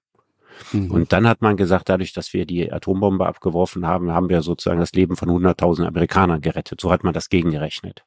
Mhm. 0.73 0.91
Und 0.91 1.13
dann 1.13 1.27
hat 1.27 1.43
man 1.43 1.57
gesagt, 1.57 1.89
dadurch, 1.89 2.13
dass 2.13 2.33
wir 2.33 2.47
die 2.47 2.73
Atombombe 2.73 3.27
abgeworfen 3.27 3.87
haben, 3.87 4.13
haben 4.13 4.29
wir 4.29 4.43
sozusagen 4.43 4.81
das 4.81 4.93
Leben 4.93 5.17
von 5.17 5.29
100.000 5.29 5.87
Amerikanern 5.87 6.41
gerettet. 6.41 6.81
So 6.81 6.91
hat 6.91 7.05
man 7.05 7.15
das 7.15 7.29
gegengerechnet. 7.29 8.05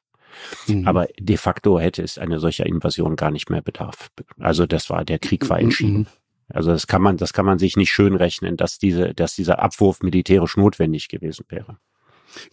Mhm. 0.66 0.86
Aber 0.86 1.08
de 1.18 1.36
facto 1.36 1.78
hätte 1.78 2.02
es 2.02 2.18
eine 2.18 2.38
solche 2.38 2.64
Invasion 2.64 3.16
gar 3.16 3.30
nicht 3.30 3.50
mehr 3.50 3.62
bedarf. 3.62 4.10
Also 4.38 4.66
das 4.66 4.90
war, 4.90 5.04
der 5.04 5.18
Krieg 5.18 5.48
war 5.48 5.58
entschieden. 5.60 5.98
Mhm. 5.98 6.06
Also 6.52 6.70
das 6.70 6.86
kann 6.86 7.02
man, 7.02 7.16
das 7.16 7.32
kann 7.32 7.46
man 7.46 7.58
sich 7.58 7.76
nicht 7.76 7.90
schön 7.90 8.16
rechnen, 8.16 8.56
dass 8.56 8.78
diese, 8.78 9.14
dass 9.14 9.34
dieser 9.34 9.60
Abwurf 9.60 10.02
militärisch 10.02 10.56
notwendig 10.56 11.08
gewesen 11.08 11.44
wäre 11.48 11.78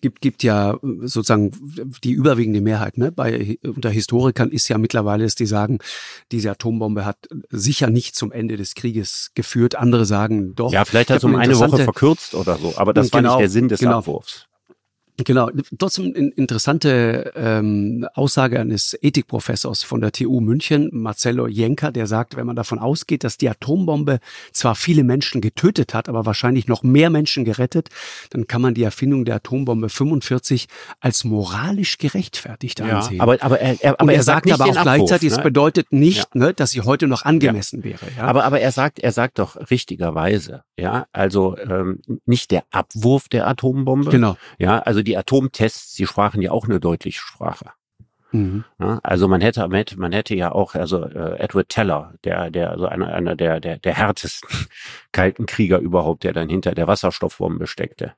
gibt, 0.01 0.21
gibt 0.21 0.43
ja 0.43 0.77
sozusagen 0.81 1.51
die 2.03 2.11
überwiegende 2.11 2.61
Mehrheit. 2.61 2.97
Ne? 2.97 3.11
Bei 3.11 3.57
unter 3.63 3.89
Historikern 3.89 4.51
ist 4.51 4.67
ja 4.67 4.77
mittlerweile, 4.77 5.23
dass 5.23 5.35
die 5.35 5.45
sagen, 5.45 5.79
diese 6.31 6.51
Atombombe 6.51 7.05
hat 7.05 7.17
sicher 7.49 7.89
nicht 7.89 8.15
zum 8.15 8.31
Ende 8.31 8.57
des 8.57 8.75
Krieges 8.75 9.31
geführt. 9.35 9.75
Andere 9.75 10.05
sagen 10.05 10.55
doch. 10.55 10.71
Ja, 10.71 10.85
vielleicht 10.85 11.09
hat 11.09 11.17
es 11.17 11.23
um 11.23 11.35
eine 11.35 11.57
Woche 11.57 11.83
verkürzt 11.83 12.35
oder 12.35 12.57
so, 12.57 12.73
aber 12.77 12.93
das 12.93 13.11
genau, 13.11 13.13
war 13.13 13.21
nicht 13.21 13.29
genau, 13.29 13.39
der 13.39 13.49
Sinn 13.49 13.67
des 13.67 13.79
genau. 13.79 13.99
Abwurfs. 13.99 14.46
Genau, 15.25 15.49
trotzdem 15.79 16.13
interessante 16.13 17.33
ähm, 17.35 18.07
Aussage 18.13 18.59
eines 18.59 18.95
Ethikprofessors 19.01 19.81
von 19.81 19.99
der 19.99 20.11
TU 20.11 20.41
München, 20.41 20.89
Marcello 20.93 21.47
Jenker, 21.47 21.91
der 21.91 22.05
sagt, 22.05 22.37
wenn 22.37 22.45
man 22.45 22.55
davon 22.55 22.77
ausgeht, 22.77 23.23
dass 23.23 23.35
die 23.37 23.49
Atombombe 23.49 24.19
zwar 24.51 24.75
viele 24.75 25.03
Menschen 25.03 25.41
getötet 25.41 25.95
hat, 25.95 26.07
aber 26.07 26.27
wahrscheinlich 26.27 26.67
noch 26.67 26.83
mehr 26.83 27.09
Menschen 27.09 27.45
gerettet, 27.45 27.89
dann 28.29 28.45
kann 28.45 28.61
man 28.61 28.75
die 28.75 28.83
Erfindung 28.83 29.25
der 29.25 29.37
Atombombe 29.37 29.89
45 29.89 30.67
als 30.99 31.23
moralisch 31.23 31.97
gerechtfertigt 31.97 32.79
ansehen. 32.81 33.17
Ja, 33.17 33.23
aber, 33.23 33.37
aber 33.41 33.59
er, 33.59 33.83
er, 33.83 33.99
aber 33.99 34.11
er, 34.11 34.17
er 34.17 34.23
sagt, 34.23 34.47
sagt 34.47 34.61
aber 34.61 34.71
auch 34.71 34.83
gleichzeitig, 34.83 35.31
ne? 35.31 35.37
es 35.37 35.43
bedeutet 35.43 35.91
nicht, 35.91 36.29
ja. 36.35 36.45
ne, 36.45 36.53
dass 36.53 36.71
sie 36.71 36.81
heute 36.81 37.07
noch 37.07 37.23
angemessen 37.23 37.79
ja. 37.79 37.85
wäre. 37.85 38.05
Ja? 38.17 38.23
Aber, 38.25 38.43
aber 38.43 38.59
er 38.59 38.71
sagt, 38.71 38.99
er 38.99 39.11
sagt 39.11 39.39
doch 39.39 39.57
richtigerweise, 39.71 40.61
ja, 40.77 41.07
also 41.11 41.57
ähm, 41.57 42.01
nicht 42.27 42.51
der 42.51 42.65
Abwurf 42.69 43.29
der 43.29 43.47
Atombombe. 43.47 44.11
Genau. 44.11 44.37
Ja, 44.59 44.77
also 44.77 45.06
die 45.07 45.17
Atomtests, 45.17 45.95
die 45.95 46.05
sprachen 46.05 46.41
ja 46.41 46.51
auch 46.51 46.65
eine 46.65 46.79
deutliche 46.79 47.19
Sprache. 47.19 47.71
Mhm. 48.31 48.65
Ja, 48.79 48.99
also 49.03 49.27
man 49.27 49.39
hätte, 49.39 49.67
man 49.67 50.11
hätte 50.11 50.35
ja 50.35 50.51
auch, 50.51 50.75
also 50.75 51.03
äh, 51.03 51.39
Edward 51.39 51.69
Teller, 51.69 52.13
der, 52.25 52.51
der, 52.51 52.71
also 52.71 52.85
einer, 52.85 53.13
einer 53.13 53.35
der, 53.35 53.61
der, 53.61 53.77
der 53.77 53.95
härtesten 53.95 54.49
kalten 55.13 55.45
Krieger 55.45 55.79
überhaupt, 55.79 56.23
der 56.23 56.33
dann 56.33 56.49
hinter 56.49 56.75
der 56.75 56.87
Wasserstoffbombe 56.87 57.67
steckte 57.67 58.13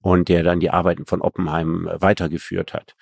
und 0.00 0.28
der 0.28 0.44
dann 0.44 0.60
die 0.60 0.70
Arbeiten 0.70 1.04
von 1.04 1.20
Oppenheim 1.20 1.90
weitergeführt 1.92 2.72
hat 2.74 2.94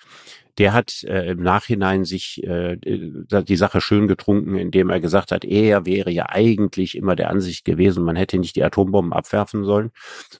der 0.59 0.73
hat 0.73 1.03
äh, 1.05 1.31
im 1.31 1.41
Nachhinein 1.41 2.03
sich 2.03 2.43
äh, 2.43 2.75
die 2.77 3.55
Sache 3.55 3.79
schön 3.79 4.09
getrunken, 4.09 4.57
indem 4.57 4.89
er 4.89 4.99
gesagt 4.99 5.31
hat, 5.31 5.45
er 5.45 5.85
wäre 5.85 6.11
ja 6.11 6.27
eigentlich 6.27 6.95
immer 6.95 7.15
der 7.15 7.29
Ansicht 7.29 7.63
gewesen, 7.63 8.03
man 8.03 8.17
hätte 8.17 8.37
nicht 8.37 8.57
die 8.57 8.63
Atombomben 8.63 9.13
abwerfen 9.13 9.63
sollen, 9.63 9.91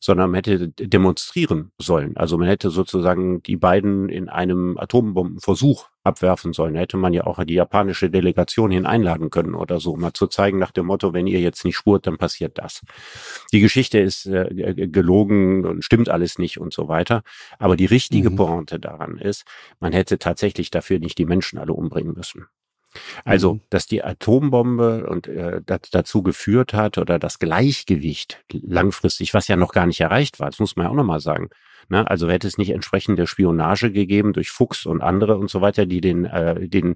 sondern 0.01 0.31
man 0.31 0.43
hätte 0.43 0.69
demonstrieren 0.69 1.71
sollen. 1.77 2.17
Also 2.17 2.37
man 2.37 2.49
hätte 2.49 2.69
sozusagen 2.69 3.41
die 3.43 3.55
beiden 3.55 4.09
in 4.09 4.27
einem 4.27 4.77
Atombombenversuch 4.77 5.87
abwerfen 6.09 6.53
sollen. 6.53 6.73
Da 6.73 6.81
hätte 6.81 6.97
man 6.97 7.13
ja 7.13 7.25
auch 7.25 7.43
die 7.43 7.53
japanische 7.53 8.09
Delegation 8.09 8.71
hin 8.71 8.85
einladen 8.85 9.29
können 9.29 9.55
oder 9.55 9.79
so, 9.79 9.95
mal 9.95 10.13
zu 10.13 10.27
zeigen 10.27 10.59
nach 10.59 10.71
dem 10.71 10.87
Motto, 10.87 11.13
wenn 11.13 11.27
ihr 11.27 11.39
jetzt 11.39 11.63
nicht 11.63 11.77
spurt, 11.77 12.05
dann 12.07 12.17
passiert 12.17 12.57
das. 12.57 12.81
Die 13.53 13.61
Geschichte 13.61 13.99
ist 13.99 14.25
äh, 14.25 14.87
gelogen 14.87 15.65
und 15.65 15.83
stimmt 15.83 16.09
alles 16.09 16.37
nicht 16.37 16.59
und 16.59 16.73
so 16.73 16.87
weiter. 16.87 17.23
Aber 17.57 17.77
die 17.77 17.85
richtige 17.85 18.29
mhm. 18.29 18.35
Pointe 18.35 18.79
daran 18.79 19.17
ist, 19.17 19.45
man 19.79 19.93
hätte 19.93 20.19
tatsächlich 20.19 20.69
dafür 20.69 20.99
nicht 20.99 21.17
die 21.17 21.25
Menschen 21.25 21.57
alle 21.57 21.73
umbringen 21.73 22.13
müssen. 22.13 22.47
Also, 23.23 23.55
mhm. 23.55 23.61
dass 23.69 23.85
die 23.85 24.03
Atombombe 24.03 25.07
und 25.07 25.27
äh, 25.27 25.61
dazu 25.65 26.23
geführt 26.23 26.73
hat 26.73 26.97
oder 26.97 27.19
das 27.19 27.39
Gleichgewicht 27.39 28.43
langfristig, 28.51 29.33
was 29.33 29.47
ja 29.47 29.55
noch 29.55 29.73
gar 29.73 29.85
nicht 29.85 30.01
erreicht 30.01 30.39
war, 30.39 30.49
das 30.49 30.59
muss 30.59 30.75
man 30.75 30.85
ja 30.85 30.91
auch 30.91 30.95
nochmal 30.95 31.19
sagen, 31.19 31.49
Ne? 31.89 32.09
Also 32.09 32.29
hätte 32.29 32.47
es 32.47 32.57
nicht 32.57 32.69
entsprechende 32.69 33.25
Spionage 33.27 33.91
gegeben 33.91 34.33
durch 34.33 34.51
Fuchs 34.51 34.85
und 34.85 35.01
andere 35.01 35.37
und 35.37 35.49
so 35.49 35.61
weiter, 35.61 35.85
die 35.87 36.01
den, 36.01 36.25
äh, 36.25 36.69
den 36.69 36.95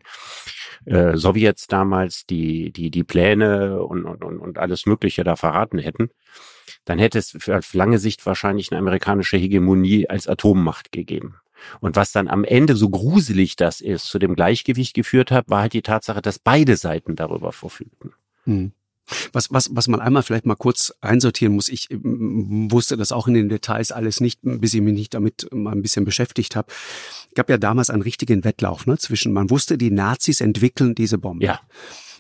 äh, 0.86 1.18
Sowjets 1.18 1.68
damals 1.68 2.26
die, 2.26 2.72
die, 2.72 2.92
die 2.92 3.04
Pläne 3.04 3.82
und, 3.84 4.06
und, 4.06 4.24
und 4.24 4.58
alles 4.60 4.86
Mögliche 4.86 5.24
da 5.24 5.36
verraten 5.36 5.80
hätten, 5.80 6.10
dann 6.86 7.00
hätte 7.00 7.18
es 7.18 7.36
für 7.40 7.58
auf 7.58 7.74
lange 7.74 7.98
Sicht 7.98 8.26
wahrscheinlich 8.26 8.72
eine 8.72 8.80
amerikanische 8.80 9.38
Hegemonie 9.38 10.10
als 10.10 10.28
Atommacht 10.28 10.92
gegeben. 10.92 11.38
Und 11.80 11.96
was 11.96 12.12
dann 12.12 12.28
am 12.28 12.44
Ende 12.44 12.76
so 12.76 12.90
gruselig 12.90 13.56
das 13.56 13.82
ist, 13.82 14.06
zu 14.06 14.20
dem 14.20 14.36
Gleichgewicht 14.36 14.94
geführt 14.94 15.32
hat, 15.32 15.50
war 15.50 15.62
halt 15.62 15.74
die 15.74 15.82
Tatsache, 15.82 16.22
dass 16.22 16.40
beide 16.40 16.78
Seiten 16.78 17.16
darüber 17.16 17.52
verfügten. 17.52 18.14
Hm. 18.46 18.74
Was, 19.34 19.52
was, 19.52 19.76
was 19.76 19.90
man 19.90 20.00
einmal 20.00 20.24
vielleicht 20.24 20.46
mal 20.46 20.56
kurz 20.56 20.94
einsortieren 21.02 21.56
muss, 21.56 21.68
ich 21.68 21.90
wusste 21.92 22.96
das 22.96 23.12
auch 23.12 23.28
in 23.28 23.34
den 23.34 23.50
Details 23.50 23.92
alles 23.92 24.22
nicht, 24.22 24.40
bis 24.44 24.74
ich 24.74 24.82
mich 24.82 24.94
nicht 24.94 25.14
damit 25.14 25.50
mal 25.52 25.72
ein 25.72 25.82
bisschen 25.82 26.06
beschäftigt 26.06 26.56
habe. 26.56 26.72
Es 27.28 27.36
gab 27.36 27.50
ja 27.50 27.58
damals 27.58 27.90
einen 27.90 28.02
richtigen 28.02 28.46
Wettlauf 28.46 28.86
ne, 28.86 28.98
zwischen, 28.98 29.34
man 29.34 29.50
wusste, 29.50 29.78
die 29.78 29.92
Nazis 29.92 30.40
entwickeln 30.40 30.96
diese 30.96 31.18
Bombe. 31.18 31.46
Ja. 31.46 31.60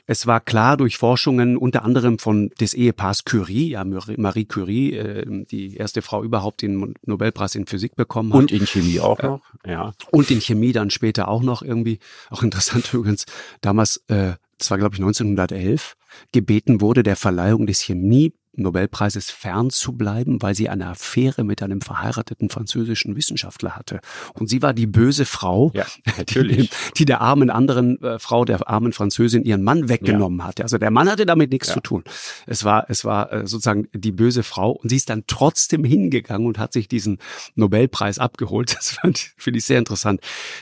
Es 0.06 0.28
war 0.28 0.42
klar 0.42 0.76
durch 0.76 0.98
Forschungen 0.98 1.56
unter 1.56 1.84
anderem 1.84 2.20
von 2.20 2.50
des 2.60 2.74
Ehepaars 2.74 3.24
Curie, 3.24 3.70
ja 3.70 3.84
Marie 3.86 4.46
Curie, 4.46 4.94
äh, 4.94 5.46
die 5.46 5.78
erste 5.78 6.02
Frau 6.02 6.24
überhaupt 6.24 6.62
den 6.62 6.94
Nobelpreis 7.06 7.56
in 7.56 7.68
Physik 7.68 7.96
bekommen 7.96 8.34
hat. 8.34 8.39
Und 8.39 8.52
in 8.52 8.66
Chemie 8.66 9.00
auch 9.00 9.22
noch, 9.22 9.42
ja. 9.66 9.94
Und 10.12 10.30
in 10.30 10.42
Chemie 10.42 10.74
dann 10.74 10.89
später 10.89 11.28
auch 11.30 11.42
noch 11.42 11.62
irgendwie. 11.62 12.00
Auch 12.30 12.44
interessant 12.44 12.89
übrigens, 12.94 13.26
damals 13.62 14.04
äh, 14.08 14.34
das 14.58 14.72
war 14.72 14.78
glaube 14.78 14.96
ich 14.96 15.02
1911, 15.02 15.96
gebeten 16.32 16.82
wurde, 16.82 17.04
der 17.04 17.16
Verleihung 17.16 17.66
des 17.66 17.82
Chemie 17.82 18.34
Nobelpreises 18.56 19.32
fernzubleiben, 19.32 20.42
weil 20.42 20.56
sie 20.56 20.70
eine 20.70 20.88
Affäre 20.88 21.44
mit 21.44 21.63
einem 21.63 21.82
verheirateten 21.82 22.50
französischen 22.50 23.16
Wissenschaftler 23.16 23.76
hatte. 23.76 24.00
Und 24.34 24.50
sie 24.50 24.62
war 24.62 24.74
die 24.74 24.88
böse 24.88 25.26
Frau, 25.26 25.72
ja. 25.74 25.86
Die, 26.30 26.70
die 26.98 27.06
der 27.06 27.22
armen 27.22 27.50
anderen 27.50 28.02
äh, 28.02 28.20
Frau, 28.20 28.46
der 28.46 28.68
armen 28.68 28.92
Französin 28.92 29.44
ihren 29.44 29.63
Mann 29.63 29.89
weggenommen 29.89 30.39
ja. 30.39 30.46
hatte. 30.46 30.63
Also 30.63 30.78
der 30.78 30.92
Mann 30.92 31.10
hatte 31.10 31.26
damit 31.26 31.52
nichts 31.52 31.70
ja. 31.70 31.76
zu 31.76 31.80
tun. 31.80 32.04
Es 32.46 32.63
war, 32.63 32.86
es 32.89 33.06
war 33.06 33.32
äh, 33.32 33.48
sozusagen 33.48 33.88
die 33.94 34.12
böse 34.12 34.44
Frau 34.44 34.72
und 34.72 34.89
sie 34.89 34.96
ist 34.96 35.10
dann 35.10 35.24
trotzdem 35.28 35.84
hingegangen 35.84 36.48
und 36.48 36.60
hat 36.60 36.74
sich 36.74 36.88
diesen 36.88 37.20
Nobelpreis 37.56 38.20
abgeholt. 38.20 38.78
Das 38.84 38.98
finde 39.38 39.60
ich 39.60 39.66
sehr 39.66 39.80
interessant. 39.80 40.20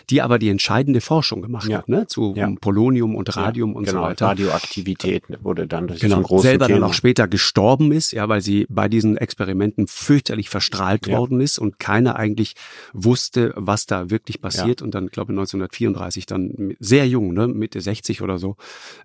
Die 0.10 0.21
aber 0.21 0.38
die 0.38 0.49
entscheidende 0.49 1.01
Forschung 1.01 1.41
gemacht 1.41 1.71
hat, 1.71 1.89
ne, 1.89 2.08
zu 2.08 2.36
Polonium 2.60 3.15
und 3.15 3.36
Radium 3.36 3.75
und 3.75 3.86
genau. 3.86 4.01
so 4.01 4.08
weiter. 4.08 4.25
Radioaktivität 4.27 5.23
wurde 5.41 5.67
dann 5.67 5.88
durch 5.88 6.01
genau. 6.01 6.23
Selber 6.39 6.67
Thema. 6.67 6.80
dann 6.80 6.89
auch 6.89 6.93
später 6.93 7.27
gestorben 7.27 7.80
gestorben 7.81 7.91
ist, 7.91 8.11
ja, 8.11 8.29
weil 8.29 8.41
sie 8.41 8.65
bei 8.69 8.87
diesen 8.87 9.17
Experimenten 9.17 9.87
fürchterlich 9.87 10.49
verstrahlt 10.49 11.07
ja. 11.07 11.17
worden 11.17 11.41
ist 11.41 11.57
und 11.57 11.79
keiner 11.79 12.15
eigentlich 12.15 12.55
wusste, 12.93 13.53
was 13.55 13.85
da 13.85 14.09
wirklich 14.09 14.41
passiert. 14.41 14.81
Ja. 14.81 14.85
Und 14.85 14.95
dann, 14.95 15.07
glaube 15.07 15.31
ich, 15.31 15.39
1934 15.39 16.25
dann 16.25 16.75
sehr 16.79 17.07
jung, 17.07 17.33
ne, 17.33 17.47
Mitte 17.47 17.81
60 17.81 18.21
oder 18.21 18.37
so, 18.37 18.57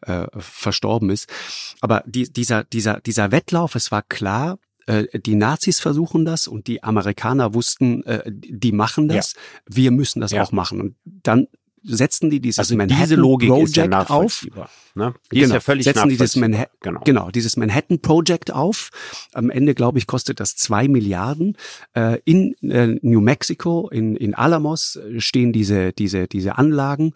äh, 0.03 0.27
verstorben 0.39 1.11
ist. 1.11 1.29
Aber 1.81 2.03
die, 2.07 2.31
dieser, 2.33 2.65
dieser, 2.65 3.01
dieser 3.01 3.33
Wettlauf, 3.33 3.75
es 3.75 3.91
war 3.91 4.03
klar, 4.03 4.59
äh, 4.87 5.07
die 5.19 5.35
Nazis 5.35 5.81
versuchen 5.81 6.25
das 6.25 6.47
und 6.47 6.67
die 6.67 6.83
Amerikaner 6.83 7.55
wussten, 7.55 8.05
äh, 8.05 8.23
die 8.27 8.73
machen 8.73 9.09
das. 9.09 9.35
Ja. 9.35 9.41
Wir 9.77 9.91
müssen 9.91 10.21
das 10.21 10.33
ja. 10.33 10.43
auch 10.43 10.53
machen. 10.53 10.81
Und 10.81 10.97
dann 11.05 11.49
setzten 11.83 12.31
die 12.31 12.41
dieses 12.41 12.59
also 12.59 12.77
Manhattan 12.77 13.05
diese 13.05 13.15
Logik 13.15 13.49
Project 13.49 13.95
auf. 14.11 14.47
Ne? 14.97 15.15
Die 15.31 15.37
genau, 15.37 15.47
ist 15.47 15.53
ja 15.53 15.61
völlig 15.61 15.85
setzen 15.85 16.09
die 16.09 16.17
dieses 16.17 16.37
Manha 16.37 16.67
genau. 16.81 17.01
genau. 17.05 17.31
dieses 17.31 17.57
Manhattan 17.57 18.01
Project 18.01 18.51
auf. 18.53 18.91
Am 19.35 19.51
Ende, 19.51 19.75
glaube 19.75 19.99
ich, 19.99 20.07
kostet 20.07 20.41
das 20.41 20.57
zwei 20.57 20.89
Milliarden. 20.89 21.57
Äh, 21.95 22.19
in 22.25 22.55
äh, 22.63 22.99
New 23.03 23.21
Mexico, 23.21 23.89
in, 23.91 24.17
in 24.17 24.35
Alamos 24.35 24.97
äh, 24.97 25.21
stehen 25.21 25.53
diese, 25.53 25.93
diese, 25.93 26.29
diese 26.29 26.57
Anlagen. 26.57 27.13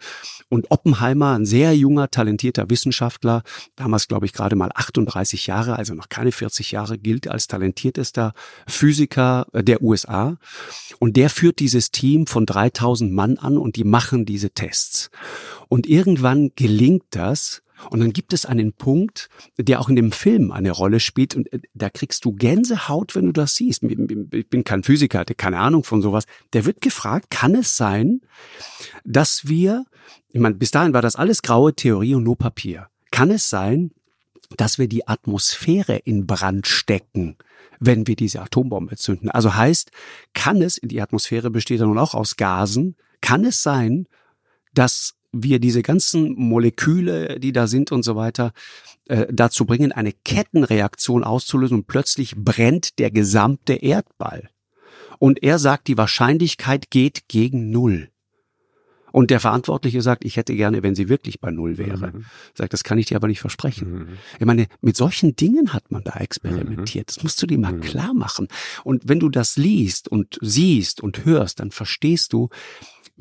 Und 0.47 0.69
Oppenheimer, 0.69 1.33
ein 1.33 1.45
sehr 1.45 1.75
junger, 1.75 2.11
talentierter 2.11 2.69
Wissenschaftler, 2.69 3.41
damals, 3.75 4.07
glaube 4.07 4.27
ich, 4.27 4.33
gerade 4.33 4.55
mal 4.55 4.69
38 4.75 5.47
Jahre, 5.47 5.77
also 5.77 5.95
noch 5.95 6.09
keine 6.09 6.31
40 6.31 6.71
Jahre, 6.71 6.99
gilt 6.99 7.27
als 7.27 7.47
talentiertester 7.47 8.33
Physiker 8.67 9.47
äh, 9.53 9.63
der 9.63 9.81
USA. 9.81 10.37
Und 10.99 11.17
der 11.17 11.31
führt 11.31 11.59
dieses 11.59 11.89
Team 11.89 12.27
von 12.27 12.45
3000 12.45 13.11
Mann 13.11 13.37
an 13.39 13.57
und 13.57 13.75
die 13.75 13.85
machen 13.85 14.25
diese 14.25 14.51
Tests. 14.51 15.09
Und 15.71 15.87
irgendwann 15.87 16.51
gelingt 16.57 17.05
das, 17.11 17.61
und 17.89 18.01
dann 18.01 18.11
gibt 18.11 18.33
es 18.33 18.45
einen 18.45 18.73
Punkt, 18.73 19.29
der 19.57 19.79
auch 19.79 19.87
in 19.87 19.95
dem 19.95 20.11
Film 20.11 20.51
eine 20.51 20.71
Rolle 20.71 20.99
spielt 20.99 21.33
und 21.33 21.51
äh, 21.53 21.61
da 21.73 21.89
kriegst 21.89 22.25
du 22.25 22.33
Gänsehaut, 22.33 23.15
wenn 23.15 23.25
du 23.25 23.31
das 23.31 23.55
siehst. 23.55 23.81
Ich 23.83 24.49
bin 24.49 24.63
kein 24.65 24.83
Physiker, 24.83 25.19
hatte 25.19 25.33
keine 25.33 25.59
Ahnung 25.59 25.85
von 25.85 26.01
sowas. 26.01 26.25
Der 26.51 26.65
wird 26.65 26.81
gefragt, 26.81 27.31
kann 27.31 27.55
es 27.55 27.77
sein, 27.77 28.19
dass 29.05 29.47
wir, 29.47 29.85
ich 30.27 30.41
meine, 30.41 30.55
bis 30.55 30.71
dahin 30.71 30.93
war 30.93 31.01
das 31.01 31.15
alles 31.15 31.41
graue 31.41 31.73
Theorie 31.73 32.15
und 32.15 32.23
nur 32.23 32.37
Papier. 32.37 32.89
Kann 33.09 33.31
es 33.31 33.49
sein, 33.49 33.91
dass 34.57 34.77
wir 34.77 34.89
die 34.89 35.07
Atmosphäre 35.07 35.95
in 35.95 36.27
Brand 36.27 36.67
stecken, 36.67 37.37
wenn 37.79 38.07
wir 38.07 38.17
diese 38.17 38.41
Atombombe 38.41 38.97
zünden? 38.97 39.31
Also 39.31 39.55
heißt, 39.55 39.89
kann 40.33 40.61
es, 40.61 40.81
die 40.83 41.01
Atmosphäre 41.01 41.49
besteht 41.49 41.79
ja 41.79 41.85
nun 41.85 41.97
auch 41.97 42.13
aus 42.13 42.35
Gasen, 42.35 42.97
kann 43.21 43.45
es 43.45 43.63
sein, 43.63 44.07
dass 44.73 45.15
wir 45.31 45.59
diese 45.59 45.81
ganzen 45.81 46.33
Moleküle, 46.33 47.39
die 47.39 47.53
da 47.53 47.67
sind 47.67 47.91
und 47.91 48.03
so 48.03 48.15
weiter, 48.15 48.51
äh, 49.07 49.27
dazu 49.31 49.65
bringen, 49.65 49.91
eine 49.91 50.11
Kettenreaktion 50.11 51.23
auszulösen 51.23 51.79
und 51.79 51.87
plötzlich 51.87 52.35
brennt 52.35 52.99
der 52.99 53.11
gesamte 53.11 53.73
Erdball. 53.73 54.49
Und 55.19 55.43
er 55.43 55.59
sagt, 55.59 55.87
die 55.87 55.97
Wahrscheinlichkeit 55.97 56.89
geht 56.89 57.27
gegen 57.27 57.69
Null. 57.69 58.09
Und 59.11 59.29
der 59.29 59.39
Verantwortliche 59.39 60.01
sagt, 60.01 60.23
ich 60.23 60.37
hätte 60.37 60.55
gerne, 60.55 60.83
wenn 60.83 60.95
sie 60.95 61.09
wirklich 61.09 61.41
bei 61.41 61.51
Null 61.51 61.77
wäre. 61.77 62.11
Mhm. 62.13 62.25
Sagt, 62.53 62.73
das 62.73 62.83
kann 62.83 62.97
ich 62.97 63.07
dir 63.07 63.17
aber 63.17 63.27
nicht 63.27 63.41
versprechen. 63.41 63.91
Mhm. 63.91 64.07
Ich 64.39 64.45
meine, 64.45 64.67
mit 64.79 64.95
solchen 64.95 65.35
Dingen 65.35 65.73
hat 65.73 65.91
man 65.91 66.03
da 66.03 66.13
experimentiert. 66.13 67.09
Das 67.09 67.21
musst 67.21 67.41
du 67.41 67.47
dir 67.47 67.57
mal 67.57 67.73
mhm. 67.73 67.81
klar 67.81 68.13
machen. 68.13 68.47
Und 68.83 69.09
wenn 69.09 69.19
du 69.19 69.29
das 69.29 69.57
liest 69.57 70.07
und 70.07 70.39
siehst 70.41 71.01
und 71.01 71.25
hörst, 71.25 71.59
dann 71.59 71.71
verstehst 71.71 72.31
du, 72.33 72.49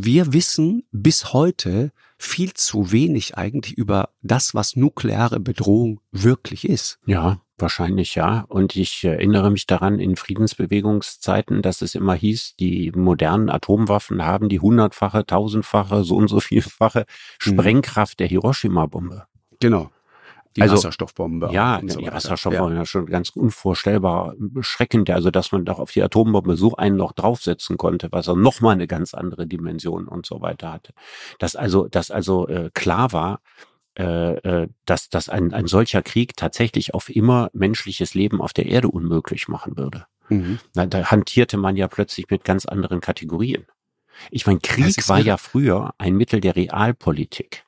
wir 0.04 0.32
wissen 0.32 0.84
bis 0.92 1.32
heute 1.32 1.92
viel 2.18 2.54
zu 2.54 2.92
wenig 2.92 3.36
eigentlich 3.36 3.76
über 3.76 4.10
das, 4.22 4.54
was 4.54 4.76
nukleare 4.76 5.40
Bedrohung 5.40 6.00
wirklich 6.12 6.68
ist. 6.68 6.98
Ja, 7.06 7.40
wahrscheinlich 7.58 8.14
ja. 8.14 8.44
Und 8.48 8.76
ich 8.76 9.04
erinnere 9.04 9.50
mich 9.50 9.66
daran 9.66 9.98
in 9.98 10.16
Friedensbewegungszeiten, 10.16 11.62
dass 11.62 11.82
es 11.82 11.94
immer 11.94 12.14
hieß, 12.14 12.56
die 12.56 12.92
modernen 12.92 13.50
Atomwaffen 13.50 14.24
haben 14.24 14.48
die 14.48 14.60
hundertfache, 14.60 15.26
tausendfache, 15.26 16.04
so 16.04 16.16
und 16.16 16.28
so 16.28 16.40
vielfache 16.40 17.00
mhm. 17.00 17.04
Sprengkraft 17.38 18.20
der 18.20 18.26
Hiroshima-Bombe. 18.26 19.26
Genau. 19.60 19.90
Die 20.56 20.62
also, 20.62 20.74
Wasserstoffbombe. 20.74 21.50
Ja, 21.52 21.80
so 21.86 22.00
die 22.00 22.06
Wasserstoffbombe 22.06 22.74
ja. 22.74 22.84
schon 22.84 23.06
ganz 23.06 23.30
unvorstellbar 23.30 24.34
beschreckend. 24.38 25.08
Also, 25.10 25.30
dass 25.30 25.52
man 25.52 25.64
doch 25.64 25.78
auf 25.78 25.92
die 25.92 26.02
Atombombe 26.02 26.56
so 26.56 26.74
einen 26.74 26.96
noch 26.96 27.12
draufsetzen 27.12 27.76
konnte, 27.76 28.08
was 28.10 28.26
er 28.26 28.34
nochmal 28.34 28.74
eine 28.74 28.88
ganz 28.88 29.14
andere 29.14 29.46
Dimension 29.46 30.08
und 30.08 30.26
so 30.26 30.40
weiter 30.40 30.72
hatte. 30.72 30.92
Dass 31.38 31.54
also, 31.54 31.86
dass 31.86 32.10
also 32.10 32.48
äh, 32.48 32.70
klar 32.74 33.12
war, 33.12 33.40
äh, 33.98 34.62
äh, 34.62 34.68
dass, 34.86 35.08
dass 35.08 35.28
ein, 35.28 35.52
ein 35.52 35.66
solcher 35.66 36.02
Krieg 36.02 36.36
tatsächlich 36.36 36.94
auf 36.94 37.08
immer 37.08 37.50
menschliches 37.52 38.14
Leben 38.14 38.40
auf 38.40 38.52
der 38.52 38.66
Erde 38.66 38.88
unmöglich 38.88 39.46
machen 39.46 39.76
würde. 39.76 40.06
Mhm. 40.28 40.58
Da, 40.74 40.86
da 40.86 41.10
hantierte 41.10 41.58
man 41.58 41.76
ja 41.76 41.86
plötzlich 41.86 42.28
mit 42.30 42.44
ganz 42.44 42.66
anderen 42.66 43.00
Kategorien. 43.00 43.66
Ich 44.30 44.46
meine, 44.46 44.60
Krieg 44.60 45.08
war 45.08 45.20
ja 45.20 45.36
früher 45.36 45.92
ein 45.98 46.14
Mittel 46.16 46.40
der 46.40 46.56
Realpolitik. 46.56 47.64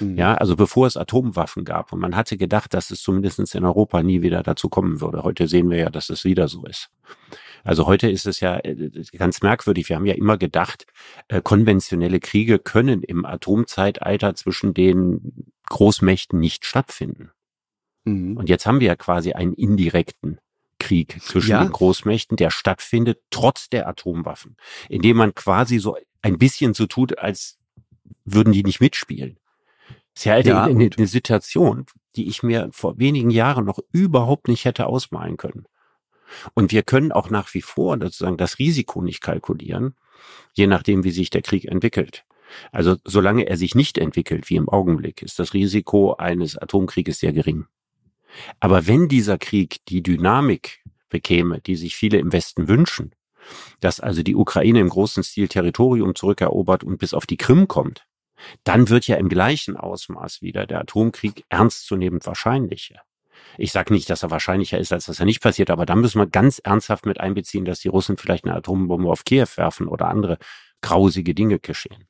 Mhm. 0.00 0.16
Ja, 0.16 0.34
also 0.34 0.56
bevor 0.56 0.86
es 0.86 0.96
Atomwaffen 0.96 1.64
gab. 1.64 1.92
Und 1.92 2.00
man 2.00 2.16
hatte 2.16 2.36
gedacht, 2.36 2.74
dass 2.74 2.90
es 2.90 3.02
zumindest 3.02 3.54
in 3.54 3.64
Europa 3.64 4.02
nie 4.02 4.22
wieder 4.22 4.42
dazu 4.42 4.68
kommen 4.68 5.00
würde. 5.00 5.22
Heute 5.22 5.48
sehen 5.48 5.70
wir 5.70 5.78
ja, 5.78 5.90
dass 5.90 6.10
es 6.10 6.24
wieder 6.24 6.48
so 6.48 6.64
ist. 6.64 6.90
Also 7.64 7.86
heute 7.86 8.08
ist 8.08 8.26
es 8.26 8.40
ja 8.40 8.58
äh, 8.58 8.90
ganz 9.16 9.42
merkwürdig. 9.42 9.88
Wir 9.88 9.96
haben 9.96 10.06
ja 10.06 10.14
immer 10.14 10.38
gedacht, 10.38 10.86
äh, 11.28 11.40
konventionelle 11.42 12.20
Kriege 12.20 12.58
können 12.58 13.02
im 13.02 13.24
Atomzeitalter 13.24 14.34
zwischen 14.34 14.74
den 14.74 15.52
Großmächten 15.68 16.38
nicht 16.38 16.64
stattfinden. 16.64 17.30
Mhm. 18.04 18.36
Und 18.36 18.48
jetzt 18.48 18.66
haben 18.66 18.80
wir 18.80 18.86
ja 18.86 18.96
quasi 18.96 19.32
einen 19.32 19.54
indirekten 19.54 20.38
Krieg 20.78 21.20
zwischen 21.22 21.50
ja. 21.50 21.64
den 21.64 21.72
Großmächten, 21.72 22.36
der 22.36 22.50
stattfindet 22.50 23.20
trotz 23.30 23.68
der 23.68 23.88
Atomwaffen, 23.88 24.56
indem 24.88 25.16
man 25.16 25.34
quasi 25.34 25.78
so 25.78 25.96
ein 26.22 26.38
bisschen 26.38 26.74
so 26.74 26.86
tut, 26.86 27.18
als 27.18 27.58
würden 28.24 28.52
die 28.52 28.62
nicht 28.62 28.80
mitspielen. 28.80 29.38
Das 30.18 30.38
ist 30.40 30.46
ja, 30.46 30.54
ja 30.54 30.64
eine, 30.64 30.90
eine 30.96 31.06
Situation, 31.06 31.86
die 32.16 32.26
ich 32.26 32.42
mir 32.42 32.70
vor 32.72 32.98
wenigen 32.98 33.30
Jahren 33.30 33.64
noch 33.64 33.78
überhaupt 33.92 34.48
nicht 34.48 34.64
hätte 34.64 34.86
ausmalen 34.86 35.36
können. 35.36 35.66
Und 36.54 36.72
wir 36.72 36.82
können 36.82 37.12
auch 37.12 37.30
nach 37.30 37.54
wie 37.54 37.62
vor 37.62 37.96
sozusagen 38.00 38.36
das 38.36 38.58
Risiko 38.58 39.00
nicht 39.00 39.20
kalkulieren, 39.20 39.94
je 40.54 40.66
nachdem, 40.66 41.04
wie 41.04 41.12
sich 41.12 41.30
der 41.30 41.42
Krieg 41.42 41.66
entwickelt. 41.66 42.24
Also 42.72 42.96
solange 43.04 43.44
er 43.44 43.56
sich 43.56 43.76
nicht 43.76 43.96
entwickelt, 43.96 44.50
wie 44.50 44.56
im 44.56 44.68
Augenblick, 44.68 45.22
ist 45.22 45.38
das 45.38 45.54
Risiko 45.54 46.14
eines 46.14 46.58
Atomkrieges 46.58 47.20
sehr 47.20 47.32
gering. 47.32 47.66
Aber 48.58 48.88
wenn 48.88 49.06
dieser 49.06 49.38
Krieg 49.38 49.84
die 49.86 50.02
Dynamik 50.02 50.82
bekäme, 51.08 51.60
die 51.60 51.76
sich 51.76 51.94
viele 51.94 52.18
im 52.18 52.32
Westen 52.32 52.66
wünschen, 52.66 53.14
dass 53.78 54.00
also 54.00 54.24
die 54.24 54.34
Ukraine 54.34 54.80
im 54.80 54.88
großen 54.88 55.22
Stil 55.22 55.46
Territorium 55.46 56.16
zurückerobert 56.16 56.82
und 56.82 56.98
bis 56.98 57.14
auf 57.14 57.24
die 57.24 57.36
Krim 57.36 57.68
kommt, 57.68 58.07
dann 58.64 58.88
wird 58.88 59.06
ja 59.06 59.16
im 59.16 59.28
gleichen 59.28 59.76
Ausmaß 59.76 60.42
wieder 60.42 60.66
der 60.66 60.80
Atomkrieg 60.80 61.44
ernstzunehmend 61.48 62.26
wahrscheinlicher. 62.26 63.00
Ich 63.56 63.72
sage 63.72 63.92
nicht, 63.92 64.10
dass 64.10 64.22
er 64.22 64.30
wahrscheinlicher 64.30 64.78
ist, 64.78 64.92
als 64.92 65.06
dass 65.06 65.20
er 65.20 65.26
nicht 65.26 65.42
passiert, 65.42 65.70
aber 65.70 65.86
dann 65.86 66.00
müssen 66.00 66.20
wir 66.20 66.26
ganz 66.26 66.58
ernsthaft 66.58 67.06
mit 67.06 67.20
einbeziehen, 67.20 67.64
dass 67.64 67.80
die 67.80 67.88
Russen 67.88 68.16
vielleicht 68.16 68.44
eine 68.44 68.54
Atombombe 68.54 69.10
auf 69.10 69.24
Kiew 69.24 69.48
werfen 69.56 69.88
oder 69.88 70.08
andere 70.08 70.38
grausige 70.80 71.34
Dinge 71.34 71.58
geschehen. 71.58 72.04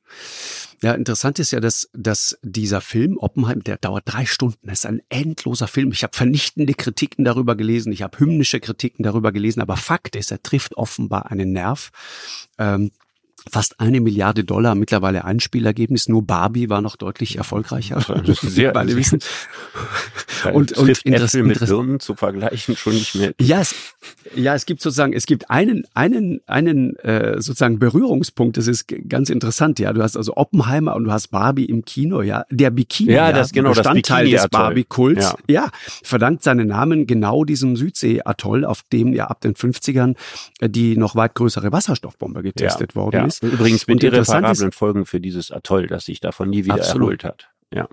Ja, 0.81 0.93
interessant 0.93 1.39
ist 1.39 1.51
ja, 1.51 1.59
dass, 1.59 1.89
dass 1.93 2.37
dieser 2.41 2.81
Film 2.81 3.17
Oppenheim, 3.17 3.63
der 3.63 3.77
dauert 3.77 4.03
drei 4.05 4.25
Stunden, 4.25 4.69
ist 4.69 4.85
ein 4.85 5.01
endloser 5.09 5.67
Film. 5.67 5.91
Ich 5.91 6.03
habe 6.03 6.15
vernichtende 6.15 6.73
Kritiken 6.73 7.25
darüber 7.25 7.55
gelesen, 7.55 7.91
ich 7.91 8.03
habe 8.03 8.19
hymnische 8.19 8.59
Kritiken 8.59 9.03
darüber 9.03 9.31
gelesen, 9.31 9.61
aber 9.61 9.75
Fakt 9.75 10.15
ist, 10.15 10.31
er 10.31 10.41
trifft 10.41 10.77
offenbar 10.77 11.31
einen 11.31 11.51
Nerv. 11.51 11.89
Ähm, 12.57 12.91
fast 13.49 13.79
eine 13.79 14.01
Milliarde 14.01 14.43
Dollar 14.43 14.75
mittlerweile 14.75 15.25
Einspielergebnis. 15.25 16.09
Nur 16.09 16.25
Barbie 16.25 16.69
war 16.69 16.81
noch 16.81 16.95
deutlich 16.95 17.37
erfolgreicher. 17.37 18.01
Sehr, 18.41 18.71
Beide 18.71 18.95
wissen. 18.95 19.19
und, 20.53 20.73
und 20.73 20.89
Äpfel 21.05 21.43
mit 21.43 21.59
Birnen 21.59 21.99
zu 21.99 22.15
vergleichen 22.15 22.75
schon 22.75 22.93
nicht 22.93 23.15
mehr. 23.15 23.33
Ja, 23.39 23.61
es, 23.61 23.75
ja, 24.35 24.55
es 24.55 24.65
gibt 24.65 24.81
sozusagen, 24.81 25.13
es 25.13 25.25
gibt 25.25 25.49
einen, 25.49 25.83
einen, 25.93 26.41
einen 26.47 26.95
äh, 26.97 27.41
sozusagen 27.41 27.79
Berührungspunkt. 27.79 28.57
Das 28.57 28.67
ist 28.67 28.87
ganz 29.07 29.29
interessant. 29.29 29.79
Ja, 29.79 29.93
du 29.93 30.01
hast 30.01 30.17
also 30.17 30.37
Oppenheimer 30.37 30.95
und 30.95 31.05
du 31.05 31.11
hast 31.11 31.29
Barbie 31.29 31.65
im 31.65 31.83
Kino. 31.85 32.21
Ja, 32.21 32.45
der 32.49 32.69
Bikini. 32.69 33.13
Ja, 33.13 33.31
das 33.31 33.51
genau 33.51 33.69
Bestandteil 33.69 34.29
das 34.31 34.43
des 34.43 34.49
Barbie-Kults. 34.49 35.35
Ja. 35.47 35.63
ja, 35.63 35.69
verdankt 36.03 36.43
seinen 36.43 36.67
Namen 36.67 37.07
genau 37.07 37.43
diesem 37.43 37.75
Südsee-Atoll, 37.75 38.65
auf 38.65 38.83
dem 38.91 39.13
ja 39.13 39.27
ab 39.27 39.41
den 39.41 39.55
50ern 39.55 40.15
äh, 40.59 40.69
die 40.69 40.97
noch 40.97 41.15
weit 41.15 41.35
größere 41.35 41.71
Wasserstoffbombe 41.71 42.43
getestet 42.43 42.91
ja, 42.93 42.95
worden 42.95 43.15
ja. 43.15 43.25
ist. 43.25 43.38
Übrigens 43.41 43.87
mit 43.87 44.03
irreparablen 44.03 44.71
Folgen 44.71 45.05
für 45.05 45.19
dieses 45.19 45.51
Atoll, 45.51 45.87
das 45.87 46.05
sich 46.05 46.19
davon 46.19 46.49
nie 46.49 46.65
wieder 46.65 46.75
Absolut. 46.75 47.01
erholt 47.01 47.23
hat. 47.23 47.49
Ja. 47.73 47.87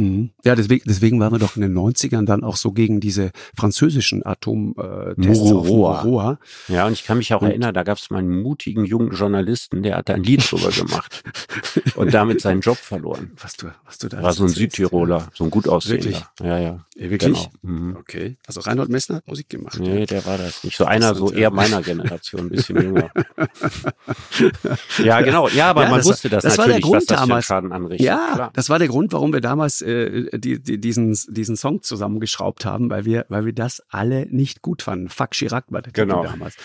Mhm. 0.00 0.30
Ja, 0.44 0.54
deswegen, 0.54 0.82
deswegen 0.86 1.20
waren 1.20 1.32
wir 1.32 1.38
doch 1.38 1.56
in 1.56 1.62
den 1.62 1.76
90ern 1.76 2.24
dann 2.24 2.42
auch 2.44 2.56
so 2.56 2.72
gegen 2.72 3.00
diese 3.00 3.30
französischen 3.56 4.24
Atomtests 4.24 5.50
äh, 5.50 5.54
Moroa. 5.54 6.38
Ja, 6.68 6.86
und 6.86 6.92
ich 6.92 7.04
kann 7.04 7.18
mich 7.18 7.32
auch 7.34 7.42
und 7.42 7.48
erinnern, 7.48 7.74
da 7.74 7.82
gab 7.82 7.98
es 7.98 8.10
mal 8.10 8.18
einen 8.18 8.42
mutigen 8.42 8.84
jungen 8.84 9.12
Journalisten, 9.12 9.82
der 9.82 9.96
hat 9.96 10.08
da 10.08 10.14
ein 10.14 10.22
Lied 10.22 10.50
drüber 10.50 10.70
gemacht 10.70 11.22
und 11.96 12.14
damit 12.14 12.40
seinen 12.40 12.60
Job 12.60 12.76
verloren. 12.76 13.32
Was 13.40 13.56
du, 13.56 13.68
was 13.84 13.98
du 13.98 14.08
da 14.08 14.22
War 14.22 14.32
so 14.32 14.44
ein 14.44 14.48
Südtiroler, 14.48 15.28
so 15.34 15.44
ein 15.44 15.50
gut 15.50 15.68
aussehender. 15.68 16.04
Wirklich? 16.04 16.24
Ja, 16.42 16.58
ja. 16.58 16.84
wirklich? 16.94 17.20
Genau. 17.20 17.50
Mhm. 17.62 17.96
Okay. 17.96 18.36
Also 18.46 18.60
Reinhold 18.60 18.88
Messner 18.88 19.16
hat 19.16 19.28
Musik 19.28 19.48
gemacht. 19.48 19.78
Nee, 19.78 20.06
der 20.06 20.24
war 20.24 20.38
das 20.38 20.64
nicht. 20.64 20.76
So 20.76 20.84
einer, 20.84 21.14
so 21.14 21.32
eher 21.32 21.50
meiner 21.50 21.82
Generation, 21.82 22.42
ein 22.42 22.48
bisschen 22.48 22.76
jünger. 22.80 23.10
ja, 25.04 25.20
genau. 25.20 25.48
Ja, 25.48 25.70
aber 25.70 25.84
ja, 25.84 25.90
man 25.90 26.04
wusste 26.04 26.28
das, 26.28 26.42
das 26.42 26.56
natürlich, 26.56 26.84
was 26.84 27.06
das 27.06 27.20
damals, 27.20 27.46
Schaden 27.46 27.72
anrichtet. 27.72 28.06
Ja, 28.06 28.30
Klar. 28.34 28.50
das 28.54 28.68
war 28.68 28.78
der 28.78 28.88
Grund, 28.88 29.12
warum 29.12 29.32
wir 29.32 29.40
damals 29.40 29.82
äh, 29.90 30.38
die, 30.38 30.62
die, 30.62 30.80
diesen, 30.80 31.16
diesen 31.28 31.56
Song 31.56 31.82
zusammengeschraubt 31.82 32.64
haben, 32.64 32.90
weil 32.90 33.04
wir, 33.04 33.26
weil 33.28 33.46
wir 33.46 33.52
das 33.52 33.82
alle 33.88 34.26
nicht 34.26 34.62
gut 34.62 34.82
fanden. 34.82 35.08
Fuck 35.08 35.32
Chirac 35.32 35.66
war 35.68 35.82
der 35.82 35.92
genau. 35.92 36.22
Titel 36.22 36.32
damals. 36.32 36.56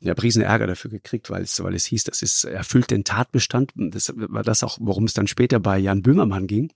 Ich 0.00 0.08
habe 0.08 0.22
riesen 0.22 0.42
Ärger 0.42 0.66
dafür 0.66 0.90
gekriegt, 0.90 1.30
weil 1.30 1.42
es, 1.42 1.62
weil 1.62 1.74
es 1.74 1.84
hieß, 1.86 2.04
das 2.04 2.22
ist 2.22 2.44
erfüllt 2.44 2.90
den 2.90 3.04
Tatbestand. 3.04 3.72
Das 3.74 4.12
war 4.16 4.42
das 4.42 4.62
auch, 4.62 4.78
worum 4.80 5.04
es 5.04 5.14
dann 5.14 5.26
später 5.26 5.60
bei 5.60 5.78
Jan 5.78 6.02
Böhmermann 6.02 6.46
ging. 6.46 6.72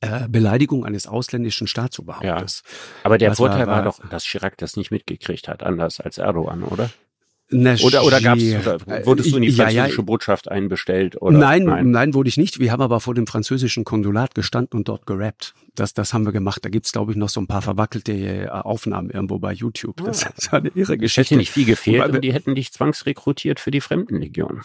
Äh, 0.00 0.28
Beleidigung 0.28 0.84
eines 0.84 1.06
ausländischen 1.06 1.68
Staatsoberhauptes. 1.68 2.62
Ja. 2.64 2.72
Aber 3.04 3.18
der 3.18 3.34
Vorteil 3.36 3.68
war, 3.68 3.76
war, 3.76 3.82
doch, 3.84 4.00
dass 4.08 4.24
Chirac 4.24 4.58
das 4.58 4.76
nicht 4.76 4.90
mitgekriegt 4.90 5.46
hat, 5.46 5.62
anders 5.62 6.00
als 6.00 6.18
Erdogan, 6.18 6.64
oder? 6.64 6.90
Na, 7.52 7.74
oder 7.82 8.04
oder 8.04 8.20
gab's 8.20 8.42
oder 8.42 8.78
wurdest 9.06 9.32
du 9.32 9.36
in 9.36 9.42
die 9.42 9.52
französische 9.52 9.76
ja, 9.76 9.86
ja. 9.96 10.02
Botschaft 10.02 10.50
einbestellt 10.50 11.20
oder 11.20 11.36
nein, 11.36 11.64
nein, 11.64 11.90
nein 11.90 12.14
wurde 12.14 12.28
ich 12.28 12.36
nicht. 12.36 12.58
Wir 12.58 12.72
haben 12.72 12.82
aber 12.82 13.00
vor 13.00 13.14
dem 13.14 13.26
französischen 13.26 13.84
Konsulat 13.84 14.34
gestanden 14.34 14.78
und 14.80 14.88
dort 14.88 15.06
gerappt. 15.06 15.54
Das 15.74 15.94
das 15.94 16.12
haben 16.12 16.24
wir 16.24 16.32
gemacht. 16.32 16.64
Da 16.64 16.68
gibt's 16.68 16.92
glaube 16.92 17.12
ich 17.12 17.18
noch 17.18 17.28
so 17.28 17.40
ein 17.40 17.46
paar 17.46 17.62
verwackelte 17.62 18.12
äh, 18.12 18.48
Aufnahmen 18.48 19.10
irgendwo 19.10 19.38
bei 19.38 19.52
YouTube. 19.52 20.02
Das, 20.04 20.26
das 20.34 20.50
war 20.50 20.60
eine 20.60 20.70
irre 20.74 20.98
Geschichte. 20.98 21.34
Hätte 21.34 21.36
nicht 21.36 21.50
viel 21.50 21.66
gefehlt 21.66 22.12
und 22.12 22.22
die 22.22 22.32
hätten 22.32 22.54
dich 22.54 22.72
zwangsrekrutiert 22.72 23.60
für 23.60 23.70
die 23.70 23.80
Fremdenlegion. 23.80 24.62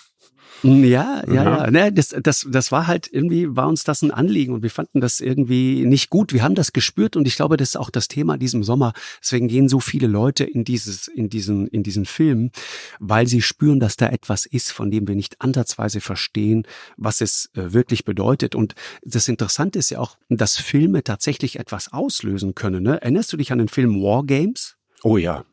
Ja, 0.64 1.24
ja, 1.28 1.34
ja. 1.34 1.72
Ne, 1.72 1.93
das, 1.93 2.16
das, 2.22 2.48
das 2.50 2.72
war 2.72 2.88
halt 2.88 3.08
irgendwie, 3.12 3.56
war 3.56 3.68
uns 3.68 3.84
das 3.84 4.02
ein 4.02 4.12
Anliegen 4.12 4.54
und 4.54 4.64
wir 4.64 4.72
fanden 4.72 5.02
das 5.02 5.20
irgendwie 5.20 5.86
nicht 5.86 6.10
gut. 6.10 6.34
Wir 6.34 6.43
haben 6.43 6.56
das 6.56 6.74
gespürt 6.74 7.16
und 7.16 7.28
ich 7.28 7.36
glaube, 7.36 7.58
das 7.58 7.70
ist 7.70 7.76
auch 7.76 7.89
das 7.89 8.08
Thema 8.08 8.38
diesem 8.38 8.64
Sommer. 8.64 8.93
Deswegen 9.22 9.48
gehen 9.48 9.70
so 9.70 9.80
viele 9.80 10.08
Leute 10.08 10.43
in 10.43 10.64
dieses, 10.64 11.08
in 11.08 11.30
diesen, 11.30 11.68
in 11.68 11.84
diesen 11.84 12.06
Film, 12.06 12.52
weil 13.00 13.28
sie 13.28 13.41
spüren, 13.41 13.80
dass 13.80 13.98
da 13.98 14.08
etwas 14.08 14.45
ist, 14.45 14.72
von 14.72 14.89
dem 14.89 15.08
wir 15.08 15.16
nicht 15.16 15.41
ansatzweise 15.41 16.02
verstehen, 16.02 16.64
was 16.98 17.22
es 17.22 17.50
äh, 17.54 17.74
wirklich 17.74 18.04
bedeutet. 18.04 18.56
Und 18.56 18.74
das 19.04 19.28
Interessante 19.28 19.80
ist 19.80 19.91
ja 19.91 20.00
auch, 20.00 20.18
dass 20.30 20.58
Filme 20.58 21.04
tatsächlich 21.04 21.60
etwas 21.60 21.93
auslösen 21.93 22.56
können. 22.56 22.84
Ne? 22.84 23.02
Erinnerst 23.02 23.32
du 23.32 23.38
dich 23.38 23.52
an 23.52 23.60
den 23.60 23.68
Film 23.68 24.02
War 24.02 24.26
Games? 24.26 24.76
Oh 25.04 25.18
ja. 25.18 25.45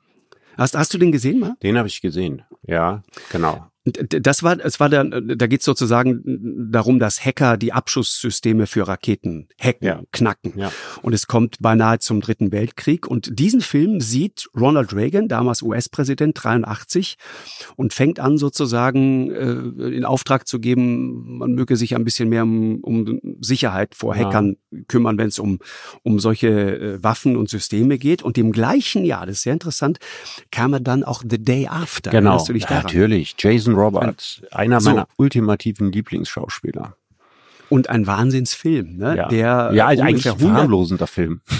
Hast, 0.57 0.77
hast 0.77 0.95
du 0.95 0.99
den 0.99 1.13
gesehen, 1.13 1.41
mal? 1.41 1.57
Den 1.63 1.77
habe 1.77 1.89
ich 1.89 2.01
gesehen, 2.01 2.43
ja, 2.63 3.03
genau. 3.31 3.67
Das 3.85 4.43
war, 4.43 4.59
es 4.65 4.81
war 4.81 4.89
dann, 4.89 5.35
da 5.37 5.47
geht 5.47 5.61
es 5.61 5.67
sozusagen 5.67 6.23
darum, 6.73 6.99
dass 6.99 7.23
Hacker 7.23 7.59
die 7.59 7.75
Abschusssysteme 7.75 8.67
für 8.67 8.89
Raketen 8.89 9.49
hacken, 9.61 9.87
ja. 9.87 10.03
knacken. 10.11 10.55
Ja. 10.57 10.73
Und 11.03 11.13
es 11.13 11.27
kommt 11.27 11.59
beinahe 11.61 11.99
zum 11.99 12.23
Dritten 12.23 12.51
Weltkrieg. 12.51 13.07
Und 13.07 13.39
diesen 13.39 13.61
Film 13.61 14.01
sieht 14.01 14.49
Ronald 14.59 14.95
Reagan, 14.95 15.29
damals 15.29 15.61
US-Präsident, 15.61 16.43
83, 16.43 17.17
und 17.77 17.93
fängt 17.93 18.21
an 18.21 18.39
sozusagen 18.39 19.31
äh, 19.31 19.95
in 19.95 20.07
Auftrag 20.07 20.49
zu 20.49 20.61
geben, 20.61 21.39
man 21.39 21.53
möge 21.53 21.77
sich 21.77 21.95
ein 21.95 22.05
bisschen 22.05 22.31
mehr 22.31 22.45
um, 22.45 22.81
um 22.81 23.21
Sicherheit 23.43 23.95
vor 23.95 24.17
Hackern 24.17 24.57
ja. 24.71 24.79
kümmern, 24.89 25.19
wenn 25.19 25.29
es 25.29 25.39
um, 25.39 25.59
um 26.03 26.21
solche 26.21 26.49
äh, 26.49 27.03
Waffen 27.03 27.37
und 27.37 27.51
Systeme 27.51 27.99
geht. 27.99 28.23
Und 28.23 28.39
im 28.39 28.51
gleichen 28.51 29.05
Jahr, 29.05 29.27
das 29.27 29.37
ist 29.37 29.43
sehr 29.43 29.53
interessant, 29.53 29.99
kam 30.51 30.73
er 30.73 30.81
dann 30.81 31.05
auch 31.05 31.23
The 31.29 31.37
Day 31.37 31.67
After. 31.67 32.11
Genau, 32.11 32.43
natürlich. 32.71 33.35
Jason 33.39 33.74
Roberts, 33.75 34.43
einer 34.51 34.81
so. 34.81 34.91
meiner 34.91 35.09
ultimativen 35.17 35.93
Lieblingsschauspieler. 35.93 36.97
Und 37.75 37.91
ein 37.91 38.07
Wahnsinnsfilm, 38.07 38.99
ne? 38.99 39.17
Ja, 39.17 39.27
der 39.27 39.71
ja 39.75 39.87
also 39.87 40.05
eigentlich 40.05 40.31
ein 40.31 40.55
harmlosender 40.55 41.09
Film. 41.09 41.41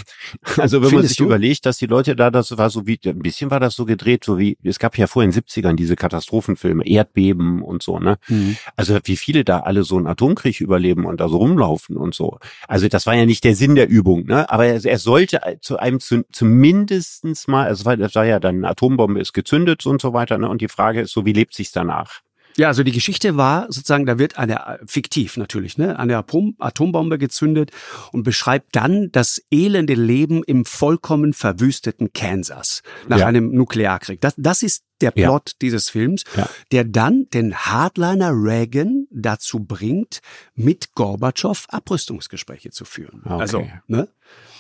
Also 0.57 0.83
wenn 0.83 0.95
man 0.95 1.07
sich 1.07 1.19
du? 1.19 1.25
überlegt, 1.25 1.67
dass 1.67 1.77
die 1.77 1.87
Leute 1.87 2.17
da, 2.17 2.31
das 2.31 2.57
war 2.57 2.71
so 2.71 2.87
wie, 2.87 2.99
ein 3.05 3.19
bisschen 3.19 3.51
war 3.51 3.61
das 3.61 3.75
so 3.75 3.85
gedreht, 3.85 4.25
so 4.25 4.39
wie, 4.39 4.57
es 4.63 4.79
gab 4.79 4.97
ja 4.97 5.07
vor 5.07 5.23
in 5.23 5.31
den 5.31 5.43
70ern 5.43 5.75
diese 5.75 5.97
Katastrophenfilme, 5.97 6.87
Erdbeben 6.87 7.61
und 7.61 7.83
so, 7.83 7.99
ne? 7.99 8.17
Mhm. 8.29 8.57
Also 8.75 8.99
wie 9.05 9.17
viele 9.17 9.45
da 9.45 9.61
alle 9.61 9.85
so 9.85 9.97
einen 9.97 10.07
Atomkrieg 10.07 10.61
überleben 10.61 11.05
und 11.05 11.21
da 11.21 11.29
so 11.29 11.37
rumlaufen 11.37 11.97
und 11.97 12.15
so. 12.15 12.39
Also 12.69 12.89
das 12.89 13.05
war 13.07 13.15
ja 13.15 13.27
nicht 13.27 13.45
der 13.45 13.55
Sinn 13.55 13.75
der 13.75 13.89
Übung, 13.89 14.25
ne? 14.25 14.49
Aber 14.51 14.65
er, 14.65 14.83
er 14.83 14.99
sollte 14.99 15.41
zu 15.61 15.79
einem 15.79 16.01
zu, 16.01 16.25
zumindestens 16.33 17.47
mal, 17.49 17.67
also 17.67 17.97
das 17.97 18.15
war 18.15 18.25
ja 18.25 18.41
dann, 18.41 18.57
eine 18.57 18.69
Atombombe 18.69 19.21
ist 19.21 19.35
gezündet 19.35 19.85
und 19.85 20.01
so 20.01 20.15
weiter, 20.15 20.39
ne? 20.39 20.49
Und 20.49 20.63
die 20.63 20.69
Frage 20.69 21.03
ist 21.03 21.13
so, 21.13 21.27
wie 21.27 21.33
lebt 21.35 21.55
sich's 21.55 21.73
danach? 21.73 22.24
Ja, 22.57 22.69
also 22.69 22.83
die 22.85 22.93
Geschichte 22.93 23.37
war 23.37 23.67
sozusagen, 23.67 24.07
da 24.07 24.19
wird 24.19 24.39
eine, 24.39 24.79
fiktiv 24.87 25.37
natürlich, 25.37 25.77
ne, 25.77 25.99
eine 25.99 26.17
Atom, 26.17 26.55
Atombombe 26.59 27.19
gezündet 27.19 27.71
und 28.13 28.23
beschreibt 28.23 28.77
dann 28.77 29.11
das 29.11 29.43
elende 29.51 29.95
Leben 29.95 30.43
im 30.45 30.65
vollkommen 30.65 31.33
verwüsteten 31.33 32.13
Kansas 32.13 32.83
nach 33.09 33.19
ja. 33.19 33.27
einem 33.27 33.53
Nuklearkrieg. 33.53 34.21
Das, 34.21 34.35
das 34.37 34.63
ist 34.63 34.85
der 35.05 35.11
Plot 35.11 35.51
ja. 35.51 35.57
dieses 35.63 35.91
Films, 35.91 36.25
ja. 36.37 36.49
der 36.73 36.85
dann 36.85 37.27
den 37.33 37.55
Hardliner 37.55 38.33
Reagan 38.33 39.07
dazu 39.11 39.61
bringt, 39.61 40.21
mit 40.55 40.95
Gorbatschow 40.95 41.67
Abrüstungsgespräche 41.69 42.71
zu 42.71 42.85
führen. 42.85 43.23
Okay. 43.25 43.41
Also, 43.41 43.67
ne? 43.87 44.09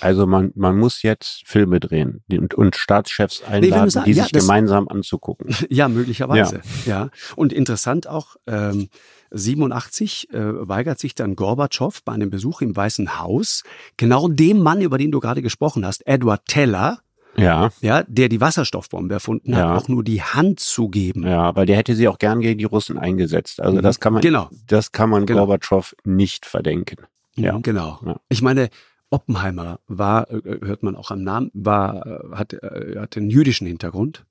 Also 0.00 0.26
man, 0.26 0.52
man 0.54 0.76
muss 0.76 1.02
jetzt 1.02 1.42
Filme 1.46 1.80
drehen 1.80 2.22
und, 2.30 2.54
und 2.54 2.76
Staatschefs 2.76 3.42
einladen, 3.42 3.84
nee, 3.84 3.90
sagen, 3.90 4.04
die 4.04 4.12
ja, 4.12 4.24
sich 4.24 4.32
gemeinsam 4.32 4.88
anzugucken. 4.88 5.54
Ja, 5.70 5.88
möglicherweise. 5.88 6.60
Ja. 6.84 7.04
ja. 7.04 7.10
Und 7.36 7.52
interessant 7.52 8.06
auch, 8.06 8.36
ähm, 8.46 8.88
87 9.30 10.30
äh, 10.32 10.68
weigert 10.68 10.98
sich 10.98 11.14
dann 11.14 11.36
Gorbatschow 11.36 12.02
bei 12.04 12.12
einem 12.12 12.30
Besuch 12.30 12.60
im 12.60 12.76
Weißen 12.76 13.18
Haus, 13.18 13.62
genau 13.96 14.28
dem 14.28 14.60
Mann, 14.60 14.80
über 14.80 14.98
den 14.98 15.10
du 15.10 15.20
gerade 15.20 15.42
gesprochen 15.42 15.86
hast, 15.86 16.06
Edward 16.06 16.46
Teller, 16.46 17.00
ja. 17.36 17.70
ja, 17.80 18.02
der 18.06 18.28
die 18.28 18.40
Wasserstoffbombe 18.40 19.14
erfunden 19.14 19.54
hat, 19.54 19.64
ja. 19.64 19.76
auch 19.76 19.88
nur 19.88 20.04
die 20.04 20.22
Hand 20.22 20.60
zu 20.60 20.88
geben. 20.88 21.26
Ja, 21.26 21.54
weil 21.56 21.66
der 21.66 21.76
hätte 21.76 21.94
sie 21.94 22.08
auch 22.08 22.18
gern 22.18 22.40
gegen 22.40 22.58
die 22.58 22.64
Russen 22.64 22.98
eingesetzt. 22.98 23.60
Also 23.60 23.78
mhm. 23.78 23.82
das 23.82 24.00
kann 24.00 24.12
man, 24.12 24.22
genau. 24.22 24.48
das 24.66 24.92
kann 24.92 25.10
man 25.10 25.26
genau. 25.26 25.40
Gorbatschow 25.40 25.94
nicht 26.04 26.46
verdenken. 26.46 27.04
Mhm, 27.36 27.44
ja, 27.44 27.58
genau. 27.58 28.00
Ja. 28.04 28.16
Ich 28.28 28.42
meine, 28.42 28.68
Oppenheimer 29.10 29.80
war, 29.86 30.30
äh, 30.30 30.58
hört 30.62 30.82
man 30.82 30.96
auch 30.96 31.10
am 31.10 31.22
Namen, 31.22 31.50
war, 31.54 32.06
äh, 32.06 32.36
hat, 32.36 32.52
äh, 32.52 32.98
hat 32.98 33.16
einen 33.16 33.30
jüdischen 33.30 33.66
Hintergrund 33.66 34.24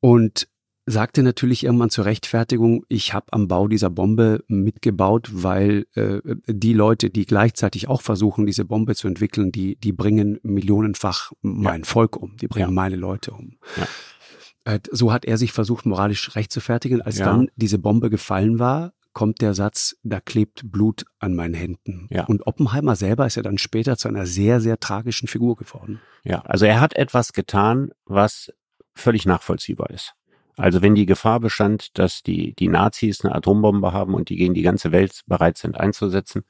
und 0.00 0.48
sagte 0.90 1.22
natürlich 1.22 1.64
irgendwann 1.64 1.90
zur 1.90 2.04
Rechtfertigung, 2.04 2.84
ich 2.88 3.14
habe 3.14 3.32
am 3.32 3.48
Bau 3.48 3.68
dieser 3.68 3.90
Bombe 3.90 4.44
mitgebaut, 4.48 5.28
weil 5.32 5.86
äh, 5.94 6.20
die 6.46 6.72
Leute, 6.72 7.10
die 7.10 7.26
gleichzeitig 7.26 7.88
auch 7.88 8.02
versuchen, 8.02 8.46
diese 8.46 8.64
Bombe 8.64 8.94
zu 8.94 9.08
entwickeln, 9.08 9.52
die, 9.52 9.76
die 9.76 9.92
bringen 9.92 10.38
millionenfach 10.42 11.32
mein 11.42 11.80
ja. 11.80 11.86
Volk 11.86 12.16
um, 12.16 12.36
die 12.36 12.48
bringen 12.48 12.68
ja. 12.68 12.74
meine 12.74 12.96
Leute 12.96 13.32
um. 13.32 13.58
Ja. 13.76 14.78
So 14.90 15.12
hat 15.12 15.24
er 15.24 15.38
sich 15.38 15.52
versucht, 15.52 15.86
moralisch 15.86 16.36
recht 16.36 16.52
zu 16.52 16.60
fertigen. 16.60 17.00
Als 17.00 17.16
dann 17.16 17.48
diese 17.56 17.78
Bombe 17.78 18.10
gefallen 18.10 18.58
war, 18.58 18.92
kommt 19.14 19.40
der 19.40 19.54
Satz, 19.54 19.96
da 20.02 20.20
klebt 20.20 20.70
Blut 20.70 21.06
an 21.18 21.34
meinen 21.34 21.54
Händen. 21.54 22.06
Ja. 22.10 22.24
Und 22.26 22.46
Oppenheimer 22.46 22.94
selber 22.94 23.26
ist 23.26 23.36
ja 23.36 23.42
dann 23.42 23.58
später 23.58 23.96
zu 23.96 24.08
einer 24.08 24.26
sehr, 24.26 24.60
sehr 24.60 24.78
tragischen 24.78 25.26
Figur 25.26 25.56
geworden. 25.56 26.00
Ja, 26.22 26.42
also 26.42 26.66
er 26.66 26.80
hat 26.80 26.94
etwas 26.94 27.32
getan, 27.32 27.90
was 28.04 28.52
völlig 28.94 29.24
nachvollziehbar 29.24 29.90
ist. 29.90 30.14
Also 30.58 30.82
wenn 30.82 30.94
die 30.94 31.06
Gefahr 31.06 31.40
bestand, 31.40 31.96
dass 31.98 32.22
die, 32.22 32.54
die 32.54 32.68
Nazis 32.68 33.24
eine 33.24 33.34
Atombombe 33.34 33.92
haben 33.92 34.14
und 34.14 34.28
die 34.28 34.36
gegen 34.36 34.54
die 34.54 34.62
ganze 34.62 34.92
Welt 34.92 35.22
bereit 35.26 35.56
sind 35.56 35.78
einzusetzen, 35.78 36.44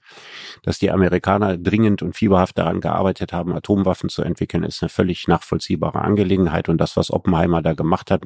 dass 0.62 0.78
die 0.78 0.90
Amerikaner 0.90 1.58
dringend 1.58 2.02
und 2.02 2.16
fieberhaft 2.16 2.56
daran 2.58 2.80
gearbeitet 2.80 3.32
haben, 3.32 3.52
Atomwaffen 3.52 4.08
zu 4.08 4.22
entwickeln, 4.22 4.64
ist 4.64 4.82
eine 4.82 4.88
völlig 4.88 5.28
nachvollziehbare 5.28 6.00
Angelegenheit. 6.00 6.68
Und 6.68 6.78
das, 6.78 6.96
was 6.96 7.10
Oppenheimer 7.10 7.62
da 7.62 7.74
gemacht 7.74 8.10
hat, 8.10 8.22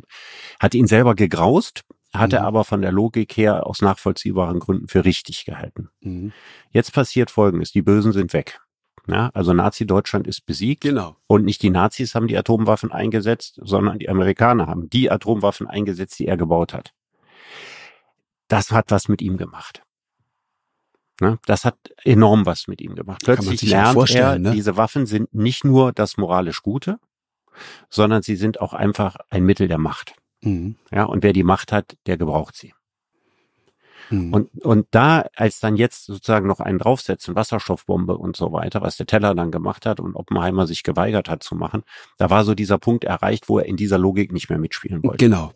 hat 0.61 0.75
ihn 0.75 0.87
selber 0.87 1.15
gegraust, 1.15 1.83
hat 2.15 2.31
mhm. 2.31 2.37
er 2.37 2.45
aber 2.45 2.65
von 2.65 2.81
der 2.81 2.93
Logik 2.93 3.37
her 3.37 3.67
aus 3.67 3.83
nachvollziehbaren 3.83 4.61
Gründen 4.61 4.89
für 4.89 5.05
richtig 5.05 5.45
gehalten. 5.45 5.89
Mhm. 6.01 6.33
Jetzt 6.71 6.93
passiert 6.93 7.31
Folgendes, 7.31 7.73
die 7.73 7.83
Bösen 7.83 8.13
sind 8.13 8.33
weg. 8.33 8.61
Ja, 9.09 9.31
also 9.35 9.53
Nazi-Deutschland 9.53 10.27
ist 10.27 10.47
besiegt. 10.47 10.83
Genau. 10.83 11.17
Und 11.27 11.45
nicht 11.45 11.63
die 11.63 11.71
Nazis 11.71 12.15
haben 12.15 12.29
die 12.29 12.37
Atomwaffen 12.37 12.93
eingesetzt, 12.93 13.59
sondern 13.63 13.99
die 13.99 14.09
Amerikaner 14.09 14.69
haben 14.69 14.89
die 14.91 15.11
Atomwaffen 15.11 15.67
eingesetzt, 15.67 16.19
die 16.19 16.29
er 16.29 16.37
gebaut 16.37 16.73
hat. 16.73 16.93
Das 18.49 18.71
hat 18.71 18.91
was 18.91 19.09
mit 19.09 19.23
ihm 19.23 19.37
gemacht. 19.37 19.83
Ne? 21.21 21.39
Das 21.47 21.65
hat 21.65 21.77
enorm 22.05 22.47
was 22.47 22.69
mit 22.69 22.81
ihm 22.81 22.95
gemacht. 22.95 23.23
Plötzlich 23.25 23.63
lernt 23.63 24.11
er, 24.11 24.39
ne? 24.39 24.53
diese 24.53 24.77
Waffen 24.77 25.07
sind 25.07 25.33
nicht 25.35 25.65
nur 25.65 25.93
das 25.93 26.17
moralisch 26.17 26.63
Gute, 26.63 26.99
sondern 27.91 28.23
sie 28.23 28.37
sind 28.37 28.61
auch 28.61 28.73
einfach 28.73 29.17
ein 29.31 29.45
Mittel 29.45 29.69
der 29.69 29.79
Macht. 29.79 30.15
Mhm. 30.43 30.77
Ja, 30.91 31.05
und 31.05 31.23
wer 31.23 31.33
die 31.33 31.45
Macht 31.45 31.73
hat, 31.73 31.97
der 32.07 32.17
gebraucht 32.17 32.57
sie. 32.57 32.75
Mhm. 34.13 34.35
Und, 34.35 34.65
und 34.65 34.87
da, 34.91 35.27
als 35.37 35.61
dann 35.61 35.77
jetzt 35.77 36.07
sozusagen 36.07 36.47
noch 36.47 36.61
einen 36.61 36.79
draufsetzen, 36.79 37.35
Wasserstoffbombe 37.35 38.17
und 38.17 38.37
so 38.37 38.53
weiter, 38.53 38.83
was 38.83 38.97
der 38.97 39.07
Teller 39.07 39.35
dann 39.35 39.51
gemacht 39.51 39.87
hat 39.87 40.01
und 40.01 40.15
Oppenheimer 40.15 40.67
sich 40.67 40.83
geweigert 40.83 41.29
hat 41.29 41.43
zu 41.43 41.55
machen, 41.55 41.83
da 42.19 42.31
war 42.31 42.45
so 42.45 42.55
dieser 42.55 42.79
Punkt 42.79 43.05
erreicht, 43.05 43.49
wo 43.49 43.59
er 43.59 43.67
in 43.67 43.77
dieser 43.77 43.99
Logik 43.99 44.33
nicht 44.33 44.49
mehr 44.49 44.59
mitspielen 44.59 45.03
wollte. 45.03 45.25
Genau. 45.25 45.53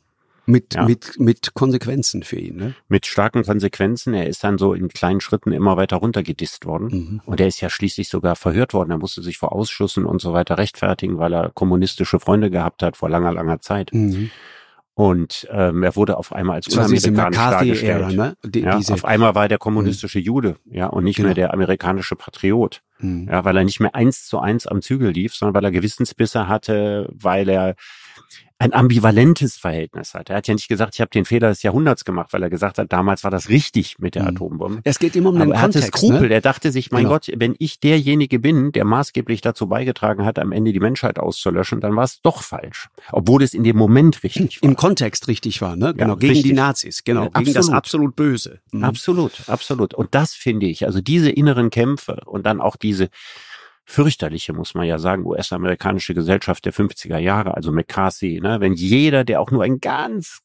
Mit, 0.49 0.75
ja. 0.75 0.85
mit, 0.85 1.19
mit 1.19 1.55
Konsequenzen 1.55 2.23
für 2.23 2.39
ihn, 2.39 2.57
ne? 2.57 2.75
Mit 2.89 3.07
starken 3.07 3.43
Konsequenzen. 3.43 4.15
Er 4.15 4.29
ist 4.29 4.45
dann 4.45 4.59
so 4.59 4.75
in 4.75 4.87
kleinen 4.87 5.21
Schritten 5.21 5.51
immer 5.51 5.77
weiter 5.77 5.97
runtergedisst 5.97 6.67
worden. 6.67 6.87
Mhm. 6.87 7.21
Und 7.27 7.41
er 7.41 7.49
ist 7.49 7.61
ja 7.61 7.69
schließlich 7.69 8.09
sogar 8.09 8.37
verhört 8.37 8.73
worden. 8.73 8.93
Er 8.93 8.99
musste 8.99 9.23
sich 9.23 9.39
vor 9.39 9.53
Ausschüssen 9.53 10.07
und 10.07 10.21
so 10.21 10.33
weiter 10.33 10.57
rechtfertigen, 10.57 11.19
weil 11.19 11.35
er 11.35 11.51
kommunistische 11.51 12.21
Freunde 12.21 12.51
gehabt 12.51 12.85
hat 12.85 12.97
vor 12.97 13.11
langer, 13.11 13.33
langer 13.33 13.61
Zeit. 13.61 13.93
Mhm. 13.93 14.31
Und 14.99 15.47
ähm, 15.51 15.83
er 15.83 15.95
wurde 15.95 16.17
auf 16.17 16.33
einmal 16.33 16.57
als 16.57 16.69
unamerikanisch 16.69 17.37
dargestellt. 17.37 18.17
Ne? 18.17 18.35
Die, 18.43 18.61
ja, 18.61 18.79
auf 18.79 19.05
einmal 19.05 19.35
war 19.35 19.43
er 19.43 19.49
der 19.49 19.59
kommunistische 19.59 20.19
Jude, 20.19 20.57
ja, 20.65 20.87
und 20.87 21.05
nicht 21.05 21.17
genau. 21.17 21.27
mehr 21.27 21.35
der 21.35 21.53
amerikanische 21.53 22.17
Patriot. 22.17 22.81
Mhm. 23.01 23.29
Ja, 23.31 23.45
weil 23.45 23.59
er 23.59 23.65
nicht 23.65 23.79
mehr 23.79 23.95
eins 23.95 24.25
zu 24.25 24.39
eins 24.39 24.67
am 24.67 24.81
Zügel 24.81 25.11
lief, 25.11 25.35
sondern 25.35 25.55
weil 25.55 25.65
er 25.65 25.71
Gewissensbisse 25.71 26.49
hatte, 26.49 27.11
weil 27.13 27.51
er 27.51 27.75
ein 28.59 28.73
ambivalentes 28.73 29.57
Verhältnis 29.57 30.15
hat. 30.15 30.31
Er 30.31 30.37
hat 30.37 30.49
ja 30.49 30.55
nicht 30.55 30.69
gesagt, 30.69 30.95
ich 30.95 31.01
habe 31.03 31.11
den 31.11 31.27
Fehler 31.27 31.49
des 31.49 31.63
Jahrhunderts 31.63 32.07
gemacht, 32.07 32.33
weil 32.33 32.43
er 32.43 32.49
gesagt 32.49 32.79
hat, 32.79 32.91
damals 32.91 33.23
war 33.23 33.31
das 33.31 33.51
richtig 33.51 33.99
mit 33.99 34.15
der 34.15 34.23
mhm. 34.23 34.29
Atombombe. 34.29 34.81
Es 34.85 34.99
geht 34.99 35.15
immer 35.15 35.29
um 35.29 35.35
den 35.35 35.43
Aber 35.43 35.55
er 35.55 35.61
Kontext. 35.61 35.85
Er 35.85 35.87
hatte 35.87 35.99
Skrupel. 35.99 36.29
Ne? 36.29 36.35
Er 36.35 36.41
dachte 36.41 36.73
sich, 36.73 36.91
mein 36.91 37.05
genau. 37.05 37.15
Gott, 37.15 37.31
wenn 37.37 37.55
ich 37.59 37.81
derjenige 37.81 38.39
bin, 38.39 38.73
der 38.73 38.87
maßgeblich 38.87 39.43
dazu 39.43 39.67
beigetragen 39.69 40.25
hat, 40.25 40.39
am 40.39 40.53
Ende 40.53 40.73
die 40.73 40.81
Menschheit 40.81 41.19
auszulöschen, 41.19 41.81
dann 41.81 41.95
war 41.97 42.05
es 42.05 42.23
doch 42.23 42.43
falsch. 42.43 42.89
Obwohl 43.13 43.43
es 43.43 43.53
in 43.53 43.63
dem 43.63 43.77
Moment 43.77 44.23
richtig 44.23 44.63
war. 44.63 44.71
Im 44.71 44.77
Kontext 44.77 45.29
richtig 45.29 45.61
war, 45.61 45.77
ne? 45.77 45.93
Genau, 45.93 46.15
ja, 46.15 46.19
gegen 46.19 46.33
richtig. 46.33 46.51
die 46.51 46.57
Nazis, 46.57 47.05
genau, 47.05 47.25
ja, 47.25 47.41
gegen 47.41 47.53
das 47.53 47.69
absolut 47.69 48.17
Böse. 48.17 48.61
Mhm. 48.73 48.85
Absolut, 48.85 49.33
absolut. 49.49 49.93
Und 49.93 50.15
das 50.15 50.33
finde 50.33 50.67
ich, 50.67 50.87
also 50.87 51.03
diese 51.03 51.31
inneren 51.31 51.69
Kämpfe 51.69 52.23
und 52.25 52.47
dann 52.47 52.63
auch 52.63 52.77
diese 52.77 53.11
fürchterliche, 53.87 54.53
muss 54.53 54.75
man 54.75 54.87
ja 54.87 54.99
sagen, 54.99 55.25
US-amerikanische 55.25 56.13
Gesellschaft 56.13 56.65
der 56.65 56.75
50er 56.75 57.19
Jahre, 57.19 57.55
also 57.55 57.73
McCarthy, 57.73 58.41
ne, 58.41 58.61
wenn 58.61 58.75
jeder, 58.75 59.25
der 59.25 59.41
auch 59.41 59.51
nur 59.51 59.63
ein 59.63 59.79
ganz 59.79 60.43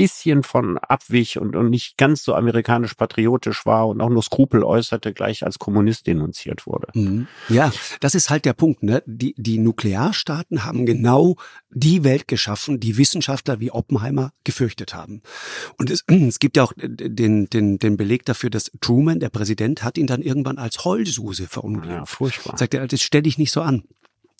bisschen 0.00 0.42
von 0.42 0.78
abwich 0.78 1.38
und, 1.38 1.56
und 1.56 1.70
nicht 1.70 1.96
ganz 1.96 2.22
so 2.22 2.34
amerikanisch 2.34 2.94
patriotisch 2.94 3.66
war 3.66 3.88
und 3.88 4.00
auch 4.00 4.08
nur 4.08 4.22
Skrupel 4.22 4.64
äußerte, 4.64 5.12
gleich 5.12 5.44
als 5.44 5.58
Kommunist 5.58 6.06
denunziert 6.06 6.66
wurde. 6.66 6.88
Mhm. 6.94 7.26
Ja, 7.48 7.72
das 8.00 8.14
ist 8.14 8.30
halt 8.30 8.44
der 8.44 8.54
Punkt. 8.54 8.82
Ne? 8.82 9.02
Die, 9.06 9.34
die 9.36 9.58
Nuklearstaaten 9.58 10.64
haben 10.64 10.86
genau 10.86 11.36
die 11.70 12.02
Welt 12.02 12.28
geschaffen, 12.28 12.80
die 12.80 12.96
Wissenschaftler 12.96 13.60
wie 13.60 13.70
Oppenheimer 13.70 14.32
gefürchtet 14.44 14.94
haben. 14.94 15.22
Und 15.78 15.90
es, 15.90 16.04
es 16.08 16.38
gibt 16.38 16.56
ja 16.56 16.64
auch 16.64 16.72
den, 16.76 17.50
den, 17.50 17.78
den 17.78 17.96
Beleg 17.96 18.24
dafür, 18.24 18.50
dass 18.50 18.70
Truman, 18.80 19.20
der 19.20 19.28
Präsident, 19.28 19.82
hat 19.82 19.98
ihn 19.98 20.06
dann 20.06 20.22
irgendwann 20.22 20.58
als 20.58 20.84
Heulsuse 20.84 21.46
verunglückt. 21.46 21.92
Ja, 21.92 22.06
furchtbar. 22.06 22.56
Sagt 22.56 22.74
er, 22.74 22.86
das 22.86 23.02
stell 23.02 23.22
dich 23.22 23.38
nicht 23.38 23.52
so 23.52 23.60
an. 23.60 23.84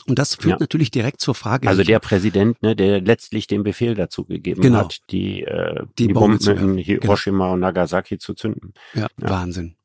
Und 0.07 0.18
das 0.18 0.34
führt 0.34 0.53
ja. 0.53 0.57
natürlich 0.61 0.90
direkt 0.90 1.20
zur 1.20 1.34
Frage. 1.34 1.68
Also 1.68 1.82
der 1.82 1.98
Präsident, 1.98 2.62
ne, 2.62 2.74
der 2.74 3.01
letztlich 3.01 3.46
den 3.46 3.62
Befehl 3.62 3.94
dazu 3.94 4.24
gegeben 4.24 4.62
genau. 4.62 4.80
hat, 4.80 4.98
die, 5.11 5.42
äh, 5.42 5.84
die, 5.98 6.09
die 6.09 6.12
Bomben 6.12 6.38
in 6.48 6.57
genau. 6.57 6.82
Hiroshima 6.82 7.44
genau. 7.44 7.55
und 7.55 7.61
Nagasaki 7.61 8.18
zu 8.18 8.34
zünden. 8.34 8.74
Ja, 8.94 9.09
ja, 9.20 9.30
Wahnsinn. 9.30 9.76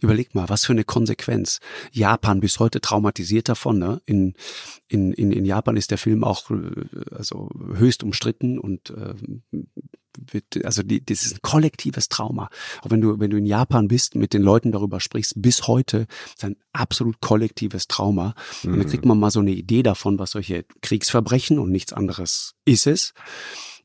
Überleg 0.00 0.34
mal, 0.34 0.48
was 0.48 0.64
für 0.64 0.72
eine 0.72 0.84
Konsequenz. 0.84 1.60
Japan 1.92 2.40
bis 2.40 2.58
heute 2.58 2.80
traumatisiert 2.80 3.48
davon. 3.48 3.78
Ne? 3.78 4.00
In, 4.06 4.34
in, 4.88 5.12
in, 5.12 5.32
in 5.32 5.44
Japan 5.44 5.76
ist 5.76 5.90
der 5.90 5.98
Film 5.98 6.24
auch 6.24 6.50
äh, 6.50 7.14
also 7.14 7.50
höchst 7.74 8.02
umstritten 8.02 8.58
und 8.58 8.90
äh, 8.90 9.14
wird, 10.32 10.64
also 10.64 10.82
die, 10.82 11.04
das 11.04 11.24
ist 11.24 11.36
ein 11.36 11.42
kollektives 11.42 12.08
Trauma. 12.08 12.48
Auch 12.82 12.90
wenn 12.90 13.00
du, 13.00 13.18
wenn 13.18 13.30
du 13.30 13.36
in 13.36 13.46
Japan 13.46 13.88
bist, 13.88 14.14
mit 14.14 14.32
den 14.32 14.42
Leuten 14.42 14.72
darüber 14.72 15.00
sprichst, 15.00 15.34
bis 15.36 15.66
heute 15.66 16.06
ist 16.34 16.44
ein 16.44 16.56
absolut 16.72 17.20
kollektives 17.20 17.88
Trauma. 17.88 18.34
Mhm. 18.62 18.72
Und 18.72 18.78
dann 18.78 18.88
kriegt 18.88 19.04
man 19.04 19.18
mal 19.18 19.30
so 19.30 19.40
eine 19.40 19.52
Idee 19.52 19.82
davon, 19.82 20.18
was 20.18 20.32
solche 20.32 20.64
Kriegsverbrechen 20.82 21.58
und 21.58 21.70
nichts 21.70 21.92
anderes 21.92 22.54
ist 22.64 22.86
es 22.86 23.14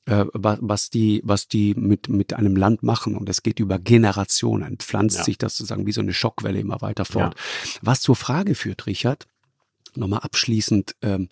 äh, 0.06 0.26
was 0.34 0.90
die, 0.90 1.22
was 1.24 1.48
die 1.48 1.76
mit, 1.76 2.10
mit 2.10 2.34
einem 2.34 2.56
Land 2.56 2.84
machen. 2.84 3.16
Und 3.16 3.30
es 3.30 3.44
geht 3.44 3.60
über 3.60 3.80
Generationen, 3.80 4.78
pflanzt 4.78 5.20
ja. 5.20 5.24
sich 5.24 5.38
das 5.38 5.58
sozusagen 5.58 5.86
wie 5.86 5.92
so 5.92 6.02
eine 6.02 6.14
Schockwelle 6.14 6.60
immer 6.60 6.82
weiter 6.82 7.06
fort. 7.06 7.36
Ja. 7.36 7.72
Was 7.82 8.02
zur 8.02 8.16
Frage 8.16 8.56
führt, 8.56 8.88
Richard, 8.88 9.28
nochmal 9.96 10.22
abschließend, 10.22 10.96
ähm, 11.02 11.30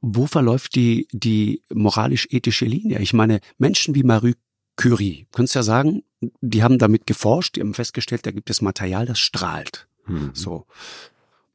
wo 0.00 0.26
verläuft 0.26 0.74
die, 0.74 1.08
die 1.12 1.62
moralisch-ethische 1.70 2.64
Linie? 2.64 3.00
Ich 3.00 3.12
meine, 3.12 3.40
Menschen 3.58 3.94
wie 3.94 4.02
Marie 4.02 4.34
Curie, 4.76 5.26
könntest 5.32 5.54
ja 5.54 5.62
sagen, 5.62 6.02
die 6.40 6.62
haben 6.62 6.78
damit 6.78 7.06
geforscht, 7.06 7.56
die 7.56 7.60
haben 7.60 7.74
festgestellt, 7.74 8.26
da 8.26 8.30
gibt 8.30 8.48
es 8.48 8.62
Material, 8.62 9.06
das 9.06 9.18
strahlt. 9.18 9.86
Mhm. 10.06 10.30
So. 10.32 10.66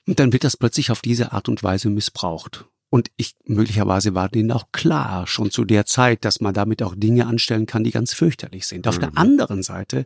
Und 0.05 0.19
dann 0.19 0.31
wird 0.33 0.43
das 0.43 0.55
plötzlich 0.55 0.91
auf 0.91 1.01
diese 1.01 1.31
Art 1.31 1.49
und 1.49 1.63
Weise 1.63 1.89
missbraucht. 1.89 2.65
Und 2.89 3.09
ich, 3.17 3.35
möglicherweise 3.45 4.15
war 4.15 4.29
denen 4.29 4.51
auch 4.51 4.71
klar, 4.71 5.27
schon 5.27 5.51
zu 5.51 5.65
der 5.65 5.85
Zeit, 5.85 6.23
dass 6.23 6.39
man 6.39 6.53
damit 6.53 6.81
auch 6.81 6.95
Dinge 6.95 7.27
anstellen 7.27 7.65
kann, 7.65 7.83
die 7.83 7.91
ganz 7.91 8.13
fürchterlich 8.13 8.65
sind. 8.65 8.87
Auf 8.87 8.97
mhm. 8.97 9.01
der 9.01 9.17
anderen 9.17 9.61
Seite 9.61 10.05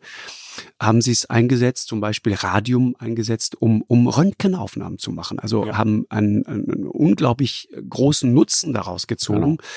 haben 0.79 1.01
sie 1.01 1.11
es 1.11 1.29
eingesetzt, 1.29 1.88
zum 1.88 2.01
Beispiel 2.01 2.34
Radium 2.34 2.95
eingesetzt, 2.99 3.61
um, 3.61 3.84
um 3.84 4.07
Röntgenaufnahmen 4.07 4.97
zu 4.97 5.11
machen. 5.11 5.39
Also 5.39 5.65
ja. 5.65 5.77
haben 5.77 6.05
einen, 6.09 6.45
einen 6.45 6.88
unglaublich 6.88 7.69
großen 7.89 8.34
Nutzen 8.34 8.73
daraus 8.73 9.07
gezogen, 9.07 9.57
genau. 9.57 9.69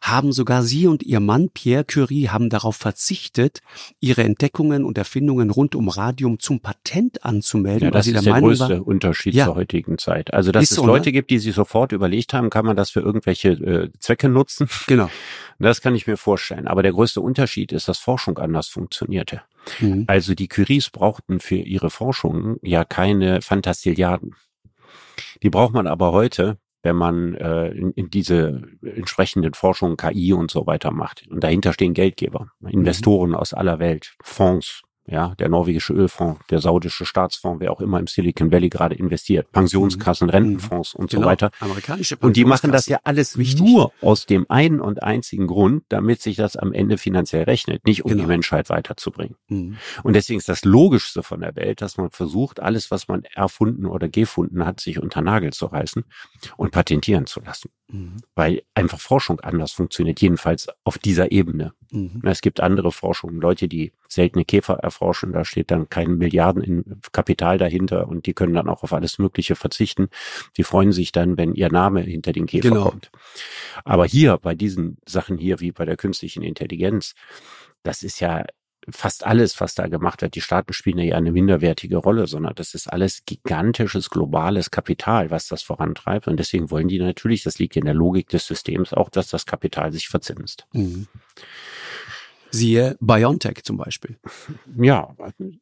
haben 0.00 0.32
sogar 0.32 0.62
sie 0.62 0.86
und 0.86 1.02
ihr 1.02 1.20
Mann 1.20 1.50
Pierre 1.50 1.84
Curie 1.84 2.28
haben 2.28 2.48
darauf 2.48 2.76
verzichtet, 2.76 3.60
ihre 4.00 4.22
Entdeckungen 4.22 4.84
und 4.84 4.98
Erfindungen 4.98 5.50
rund 5.50 5.74
um 5.74 5.88
Radium 5.88 6.38
zum 6.38 6.60
Patent 6.60 7.24
anzumelden. 7.24 7.86
Ja, 7.86 7.90
das 7.90 8.06
ist 8.06 8.14
der, 8.14 8.22
der 8.22 8.40
größte 8.40 8.78
war, 8.80 8.86
Unterschied 8.86 9.34
ja, 9.34 9.46
zur 9.46 9.56
heutigen 9.56 9.98
Zeit. 9.98 10.32
Also 10.32 10.52
dass 10.52 10.70
es 10.70 10.76
so, 10.76 10.86
Leute 10.86 11.08
ne? 11.08 11.12
gibt, 11.12 11.30
die 11.30 11.38
sich 11.38 11.54
sofort 11.54 11.92
überlegt 11.92 12.32
haben, 12.32 12.50
kann 12.52 12.66
man 12.66 12.76
das 12.76 12.90
für 12.90 13.00
irgendwelche 13.00 13.48
äh, 13.50 13.90
Zwecke 13.98 14.28
nutzen? 14.28 14.68
Genau. 14.86 15.10
Das 15.58 15.80
kann 15.80 15.94
ich 15.94 16.08
mir 16.08 16.16
vorstellen. 16.16 16.66
Aber 16.66 16.82
der 16.82 16.90
größte 16.90 17.20
Unterschied 17.20 17.70
ist, 17.70 17.86
dass 17.86 17.98
Forschung 17.98 18.38
anders 18.38 18.66
funktionierte. 18.66 19.42
Mhm. 19.78 20.04
Also 20.08 20.34
die 20.34 20.48
Curies 20.48 20.90
brauchten 20.90 21.38
für 21.38 21.54
ihre 21.54 21.88
Forschung 21.88 22.56
ja 22.62 22.84
keine 22.84 23.42
Fantastilliarden. 23.42 24.34
Die 25.40 25.50
braucht 25.50 25.72
man 25.72 25.86
aber 25.86 26.10
heute, 26.10 26.58
wenn 26.82 26.96
man 26.96 27.34
äh, 27.34 27.68
in, 27.68 27.92
in 27.92 28.10
diese 28.10 28.62
entsprechenden 28.82 29.54
Forschungen 29.54 29.96
KI 29.96 30.32
und 30.32 30.50
so 30.50 30.66
weiter 30.66 30.90
macht. 30.90 31.28
Und 31.28 31.44
dahinter 31.44 31.72
stehen 31.72 31.94
Geldgeber, 31.94 32.50
mhm. 32.58 32.68
Investoren 32.70 33.30
mhm. 33.30 33.36
aus 33.36 33.54
aller 33.54 33.78
Welt, 33.78 34.16
Fonds, 34.20 34.82
ja, 35.06 35.34
der 35.34 35.48
norwegische 35.48 35.92
Ölfonds, 35.92 36.40
der 36.48 36.60
saudische 36.60 37.04
Staatsfonds, 37.04 37.60
wer 37.60 37.72
auch 37.72 37.80
immer 37.80 37.98
im 37.98 38.06
Silicon 38.06 38.52
Valley 38.52 38.68
gerade 38.68 38.94
investiert, 38.94 39.50
Pensionskassen, 39.50 40.26
mhm. 40.26 40.30
Rentenfonds 40.30 40.94
und 40.94 41.10
genau. 41.10 41.22
so 41.22 41.28
weiter. 41.28 41.50
Amerikanische 41.58 42.16
und 42.20 42.36
die 42.36 42.44
machen 42.44 42.70
das 42.70 42.86
ja 42.86 43.00
alles 43.02 43.36
Wichtig. 43.36 43.60
nur 43.60 43.92
aus 44.00 44.26
dem 44.26 44.46
einen 44.48 44.80
und 44.80 45.02
einzigen 45.02 45.48
Grund, 45.48 45.84
damit 45.88 46.22
sich 46.22 46.36
das 46.36 46.56
am 46.56 46.72
Ende 46.72 46.98
finanziell 46.98 47.44
rechnet, 47.44 47.84
nicht 47.84 48.04
um 48.04 48.10
genau. 48.10 48.22
die 48.22 48.28
Menschheit 48.28 48.70
weiterzubringen. 48.70 49.36
Mhm. 49.48 49.76
Und 50.04 50.14
deswegen 50.14 50.38
ist 50.38 50.48
das 50.48 50.64
Logischste 50.64 51.24
von 51.24 51.40
der 51.40 51.56
Welt, 51.56 51.82
dass 51.82 51.96
man 51.96 52.10
versucht, 52.10 52.60
alles, 52.60 52.92
was 52.92 53.08
man 53.08 53.24
erfunden 53.24 53.86
oder 53.86 54.08
gefunden 54.08 54.64
hat, 54.64 54.78
sich 54.78 55.00
unter 55.00 55.20
Nagel 55.20 55.52
zu 55.52 55.66
reißen 55.66 56.04
und 56.56 56.70
patentieren 56.70 57.26
zu 57.26 57.40
lassen. 57.40 57.70
Mhm. 57.88 58.16
Weil 58.34 58.62
einfach 58.74 59.00
Forschung 59.00 59.40
anders 59.40 59.72
funktioniert, 59.72 60.20
jedenfalls 60.20 60.68
auf 60.84 60.98
dieser 60.98 61.32
Ebene. 61.32 61.74
Mhm. 61.90 62.22
Es 62.24 62.40
gibt 62.40 62.60
andere 62.60 62.92
Forschungen, 62.92 63.40
Leute, 63.40 63.68
die 63.68 63.92
seltene 64.08 64.44
Käfer 64.44 64.74
erforschen, 64.74 65.32
da 65.32 65.44
steht 65.44 65.70
dann 65.70 65.88
kein 65.88 66.16
Milliarden 66.16 66.62
in 66.62 67.00
Kapital 67.12 67.58
dahinter 67.58 68.08
und 68.08 68.26
die 68.26 68.34
können 68.34 68.54
dann 68.54 68.68
auch 68.68 68.82
auf 68.82 68.92
alles 68.92 69.18
Mögliche 69.18 69.56
verzichten. 69.56 70.08
Die 70.56 70.64
freuen 70.64 70.92
sich 70.92 71.12
dann, 71.12 71.36
wenn 71.36 71.54
ihr 71.54 71.70
Name 71.70 72.00
hinter 72.00 72.32
den 72.32 72.46
Käfer 72.46 72.68
genau. 72.70 72.90
kommt. 72.90 73.10
Aber 73.84 74.06
hier, 74.06 74.38
bei 74.38 74.54
diesen 74.54 74.98
Sachen 75.06 75.38
hier, 75.38 75.60
wie 75.60 75.72
bei 75.72 75.84
der 75.84 75.96
künstlichen 75.96 76.42
Intelligenz, 76.42 77.14
das 77.82 78.02
ist 78.02 78.20
ja 78.20 78.44
fast 78.90 79.24
alles, 79.24 79.60
was 79.60 79.74
da 79.74 79.86
gemacht 79.86 80.22
wird, 80.22 80.34
die 80.34 80.40
Staaten 80.40 80.72
spielen 80.72 80.98
ja 80.98 81.16
eine 81.16 81.32
minderwertige 81.32 81.96
Rolle, 81.96 82.26
sondern 82.26 82.54
das 82.54 82.74
ist 82.74 82.88
alles 82.88 83.22
gigantisches 83.24 84.10
globales 84.10 84.70
Kapital, 84.70 85.30
was 85.30 85.48
das 85.48 85.62
vorantreibt. 85.62 86.26
Und 86.26 86.38
deswegen 86.38 86.70
wollen 86.70 86.88
die 86.88 86.98
natürlich, 86.98 87.42
das 87.44 87.58
liegt 87.58 87.76
in 87.76 87.84
der 87.84 87.94
Logik 87.94 88.28
des 88.28 88.46
Systems 88.46 88.92
auch, 88.92 89.08
dass 89.08 89.28
das 89.28 89.46
Kapital 89.46 89.92
sich 89.92 90.08
verzinst. 90.08 90.66
Mhm. 90.72 91.06
Siehe 92.52 92.96
BioNTech 93.00 93.64
zum 93.64 93.78
Beispiel. 93.78 94.18
Ja, 94.76 95.14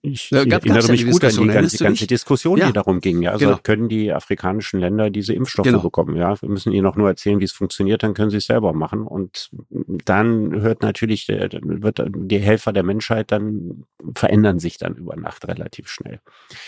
ich 0.03 0.31
ja, 0.31 0.45
gab, 0.45 0.67
erinnere 0.67 0.91
mich 0.91 1.09
gut 1.09 1.25
an 1.25 1.31
die 1.31 1.47
ganze, 1.47 1.85
ganze 1.85 2.07
Diskussion, 2.07 2.59
ja. 2.59 2.67
die 2.67 2.73
darum 2.73 3.01
ging. 3.01 3.23
Ja, 3.23 3.31
also 3.31 3.47
genau. 3.47 3.59
können 3.63 3.89
die 3.89 4.13
afrikanischen 4.13 4.81
Länder 4.81 5.09
diese 5.09 5.33
Impfstoffe 5.33 5.67
genau. 5.67 5.81
bekommen. 5.81 6.17
Ja, 6.17 6.41
wir 6.43 6.49
müssen 6.49 6.73
ihnen 6.73 6.87
auch 6.87 6.97
nur 6.97 7.09
erzählen, 7.09 7.39
wie 7.41 7.45
es 7.45 7.53
funktioniert, 7.53 8.03
dann 8.03 8.15
können 8.15 8.31
sie 8.31 8.39
es 8.39 8.47
selber 8.47 8.73
machen. 8.73 9.07
Und 9.07 9.51
dann 9.71 10.61
hört 10.61 10.83
natürlich, 10.83 11.29
wird 11.29 12.03
die 12.13 12.39
Helfer 12.39 12.73
der 12.73 12.83
Menschheit 12.83 13.31
dann 13.31 13.85
verändern 14.15 14.59
sich 14.59 14.79
dann 14.79 14.95
über 14.95 15.17
Nacht 15.17 15.47
relativ 15.47 15.89
schnell. 15.89 16.21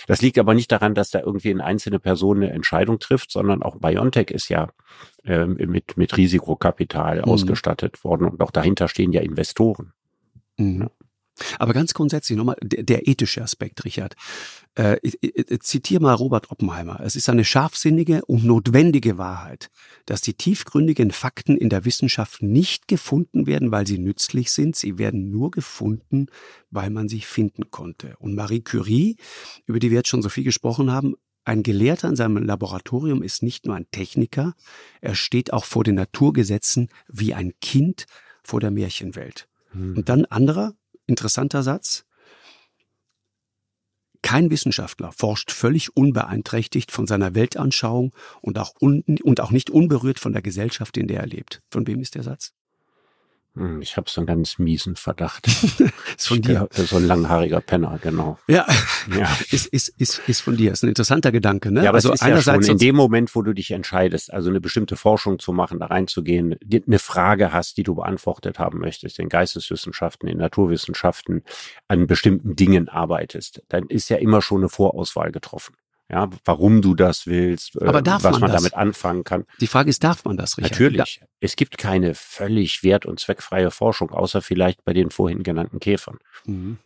Das 0.07 0.23
liegt 0.23 0.39
aber 0.39 0.55
nicht 0.55 0.71
daran, 0.71 0.95
dass 0.95 1.11
da 1.11 1.21
irgendwie 1.21 1.51
eine 1.51 1.65
einzelne 1.65 1.99
Person 1.99 2.39
eine 2.39 2.53
Entscheidung 2.53 2.99
trifft, 2.99 3.31
sondern 3.33 3.63
auch 3.63 3.77
BioNTech 3.77 4.31
ist 4.31 4.49
ja 4.49 4.69
äh, 5.25 5.47
mit, 5.47 5.97
mit 5.97 6.17
Risikokapital 6.17 7.19
mhm. 7.19 7.25
ausgestattet 7.25 8.05
worden 8.05 8.29
und 8.29 8.41
auch 8.41 8.51
dahinter 8.51 8.89
stehen 8.89 9.13
ja 9.13 9.21
Investoren. 9.21 9.93
Mhm. 10.59 10.89
Aber 11.59 11.73
ganz 11.73 11.95
grundsätzlich 11.95 12.37
nochmal 12.37 12.57
der, 12.63 12.83
der 12.83 13.09
ethische 13.09 13.43
Aspekt, 13.43 13.85
Richard. 13.85 14.15
Äh, 14.77 14.99
ich, 15.03 15.19
ich 15.23 15.61
zitiere 15.61 16.03
mal 16.03 16.15
Robert 16.15 16.51
Oppenheimer. 16.51 17.01
Es 17.01 17.17
ist 17.17 17.29
eine 17.29 17.45
scharfsinnige 17.45 18.25
und 18.27 18.45
notwendige 18.45 19.19
Wahrheit, 19.19 19.71
dass 20.07 20.21
die 20.21 20.35
tiefgründigen 20.35 21.11
Fakten 21.11 21.57
in 21.57 21.71
der 21.71 21.85
Wissenschaft 21.85 22.43
nicht 22.43 22.87
gefunden 22.87 23.47
werden, 23.47 23.71
weil 23.71 23.87
sie 23.87 23.99
nützlich 23.99 24.51
sind. 24.51 24.77
Sie 24.77 24.99
werden 24.99 25.31
nur 25.31 25.51
gefunden, 25.51 26.27
weil 26.71 26.91
man 26.91 27.09
sie 27.09 27.21
finden 27.21 27.71
konnte. 27.71 28.15
Und 28.19 28.35
Marie 28.35 28.61
Curie, 28.61 29.17
über 29.67 29.79
die 29.79 29.91
wir 29.91 29.99
jetzt 29.99 30.09
schon 30.09 30.23
so 30.23 30.29
viel 30.29 30.45
gesprochen 30.45 30.91
haben, 30.91 31.15
ein 31.45 31.65
Gelehrter 31.65 32.09
in 32.09 32.15
seinem 32.15 32.37
Laboratorium 32.37 33.23
ist 33.23 33.43
nicht 33.43 33.67
nur 33.67 33.75
ein 33.75 33.91
Techniker, 33.91 34.55
er 35.01 35.17
steht 35.17 35.53
auch 35.53 35.65
vor 35.65 35.83
den 35.83 35.97
Naturgesetzen 35.97 36.89
wie 37.09 37.35
ein 37.35 37.53
Kind 37.61 38.07
vor 38.45 38.61
der 38.61 38.71
Märchenwelt. 38.71 39.49
Hm. 39.73 39.97
Und 39.97 40.09
dann 40.09 40.25
anderer 40.27 40.75
interessanter 41.07 41.63
Satz. 41.63 42.05
Kein 44.23 44.51
Wissenschaftler 44.51 45.11
forscht 45.11 45.51
völlig 45.51 45.97
unbeeinträchtigt 45.97 46.93
von 46.93 47.07
seiner 47.07 47.35
Weltanschauung 47.35 48.15
und 48.41 48.57
auch, 48.59 48.75
un 48.81 49.03
und 49.23 49.41
auch 49.41 49.51
nicht 49.51 49.69
unberührt 49.69 50.21
von 50.21 50.33
der 50.33 50.43
Gesellschaft, 50.43 50.97
in 50.97 51.09
der 51.09 51.21
er 51.21 51.27
lebt. 51.27 51.61
Von 51.71 51.87
wem 51.89 52.01
ist 52.01 52.15
der 52.15 52.23
Satz? 52.23 52.53
Hm, 53.55 53.83
ich 53.83 53.99
habe 53.99 54.09
so 54.09 54.21
einen 54.21 54.27
ganz 54.27 54.59
miesen 54.59 54.97
Verdacht. 54.97 55.47
ist 56.17 56.29
von 56.29 56.41
dir. 56.41 56.69
So 56.73 56.97
ein 56.97 57.07
langhaariger 57.07 57.61
Penner, 57.61 57.99
genau. 58.01 58.39
Ja, 58.49 58.67
ja. 59.15 59.29
Ist, 59.51 59.67
ist, 59.67 59.89
ist, 59.89 60.23
ist 60.27 60.41
von 60.41 60.57
dir. 60.57 60.73
Ist 60.73 60.83
ein 60.85 60.89
interessanter 60.89 61.33
Gedanke, 61.33 61.71
ne? 61.71 61.83
Ja, 61.83 61.91
aber 61.91 61.97
also 61.97 62.13
ist 62.13 62.23
einerseits 62.23 62.67
ja 62.67 62.73
in 62.73 62.79
dem 62.79 62.97
Moment, 62.97 63.35
wo 63.35 63.43
du 63.43 63.53
dich 63.53 63.71
entscheidest, 63.73 64.33
also 64.33 64.49
eine 64.49 64.61
bestimmte 64.61 64.97
Forschung 64.97 65.39
zu 65.39 65.53
machen, 65.53 65.81
da 65.81 65.87
reinzugehen, 65.87 66.57
eine 66.87 66.99
Frage 66.99 67.53
hast, 67.53 67.77
die 67.77 67.83
du 67.83 67.95
beantwortet 67.97 68.59
haben 68.59 68.79
möchtest, 68.79 69.19
in 69.19 69.29
Geisteswissenschaften, 69.29 70.29
in 70.29 70.39
Naturwissenschaften, 70.39 71.43
an 71.89 72.07
bestimmten 72.07 72.57
Dingen 72.57 72.89
arbeitest, 72.89 73.63
dann 73.69 73.87
ist 73.89 74.09
ja 74.09 74.17
immer 74.17 74.41
schon 74.41 74.63
eine 74.63 74.71
Vorauswahl 74.71 75.31
getroffen 75.31 75.75
ja, 76.11 76.29
warum 76.45 76.83
du 76.83 76.95
das 76.95 77.27
willst, 77.27 77.77
äh, 77.77 77.87
was 77.87 78.23
man, 78.23 78.41
man 78.41 78.53
damit 78.53 78.75
anfangen 78.75 79.25
kann. 79.25 79.45
Die 79.61 79.67
Frage 79.67 79.89
ist, 79.89 80.05
darf 80.05 80.25
man 80.25 80.37
das, 80.37 80.59
Richard? 80.59 80.73
Natürlich. 80.73 81.21
Da 81.21 81.27
es 81.41 81.57
gibt 81.57 81.79
keine 81.79 82.15
völlig 82.15 82.83
wert- 82.83 83.07
und 83.07 83.19
zweckfreie 83.19 83.71
Forschung, 83.71 84.11
außer 84.11 84.43
vielleicht 84.43 84.85
bei 84.85 84.93
den 84.93 85.11
vorhin 85.11 85.43
genannten 85.43 85.81
Käfern. 85.81 86.19
Mhm. 86.45 86.79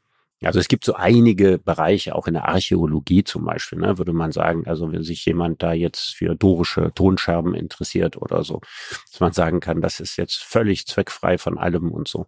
Also 0.42 0.60
es 0.60 0.68
gibt 0.68 0.84
so 0.84 0.94
einige 0.94 1.58
Bereiche, 1.58 2.14
auch 2.14 2.26
in 2.26 2.34
der 2.34 2.46
Archäologie 2.46 3.24
zum 3.24 3.44
Beispiel, 3.44 3.78
ne, 3.78 3.96
würde 3.96 4.12
man 4.12 4.32
sagen, 4.32 4.66
also 4.66 4.92
wenn 4.92 5.02
sich 5.02 5.24
jemand 5.24 5.62
da 5.62 5.72
jetzt 5.72 6.14
für 6.14 6.34
dorische 6.34 6.92
Tonscherben 6.94 7.54
interessiert 7.54 8.18
oder 8.18 8.44
so, 8.44 8.60
dass 9.10 9.20
man 9.20 9.32
sagen 9.32 9.60
kann, 9.60 9.80
das 9.80 9.98
ist 9.98 10.16
jetzt 10.16 10.44
völlig 10.44 10.86
zweckfrei 10.86 11.38
von 11.38 11.56
allem 11.56 11.90
und 11.90 12.06
so. 12.06 12.26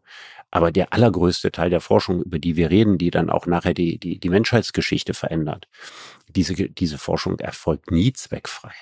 Aber 0.51 0.73
der 0.73 0.95
allergrößte 0.95 1.53
Teil 1.53 1.69
der 1.69 1.83
Forschung, 1.83 2.23
über 2.23 2.39
die 2.39 2.57
wir 2.57 2.71
reden, 2.71 2.97
die 2.97 3.11
dann 3.11 3.29
auch 3.29 3.47
nachher 3.47 3.75
die, 3.75 3.99
die, 3.99 4.19
die 4.19 4.31
Menschheitsgeschichte 4.31 5.13
verändert, 5.13 5.69
diese, 6.29 6.55
diese 6.55 6.97
Forschung 6.97 7.39
erfolgt 7.39 7.91
nie 7.91 8.15
zweckfrei. 8.15 8.73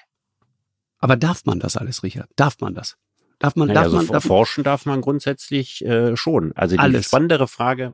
Aber 0.99 1.17
darf 1.17 1.45
man 1.45 1.59
das 1.59 1.77
alles, 1.77 2.05
Richard? 2.05 2.29
Darf 2.37 2.61
man 2.61 2.75
das? 2.75 2.97
Darf 3.41 3.57
man, 3.57 3.69
naja, 3.69 3.83
darf 3.83 3.85
also 3.87 3.97
man, 3.97 4.07
darf 4.07 4.25
forschen 4.25 4.65
darf 4.65 4.87
man 4.87 5.01
grundsätzlich 5.01 5.85
äh, 5.85 6.17
schon. 6.17 6.53
Also 6.55 6.77
die 6.77 6.81
alles. 6.81 7.07
spannendere 7.07 7.49
Frage, 7.49 7.93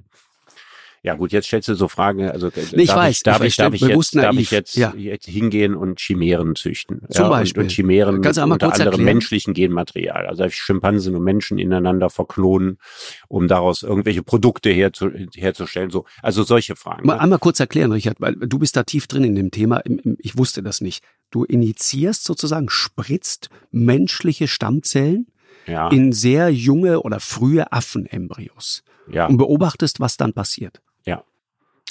ja 1.05 1.15
gut, 1.15 1.33
jetzt 1.33 1.47
stellst 1.47 1.69
du 1.69 1.75
so 1.75 1.89
Fragen, 1.89 2.31
also 2.31 2.47
äh, 2.47 2.53
nee, 2.73 2.83
ich 2.83 2.89
darf 2.89 2.97
weiß, 2.97 3.17
ich, 3.17 3.23
darf 3.25 3.43
ich, 3.43 3.57
darf 3.57 3.75
ich, 3.75 3.81
jetzt, 3.81 4.15
darf 4.15 4.37
ich 4.37 4.51
jetzt, 4.53 4.77
ja. 4.77 4.95
jetzt 4.95 5.27
hingehen 5.27 5.75
und 5.75 5.99
Chimären 5.99 6.55
züchten? 6.55 7.03
Zum 7.11 7.25
ja, 7.25 7.29
Beispiel. 7.29 7.63
Und, 7.63 7.67
und 7.67 7.73
Chimären 7.73 8.23
Kannst 8.23 8.39
mit 8.39 8.53
unter 8.53 8.67
anderem 8.67 8.87
erklären? 8.87 9.05
menschlichen 9.05 9.53
Genmaterial. 9.53 10.27
Also 10.27 10.45
ich 10.45 10.55
Schimpansen 10.55 11.17
und 11.17 11.25
Menschen 11.25 11.59
ineinander 11.59 12.09
verklonen, 12.09 12.79
um 13.27 13.49
daraus 13.49 13.83
irgendwelche 13.83 14.23
Produkte 14.23 14.71
herzu, 14.71 15.11
herzustellen. 15.35 15.91
So, 15.91 16.05
also 16.23 16.45
solche 16.45 16.77
Fragen. 16.77 17.05
Mal 17.05 17.15
ne? 17.15 17.21
einmal 17.21 17.39
kurz 17.41 17.59
erklären, 17.59 17.91
Richard, 17.91 18.21
weil 18.21 18.37
du 18.37 18.61
bist 18.61 18.77
da 18.77 18.85
tief 18.85 19.09
drin 19.09 19.25
in 19.25 19.35
dem 19.35 19.51
Thema. 19.51 19.83
Ich 20.19 20.39
wusste 20.39 20.63
das 20.63 20.81
nicht. 20.81 21.03
Du 21.33 21.43
initiierst 21.43 22.23
sozusagen, 22.23 22.69
spritzt 22.69 23.49
menschliche 23.73 24.47
Stammzellen 24.47 25.27
ja. 25.67 25.89
in 25.89 26.13
sehr 26.13 26.51
junge 26.51 27.01
oder 27.01 27.19
frühe 27.19 27.73
Affenembryos 27.73 28.85
ja. 29.11 29.27
und 29.27 29.37
beobachtest, 29.37 29.99
was 29.99 30.17
dann 30.17 30.33
passiert. 30.33 30.81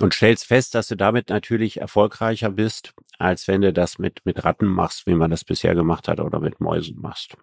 Und 0.01 0.13
stellst 0.13 0.45
fest, 0.45 0.75
dass 0.75 0.87
du 0.87 0.95
damit 0.95 1.29
natürlich 1.29 1.79
erfolgreicher 1.79 2.49
bist, 2.49 2.93
als 3.17 3.47
wenn 3.47 3.61
du 3.61 3.71
das 3.71 3.99
mit, 3.99 4.21
mit 4.25 4.43
Ratten 4.43 4.67
machst, 4.67 5.05
wie 5.07 5.15
man 5.15 5.31
das 5.31 5.43
bisher 5.43 5.75
gemacht 5.75 6.07
hat, 6.07 6.19
oder 6.19 6.39
mit 6.39 6.59
Mäusen 6.59 6.99
machst. 6.99 7.35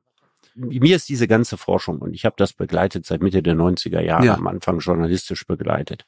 Mir 0.55 0.97
ist 0.97 1.09
diese 1.09 1.29
ganze 1.29 1.57
Forschung, 1.57 1.99
und 1.99 2.15
ich 2.15 2.25
habe 2.25 2.35
das 2.37 2.53
begleitet 2.53 3.07
seit 3.07 3.23
Mitte 3.23 3.43
der 3.43 3.55
90er 3.55 4.01
Jahre, 4.01 4.27
ja. 4.27 4.35
am 4.35 4.47
Anfang 4.49 4.81
journalistisch 4.81 5.47
begleitet 5.47 6.05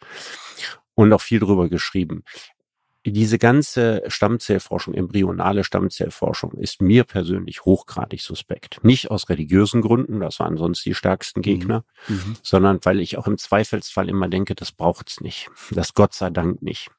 und 0.94 1.12
auch 1.12 1.20
viel 1.20 1.38
drüber 1.38 1.68
geschrieben 1.68 2.24
diese 3.06 3.38
ganze 3.38 4.02
Stammzellforschung, 4.08 4.94
embryonale 4.94 5.64
Stammzellforschung 5.64 6.52
ist 6.52 6.82
mir 6.82 7.04
persönlich 7.04 7.64
hochgradig 7.64 8.20
suspekt. 8.20 8.78
Nicht 8.82 9.10
aus 9.10 9.28
religiösen 9.28 9.80
Gründen, 9.80 10.20
das 10.20 10.38
waren 10.38 10.56
sonst 10.56 10.84
die 10.84 10.94
stärksten 10.94 11.40
Gegner, 11.40 11.84
mhm. 12.08 12.14
mhm. 12.14 12.36
sondern 12.42 12.78
weil 12.82 13.00
ich 13.00 13.16
auch 13.16 13.26
im 13.26 13.38
Zweifelsfall 13.38 14.08
immer 14.08 14.28
denke, 14.28 14.54
das 14.54 14.72
braucht's 14.72 15.20
nicht. 15.20 15.48
Das 15.70 15.94
Gott 15.94 16.12
sei 16.12 16.30
Dank 16.30 16.62
nicht. 16.62 16.90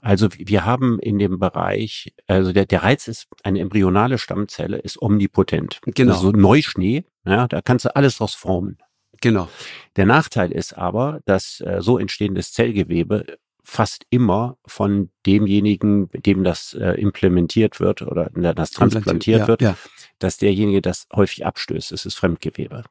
Also 0.00 0.28
wir 0.36 0.64
haben 0.64 0.98
in 1.00 1.18
dem 1.18 1.38
Bereich, 1.38 2.14
also 2.26 2.52
der, 2.52 2.66
der 2.66 2.82
Reiz 2.82 3.08
ist, 3.08 3.28
eine 3.42 3.60
embryonale 3.60 4.18
Stammzelle 4.18 4.78
ist 4.78 5.00
omnipotent. 5.00 5.80
Genau. 5.84 6.12
Also 6.12 6.30
Neuschnee, 6.30 7.04
ja, 7.24 7.48
da 7.48 7.60
kannst 7.60 7.84
du 7.84 7.94
alles 7.94 8.18
draus 8.18 8.34
formen. 8.34 8.78
Genau. 9.20 9.48
Der 9.96 10.06
Nachteil 10.06 10.50
ist 10.52 10.76
aber, 10.76 11.20
dass 11.24 11.60
äh, 11.60 11.78
so 11.80 11.98
entstehendes 11.98 12.52
Zellgewebe 12.52 13.38
fast 13.70 14.04
immer 14.10 14.58
von 14.66 15.10
demjenigen, 15.26 16.10
dem 16.10 16.42
das 16.42 16.74
äh, 16.74 17.00
implementiert 17.00 17.78
wird 17.78 18.02
oder 18.02 18.28
das 18.34 18.72
transplantiert 18.72 19.42
ja, 19.42 19.48
wird, 19.48 19.62
ja. 19.62 19.76
dass 20.18 20.38
derjenige 20.38 20.82
das 20.82 21.06
häufig 21.14 21.46
abstößt. 21.46 21.92
Es 21.92 22.04
ist 22.04 22.16
Fremdgewebe. 22.16 22.82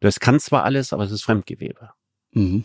Das 0.00 0.18
kann 0.18 0.40
zwar 0.40 0.64
alles, 0.64 0.94
aber 0.94 1.04
es 1.04 1.10
ist 1.10 1.24
Fremdgewebe. 1.24 1.90
Mhm. 2.32 2.64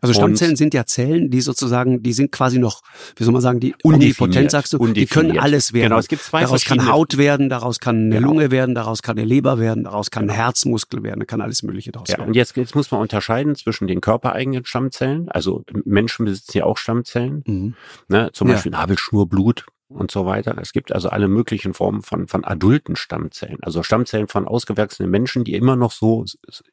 Also 0.00 0.14
Stammzellen 0.14 0.52
und 0.52 0.56
sind 0.56 0.74
ja 0.74 0.86
Zellen, 0.86 1.30
die 1.30 1.40
sozusagen, 1.40 2.02
die 2.02 2.12
sind 2.12 2.32
quasi 2.32 2.58
noch, 2.58 2.82
wie 3.16 3.24
soll 3.24 3.32
man 3.32 3.42
sagen, 3.42 3.60
die 3.60 3.74
omnipotent, 3.82 4.50
sagst 4.50 4.72
du, 4.72 4.86
die 4.86 5.06
können 5.06 5.38
alles 5.38 5.72
werden. 5.72 5.88
Genau, 5.88 5.98
es 5.98 6.08
gibt 6.08 6.22
zwei 6.22 6.42
Daraus 6.42 6.64
kann 6.64 6.88
Haut 6.88 7.16
werden, 7.16 7.48
daraus 7.48 7.80
kann 7.80 7.96
eine 7.96 8.16
genau. 8.16 8.28
Lunge 8.28 8.50
werden, 8.50 8.74
daraus 8.74 9.02
kann 9.02 9.18
eine 9.18 9.26
Leber 9.26 9.58
werden, 9.58 9.84
daraus 9.84 10.10
kann 10.10 10.24
ein 10.24 10.28
genau. 10.28 10.38
Herzmuskel 10.38 11.02
werden, 11.02 11.20
da 11.20 11.26
kann 11.26 11.40
alles 11.40 11.62
Mögliche 11.62 11.92
daraus 11.92 12.08
ja, 12.08 12.18
werden. 12.18 12.28
Und 12.28 12.36
jetzt, 12.36 12.56
jetzt 12.56 12.74
muss 12.74 12.90
man 12.90 13.00
unterscheiden 13.00 13.56
zwischen 13.56 13.86
den 13.86 14.00
körpereigenen 14.00 14.64
Stammzellen, 14.64 15.28
also 15.28 15.64
Menschen 15.84 16.26
besitzen 16.26 16.58
ja 16.58 16.64
auch 16.64 16.78
Stammzellen, 16.78 17.42
mhm. 17.46 17.74
ne, 18.08 18.30
zum 18.32 18.48
Beispiel 18.48 18.72
ja. 18.72 18.78
Nabelschnurblut, 18.78 19.66
und 19.88 20.10
so 20.10 20.26
weiter. 20.26 20.56
Es 20.60 20.72
gibt 20.72 20.92
also 20.92 21.08
alle 21.08 21.28
möglichen 21.28 21.74
Formen 21.74 22.02
von, 22.02 22.26
von 22.26 22.44
adulten 22.44 22.96
Stammzellen, 22.96 23.58
also 23.62 23.82
Stammzellen 23.82 24.28
von 24.28 24.46
ausgewachsenen 24.46 25.10
Menschen, 25.10 25.44
die 25.44 25.54
immer 25.54 25.76
noch 25.76 25.92
so 25.92 26.24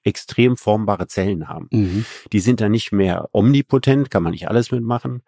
extrem 0.03 0.57
formbare 0.57 1.07
Zellen 1.07 1.47
haben. 1.47 1.67
Mhm. 1.71 2.05
Die 2.31 2.39
sind 2.39 2.61
dann 2.61 2.71
nicht 2.71 2.91
mehr 2.91 3.29
omnipotent, 3.31 4.09
kann 4.09 4.23
man 4.23 4.31
nicht 4.31 4.47
alles 4.47 4.71
mitmachen, 4.71 5.21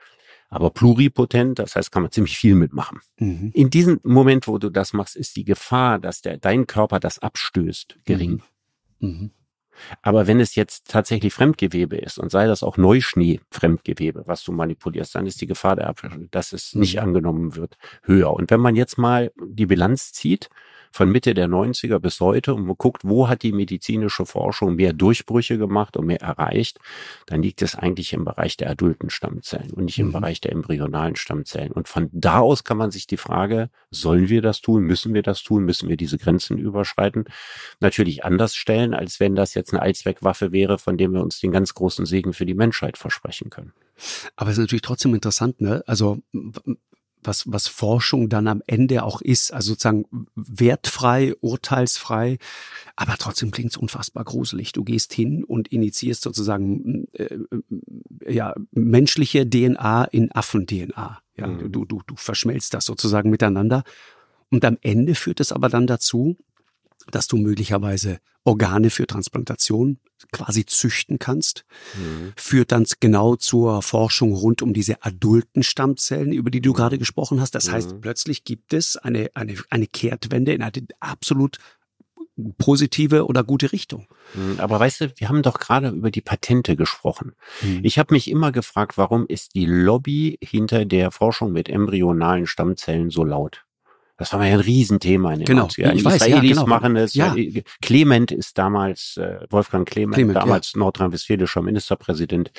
aber 0.50 0.72
pluripotent, 0.72 1.60
das 1.60 1.76
heißt, 1.76 1.92
kann 1.92 2.04
man 2.04 2.12
ziemlich 2.12 2.38
viel 2.38 2.56
mitmachen. 2.56 3.00
Mhm. 3.20 3.52
In 3.54 3.70
diesem 3.70 4.00
Moment, 4.04 4.48
wo 4.48 4.58
du 4.58 4.70
das 4.70 4.94
machst, 4.94 5.16
ist 5.16 5.36
die 5.36 5.44
Gefahr, 5.44 6.00
dass 6.00 6.22
der, 6.22 6.38
dein 6.38 6.68
Körper 6.68 7.00
das 7.00 7.20
abstößt, 7.20 7.98
gering. 8.06 8.42
Mhm. 9.00 9.32
Aber 10.02 10.28
wenn 10.28 10.40
es 10.40 10.56
jetzt 10.56 10.88
tatsächlich 10.88 11.34
Fremdgewebe 11.34 11.98
ist 11.98 12.18
und 12.18 12.32
sei 12.32 12.48
das 12.48 12.64
auch 12.64 12.78
Neuschnee-Fremdgewebe, 12.78 14.24
was 14.26 14.44
du 14.44 14.52
manipulierst, 14.52 15.16
dann 15.16 15.26
ist 15.26 15.42
die 15.42 15.48
Gefahr, 15.48 15.76
der 15.76 15.94
dass 16.32 16.54
es 16.54 16.76
nicht 16.76 16.96
mhm. 16.96 17.02
angenommen 17.02 17.56
wird, 17.56 17.78
höher. 18.04 18.34
Und 18.34 18.52
wenn 18.52 18.60
man 18.60 18.76
jetzt 18.76 18.98
mal 18.98 19.32
die 19.40 19.66
Bilanz 19.66 20.12
zieht, 20.12 20.50
von 20.96 21.12
Mitte 21.12 21.34
der 21.34 21.50
90er 21.50 22.00
bis 22.00 22.22
heute 22.22 22.54
und 22.54 22.68
man 22.68 22.78
guckt, 22.78 23.02
wo 23.04 23.28
hat 23.28 23.44
die 23.44 23.52
medizinische 23.52 24.26
Forschung 24.26 24.76
mehr 24.76 24.94
Durchbrüche 24.94 25.58
gemacht 25.58 25.98
und 25.98 26.06
mehr 26.06 26.22
erreicht, 26.22 26.80
dann 27.26 27.42
liegt 27.42 27.62
es 27.62 27.76
eigentlich 27.76 28.14
im 28.14 28.24
Bereich 28.24 28.56
der 28.56 28.70
adulten 28.70 29.10
Stammzellen 29.10 29.72
und 29.72 29.84
nicht 29.84 30.00
im 30.00 30.08
mhm. 30.08 30.12
Bereich 30.14 30.40
der 30.40 30.54
embryonalen 30.54 31.18
Stammzellen. 31.18 31.74
Und 31.74 31.90
von 31.90 32.10
da 32.14 32.40
aus 32.40 32.64
kann 32.64 32.78
man 32.78 32.92
sich 32.92 33.08
die 33.08 33.18
Frage, 33.18 33.70
sollen 33.92 34.30
wir 34.30 34.42
das 34.42 34.62
tun? 34.62 34.84
Müssen 34.84 35.14
wir 35.14 35.22
das 35.22 35.44
tun? 35.44 35.66
Müssen 35.66 35.90
wir 35.90 35.98
diese 35.98 36.18
Grenzen 36.18 36.58
überschreiten? 36.58 37.26
Natürlich 37.82 38.24
anders 38.24 38.56
stellen, 38.56 38.94
als 38.94 39.20
wenn 39.20 39.36
das 39.36 39.54
jetzt 39.54 39.74
eine 39.74 39.82
Allzweckwaffe 39.82 40.54
wäre, 40.54 40.78
von 40.78 40.98
dem 40.98 41.12
wir 41.12 41.22
uns 41.22 41.42
den 41.42 41.52
ganz 41.52 41.74
großen 41.74 42.06
Segen 42.06 42.32
für 42.32 42.46
die 42.46 42.54
Menschheit 42.54 42.98
versprechen 42.98 43.50
können. 43.50 43.74
Aber 44.38 44.50
es 44.50 44.58
ist 44.58 44.62
natürlich 44.62 44.82
trotzdem 44.82 45.14
interessant, 45.14 45.60
ne? 45.60 45.84
Also 45.88 46.20
was, 47.28 47.52
was 47.52 47.68
Forschung 47.68 48.30
dann 48.30 48.48
am 48.48 48.62
Ende 48.68 49.04
auch 49.04 49.22
ist. 49.22 49.54
Also 49.54 49.70
sozusagen 49.74 50.06
wertfrei, 50.36 51.34
urteilsfrei, 51.42 52.38
aber 52.96 53.16
trotzdem 53.18 53.52
klingt 53.52 53.72
es 53.72 53.78
unfassbar 53.78 54.24
gruselig. 54.24 54.72
Du 54.72 54.84
gehst 54.84 55.14
hin 55.14 55.44
und 55.44 55.68
initiierst 55.70 56.22
sozusagen 56.22 57.08
äh, 57.14 57.38
ja, 58.28 58.56
menschliche 58.72 59.50
DNA 59.50 60.06
in 60.06 60.32
Affen-DNA. 60.32 61.22
Ja, 61.38 61.48
mhm. 61.48 61.72
du, 61.72 61.86
du, 61.86 62.02
du 62.06 62.16
verschmelzt 62.16 62.74
das 62.74 62.86
sozusagen 62.86 63.30
miteinander. 63.30 63.84
Und 64.50 64.64
am 64.64 64.78
Ende 64.82 65.16
führt 65.16 65.40
es 65.40 65.52
aber 65.52 65.70
dann 65.70 65.88
dazu, 65.88 66.38
dass 67.12 67.28
du 67.28 67.38
möglicherweise 67.38 68.20
Organe 68.46 68.90
für 68.90 69.08
Transplantation 69.08 70.00
quasi 70.32 70.66
züchten 70.66 71.20
kannst, 71.20 71.66
mhm. 71.98 72.34
führt 72.38 72.72
dann 72.72 72.86
genau 73.00 73.36
zur 73.36 73.82
Forschung 73.82 74.34
rund 74.34 74.62
um 74.62 74.74
diese 74.74 75.04
adulten 75.04 75.64
Stammzellen, 75.64 76.32
über 76.32 76.52
die 76.52 76.62
du 76.62 76.70
mhm. 76.70 76.76
gerade 76.76 76.98
gesprochen 76.98 77.42
hast. 77.42 77.56
Das 77.56 77.68
mhm. 77.68 77.72
heißt, 77.74 78.02
plötzlich 78.02 78.44
gibt 78.44 78.74
es 78.74 78.98
eine, 78.98 79.30
eine, 79.34 79.56
eine 79.70 79.88
Kehrtwende 79.88 80.54
in 80.54 80.62
eine 80.62 80.72
absolut 81.00 81.58
positive 82.58 83.26
oder 83.26 83.44
gute 83.44 83.72
Richtung. 83.72 84.08
Mhm. 84.34 84.60
Aber 84.60 84.80
weißt 84.80 85.02
du, 85.02 85.14
wir 85.16 85.30
haben 85.30 85.42
doch 85.42 85.60
gerade 85.60 85.90
über 85.90 86.12
die 86.12 86.22
Patente 86.22 86.76
gesprochen. 86.76 87.34
Mhm. 87.62 87.80
Ich 87.84 87.98
habe 87.98 88.14
mich 88.14 88.30
immer 88.30 88.52
gefragt, 88.52 88.98
warum 88.98 89.26
ist 89.28 89.56
die 89.56 89.66
Lobby 89.66 90.38
hinter 90.44 90.86
der 90.86 91.12
Forschung 91.12 91.52
mit 91.52 91.70
embryonalen 91.70 92.46
Stammzellen 92.46 93.10
so 93.10 93.24
laut? 93.24 93.65
Das 94.18 94.32
war 94.32 94.40
mal 94.40 94.46
ein 94.46 94.60
Riesenthema 94.60 95.34
in 95.34 95.40
den 95.40 95.46
genau. 95.46 95.66
90ern. 95.66 95.92
Die 95.92 96.06
weiß, 96.06 96.16
Israelis 96.16 96.50
ja, 96.52 96.64
genau. 96.64 96.68
machen 96.68 96.96
es. 96.96 97.16
Ja. 97.16 97.36
Clement 97.82 98.32
ist 98.32 98.58
damals, 98.58 99.18
äh, 99.18 99.40
Wolfgang 99.50 99.86
Clement, 99.88 100.16
Clement 100.16 100.38
damals 100.38 100.72
ja. 100.74 100.80
nordrhein-westfälischer 100.80 101.62
Ministerpräsident, 101.62 102.52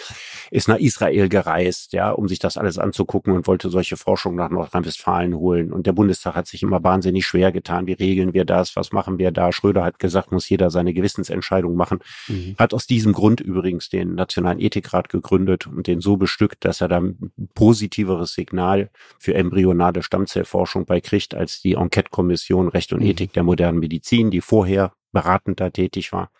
ist 0.51 0.69
nach 0.69 0.77
Israel 0.77 1.31
gereist, 1.31 1.95
ja, 1.95 2.11
um 2.11 2.29
sich 2.29 2.41
das 2.41 2.59
alles 2.59 2.79
anzugucken 2.79 3.33
und 3.33 3.47
wollte 3.47 3.71
solche 3.71 3.97
Forschung 3.97 4.35
nach 4.35 4.51
Nordrhein-Westfalen 4.51 5.35
holen. 5.35 5.73
Und 5.73 5.87
der 5.87 5.93
Bundestag 5.93 6.35
hat 6.35 6.47
sich 6.47 6.63
immer 6.63 6.85
wahnsinnig 6.85 7.25
schwer 7.25 7.53
getan. 7.53 7.87
Wie 7.87 7.95
regeln 7.95 8.35
wir 8.35 8.45
das? 8.45 8.77
Was 8.77 8.93
machen 8.93 9.19
wir 9.19 9.31
da? 9.31 9.51
Schröder 9.51 9.83
hat 9.83 9.99
gesagt, 9.99 10.33
muss 10.33 10.49
jeder 10.51 10.71
seine 10.71 10.93
Gewissensentscheidung 10.93 11.75
machen. 11.75 12.01
Mhm. 12.29 12.57
Hat 12.59 12.75
aus 12.75 12.87
diesem 12.87 13.15
Grund 13.15 13.41
übrigens 13.41 13.89
den 13.89 14.15
Nationalen 14.15 14.61
Ethikrat 14.61 15.09
gegründet 15.09 15.67
und 15.67 15.87
den 15.87 16.03
so 16.03 16.19
bestückt, 16.19 16.67
dass 16.67 16.83
er 16.83 16.89
dann 16.89 17.31
positiveres 17.55 18.35
Signal 18.35 18.91
für 19.19 19.33
embryonale 19.33 20.03
Stammzellforschung 20.03 20.85
bei 20.85 21.01
kriegt, 21.01 21.35
als 21.47 21.63
die 21.63 21.75
Enquete-Kommission 21.75 22.69
Recht 22.69 22.93
und 22.93 23.01
mhm. 23.01 23.07
Ethik 23.07 23.33
der 23.33 23.45
modernen 23.45 23.79
Medizin, 23.79 24.33
die 24.33 24.41
vorher 24.41 24.93
beratend 25.13 25.61
da 25.61 25.71
tätig 25.71 26.13
war. 26.13 26.31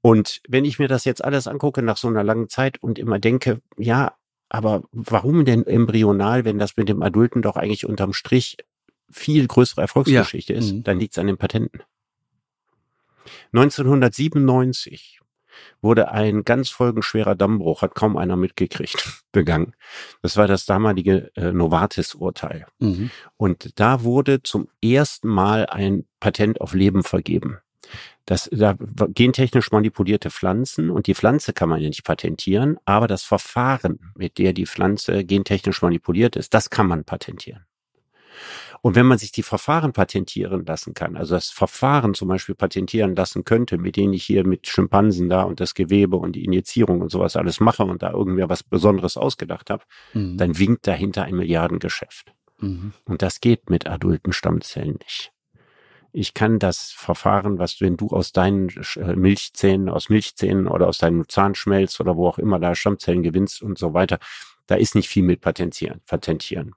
Und 0.00 0.40
wenn 0.48 0.64
ich 0.64 0.80
mir 0.80 0.88
das 0.88 1.04
jetzt 1.04 1.24
alles 1.24 1.46
angucke 1.46 1.80
nach 1.80 1.96
so 1.96 2.08
einer 2.08 2.24
langen 2.24 2.48
Zeit 2.48 2.82
und 2.82 2.98
immer 2.98 3.20
denke, 3.20 3.62
ja, 3.78 4.14
aber 4.48 4.82
warum 4.90 5.44
denn 5.44 5.64
embryonal, 5.64 6.44
wenn 6.44 6.58
das 6.58 6.76
mit 6.76 6.88
dem 6.88 7.02
Adulten 7.02 7.40
doch 7.40 7.56
eigentlich 7.56 7.86
unterm 7.86 8.12
Strich 8.12 8.56
viel 9.10 9.46
größere 9.46 9.82
Erfolgsgeschichte 9.82 10.52
ja. 10.52 10.58
ist, 10.58 10.72
mhm. 10.72 10.82
dann 10.82 10.98
liegt 10.98 11.14
es 11.14 11.18
an 11.18 11.28
den 11.28 11.38
Patenten. 11.38 11.82
1997 13.52 15.20
wurde 15.80 16.10
ein 16.10 16.44
ganz 16.44 16.70
folgenschwerer 16.70 17.34
Dammbruch, 17.34 17.82
hat 17.82 17.94
kaum 17.94 18.16
einer 18.16 18.36
mitgekriegt, 18.36 19.24
begangen. 19.32 19.74
Das 20.22 20.36
war 20.36 20.46
das 20.46 20.66
damalige 20.66 21.30
äh, 21.36 21.52
Novartis-Urteil. 21.52 22.66
Mhm. 22.78 23.10
Und 23.36 23.78
da 23.78 24.02
wurde 24.02 24.42
zum 24.42 24.68
ersten 24.82 25.28
Mal 25.28 25.66
ein 25.66 26.06
Patent 26.20 26.60
auf 26.60 26.74
Leben 26.74 27.02
vergeben. 27.02 27.58
Das, 28.26 28.48
da 28.50 28.74
gentechnisch 29.08 29.70
manipulierte 29.70 30.30
Pflanzen 30.30 30.90
und 30.90 31.06
die 31.06 31.14
Pflanze 31.14 31.52
kann 31.52 31.68
man 31.68 31.80
ja 31.80 31.88
nicht 31.88 32.04
patentieren, 32.04 32.78
aber 32.86 33.06
das 33.06 33.22
Verfahren, 33.22 34.12
mit 34.16 34.38
der 34.38 34.54
die 34.54 34.66
Pflanze 34.66 35.24
gentechnisch 35.24 35.82
manipuliert 35.82 36.36
ist, 36.36 36.54
das 36.54 36.70
kann 36.70 36.86
man 36.86 37.04
patentieren. 37.04 37.66
Und 38.84 38.96
wenn 38.96 39.06
man 39.06 39.16
sich 39.16 39.32
die 39.32 39.42
Verfahren 39.42 39.94
patentieren 39.94 40.66
lassen 40.66 40.92
kann, 40.92 41.16
also 41.16 41.36
das 41.36 41.48
Verfahren 41.48 42.12
zum 42.12 42.28
Beispiel 42.28 42.54
patentieren 42.54 43.16
lassen 43.16 43.44
könnte, 43.44 43.78
mit 43.78 43.96
denen 43.96 44.12
ich 44.12 44.24
hier 44.24 44.46
mit 44.46 44.66
Schimpansen 44.66 45.30
da 45.30 45.44
und 45.44 45.58
das 45.58 45.72
Gewebe 45.72 46.16
und 46.16 46.32
die 46.32 46.44
Injizierung 46.44 47.00
und 47.00 47.10
sowas 47.10 47.34
alles 47.34 47.60
mache 47.60 47.84
und 47.84 48.02
da 48.02 48.10
irgendwer 48.10 48.50
was 48.50 48.62
Besonderes 48.62 49.16
ausgedacht 49.16 49.70
habe, 49.70 49.84
mhm. 50.12 50.36
dann 50.36 50.58
winkt 50.58 50.86
dahinter 50.86 51.22
ein 51.22 51.34
Milliardengeschäft. 51.34 52.34
Mhm. 52.58 52.92
Und 53.06 53.22
das 53.22 53.40
geht 53.40 53.70
mit 53.70 53.86
adulten 53.86 54.34
Stammzellen 54.34 54.98
nicht. 55.02 55.32
Ich 56.12 56.34
kann 56.34 56.58
das 56.58 56.90
Verfahren, 56.90 57.58
was 57.58 57.80
wenn 57.80 57.96
du 57.96 58.08
aus 58.08 58.32
deinen 58.32 58.68
äh, 58.96 59.16
Milchzähnen, 59.16 59.88
aus 59.88 60.10
Milchzähnen 60.10 60.68
oder 60.68 60.88
aus 60.88 60.98
deinem 60.98 61.26
Zahnschmelz 61.26 62.00
oder 62.00 62.16
wo 62.16 62.28
auch 62.28 62.36
immer 62.36 62.60
da 62.60 62.74
Stammzellen 62.74 63.22
gewinnst 63.22 63.62
und 63.62 63.78
so 63.78 63.94
weiter, 63.94 64.18
da 64.66 64.74
ist 64.74 64.94
nicht 64.94 65.08
viel 65.08 65.22
mit 65.22 65.40
patentieren. 65.40 66.02
patentieren. 66.06 66.74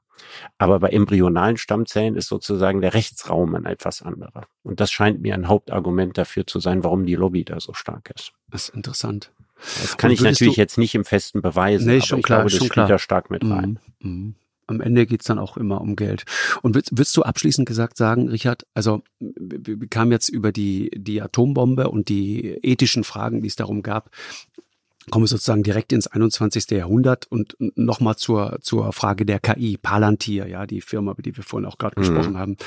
Aber 0.57 0.79
bei 0.79 0.89
embryonalen 0.89 1.57
Stammzellen 1.57 2.15
ist 2.15 2.27
sozusagen 2.27 2.81
der 2.81 2.93
Rechtsraum 2.93 3.55
ein 3.55 3.65
etwas 3.65 4.01
anderer. 4.01 4.47
Und 4.63 4.79
das 4.79 4.91
scheint 4.91 5.21
mir 5.21 5.33
ein 5.33 5.47
Hauptargument 5.47 6.17
dafür 6.17 6.47
zu 6.47 6.59
sein, 6.59 6.83
warum 6.83 7.05
die 7.05 7.15
Lobby 7.15 7.43
da 7.43 7.59
so 7.59 7.73
stark 7.73 8.11
ist. 8.15 8.31
Das 8.49 8.69
ist 8.69 8.75
interessant. 8.75 9.31
Das 9.81 9.97
kann 9.97 10.11
ich 10.11 10.21
natürlich 10.21 10.55
jetzt 10.55 10.77
nicht 10.77 10.93
im 10.93 11.03
Festen 11.03 11.41
beweisen, 11.41 11.87
nee, 11.87 12.01
schon 12.01 12.19
ich 12.19 12.25
klar, 12.25 12.39
glaube, 12.39 12.51
das 12.51 12.57
spielt 12.57 12.73
klar. 12.73 12.87
da 12.87 12.99
stark 12.99 13.31
mit 13.31 13.43
rein. 13.43 13.79
Mhm. 13.99 14.11
Mhm 14.11 14.35
am 14.67 14.81
Ende 14.81 15.05
geht's 15.05 15.25
dann 15.25 15.39
auch 15.39 15.57
immer 15.57 15.81
um 15.81 15.95
Geld. 15.95 16.25
Und 16.61 16.75
würdest, 16.75 16.91
würdest 16.91 17.17
du 17.17 17.23
abschließend 17.23 17.67
gesagt 17.67 17.97
sagen, 17.97 18.27
Richard, 18.27 18.67
also 18.73 19.01
wir 19.19 19.87
kamen 19.87 20.11
jetzt 20.11 20.29
über 20.29 20.51
die, 20.51 20.91
die 20.93 21.21
Atombombe 21.21 21.89
und 21.89 22.09
die 22.09 22.59
ethischen 22.61 23.03
Fragen, 23.03 23.41
die 23.41 23.47
es 23.47 23.55
darum 23.55 23.81
gab, 23.81 24.11
kommen 25.09 25.23
wir 25.23 25.27
sozusagen 25.27 25.63
direkt 25.63 25.93
ins 25.93 26.07
21. 26.07 26.69
Jahrhundert 26.71 27.27
und 27.29 27.55
nochmal 27.59 28.15
zur, 28.15 28.57
zur 28.61 28.91
Frage 28.93 29.25
der 29.25 29.39
KI, 29.39 29.77
Palantir, 29.77 30.47
ja, 30.47 30.65
die 30.65 30.81
Firma, 30.81 31.11
über 31.11 31.21
die 31.21 31.35
wir 31.35 31.43
vorhin 31.43 31.67
auch 31.67 31.77
gerade 31.77 31.99
mhm. 31.99 32.03
gesprochen 32.03 32.37
haben, 32.37 32.57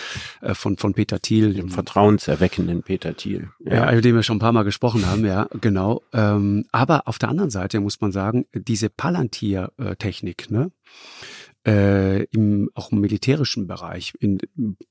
äh, 0.41 0.55
von, 0.55 0.77
von 0.77 0.95
Peter 0.95 1.21
Thiel. 1.21 1.55
Dem 1.55 1.69
vertrauenserweckenden 1.69 2.83
Peter 2.83 3.17
Thiel. 3.17 3.51
Ja. 3.65 3.75
ja, 3.75 3.93
über 3.93 4.01
den 4.03 4.15
wir 4.15 4.23
schon 4.23 4.37
ein 4.37 4.41
paar 4.41 4.53
Mal 4.53 4.65
gesprochen 4.65 5.07
haben, 5.07 5.25
ja, 5.25 5.49
genau. 5.61 6.03
Ähm, 6.13 6.67
aber 6.73 7.07
auf 7.07 7.19
der 7.19 7.29
anderen 7.29 7.51
Seite 7.51 7.81
muss 7.81 8.01
man 8.01 8.13
sagen, 8.13 8.47
diese 8.55 8.89
Palantir-Technik, 8.89 10.51
ne, 10.51 10.71
äh, 11.67 12.25
im, 12.25 12.71
auch 12.75 12.93
im 12.93 13.01
militärischen 13.01 13.67
Bereich, 13.67 14.15
in, 14.19 14.39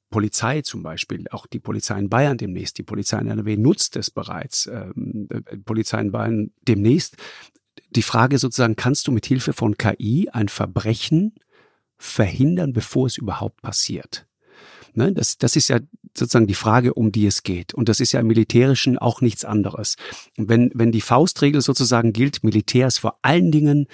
Polizei 0.09 0.61
zum 0.61 0.83
Beispiel, 0.83 1.25
auch 1.31 1.47
die 1.47 1.59
Polizei 1.59 1.97
in 1.99 2.09
Bayern 2.09 2.37
demnächst, 2.37 2.77
die 2.77 2.83
Polizei 2.83 3.19
in 3.19 3.27
NRW 3.27 3.57
nutzt 3.57 3.95
es 3.95 4.11
bereits, 4.11 4.67
ähm, 4.67 5.27
äh, 5.31 5.57
Polizei 5.57 6.01
in 6.01 6.11
Bayern 6.11 6.51
demnächst. 6.67 7.17
Die 7.91 8.01
Frage 8.01 8.37
sozusagen, 8.37 8.75
kannst 8.75 9.07
du 9.07 9.11
mit 9.11 9.25
Hilfe 9.25 9.53
von 9.53 9.77
KI 9.77 10.29
ein 10.31 10.49
Verbrechen 10.49 11.35
verhindern, 11.97 12.73
bevor 12.73 13.07
es 13.07 13.17
überhaupt 13.17 13.61
passiert? 13.61 14.27
Ne, 14.93 15.13
das, 15.13 15.37
das 15.37 15.55
ist 15.55 15.69
ja 15.69 15.79
sozusagen 16.17 16.47
die 16.47 16.55
Frage, 16.55 16.93
um 16.93 17.11
die 17.11 17.27
es 17.27 17.43
geht. 17.43 17.73
Und 17.73 17.89
das 17.89 17.99
ist 17.99 18.11
ja 18.11 18.19
im 18.19 18.27
Militärischen 18.27 18.97
auch 18.97 19.21
nichts 19.21 19.45
anderes. 19.45 19.95
wenn, 20.35 20.71
wenn 20.73 20.91
die 20.91 21.01
Faustregel 21.01 21.61
sozusagen 21.61 22.11
gilt, 22.13 22.43
Militär 22.43 22.87
ist 22.87 22.97
vor 22.97 23.19
allen 23.21 23.51
Dingen 23.51 23.87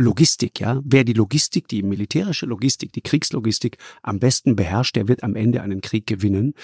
Logistik, 0.00 0.60
ja. 0.60 0.80
Wer 0.82 1.04
die 1.04 1.12
Logistik, 1.12 1.68
die 1.68 1.82
militärische 1.82 2.46
Logistik, 2.46 2.92
die 2.92 3.02
Kriegslogistik 3.02 3.76
am 4.02 4.18
besten 4.18 4.56
beherrscht, 4.56 4.96
der 4.96 5.08
wird 5.08 5.22
am 5.22 5.36
Ende 5.36 5.60
einen 5.60 5.82
Krieg 5.82 6.06
gewinnen. 6.06 6.54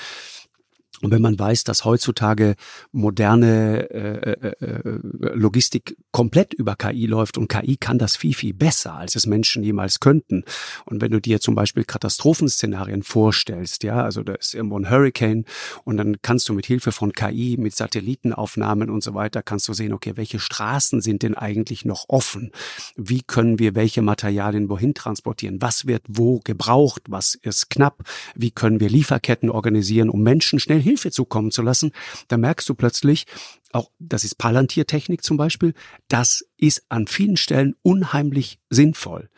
Und 1.02 1.10
wenn 1.10 1.22
man 1.22 1.38
weiß, 1.38 1.64
dass 1.64 1.84
heutzutage 1.84 2.56
moderne 2.92 3.90
äh, 3.90 4.30
äh, 4.30 4.64
äh 4.64 4.98
Logistik 5.34 5.96
komplett 6.10 6.54
über 6.54 6.76
KI 6.76 7.06
läuft 7.06 7.36
und 7.36 7.48
KI 7.48 7.76
kann 7.76 7.98
das 7.98 8.16
viel, 8.16 8.34
viel 8.34 8.54
besser, 8.54 8.94
als 8.94 9.16
es 9.16 9.26
Menschen 9.26 9.62
jemals 9.62 10.00
könnten. 10.00 10.44
Und 10.86 11.02
wenn 11.02 11.10
du 11.10 11.20
dir 11.20 11.40
zum 11.40 11.54
Beispiel 11.54 11.84
Katastrophenszenarien 11.84 13.02
vorstellst, 13.02 13.82
ja, 13.82 14.02
also 14.02 14.22
da 14.22 14.34
ist 14.34 14.54
irgendwo 14.54 14.78
ein 14.78 14.88
Hurricane 14.90 15.44
und 15.84 15.98
dann 15.98 16.16
kannst 16.22 16.48
du 16.48 16.54
mit 16.54 16.66
Hilfe 16.66 16.92
von 16.92 17.12
KI, 17.12 17.56
mit 17.58 17.76
Satellitenaufnahmen 17.76 18.88
und 18.88 19.02
so 19.02 19.14
weiter, 19.14 19.42
kannst 19.42 19.68
du 19.68 19.74
sehen, 19.74 19.92
okay, 19.92 20.12
welche 20.16 20.38
Straßen 20.38 21.00
sind 21.02 21.22
denn 21.22 21.34
eigentlich 21.34 21.84
noch 21.84 22.06
offen? 22.08 22.52
Wie 22.96 23.22
können 23.22 23.58
wir 23.58 23.74
welche 23.74 24.00
Materialien 24.02 24.68
wohin 24.70 24.94
transportieren? 24.94 25.60
Was 25.60 25.86
wird 25.86 26.02
wo 26.08 26.40
gebraucht? 26.42 27.02
Was 27.08 27.34
ist 27.34 27.68
knapp? 27.68 28.02
Wie 28.34 28.50
können 28.50 28.80
wir 28.80 28.88
Lieferketten 28.88 29.50
organisieren, 29.50 30.08
um 30.08 30.22
Menschen 30.22 30.58
schnell 30.58 30.80
Hilfe 30.86 31.10
zukommen 31.10 31.50
zu 31.50 31.62
lassen, 31.62 31.92
da 32.28 32.36
merkst 32.36 32.68
du 32.68 32.74
plötzlich, 32.74 33.26
auch 33.72 33.90
das 33.98 34.24
ist 34.24 34.38
Palantir-Technik 34.38 35.22
zum 35.22 35.36
Beispiel, 35.36 35.74
das 36.08 36.44
ist 36.56 36.84
an 36.88 37.06
vielen 37.06 37.36
Stellen 37.36 37.74
unheimlich 37.82 38.58
sinnvoll. 38.70 39.28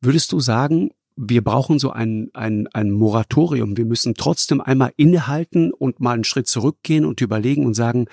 Würdest 0.00 0.32
du 0.32 0.40
sagen, 0.40 0.90
wir 1.16 1.42
brauchen 1.42 1.78
so 1.78 1.90
ein, 1.90 2.30
ein, 2.34 2.66
ein 2.72 2.90
Moratorium. 2.90 3.76
Wir 3.76 3.84
müssen 3.84 4.14
trotzdem 4.14 4.60
einmal 4.60 4.92
innehalten 4.96 5.72
und 5.72 6.00
mal 6.00 6.12
einen 6.12 6.24
Schritt 6.24 6.48
zurückgehen 6.48 7.04
und 7.04 7.20
überlegen 7.20 7.64
und 7.66 7.74
sagen, 7.74 8.06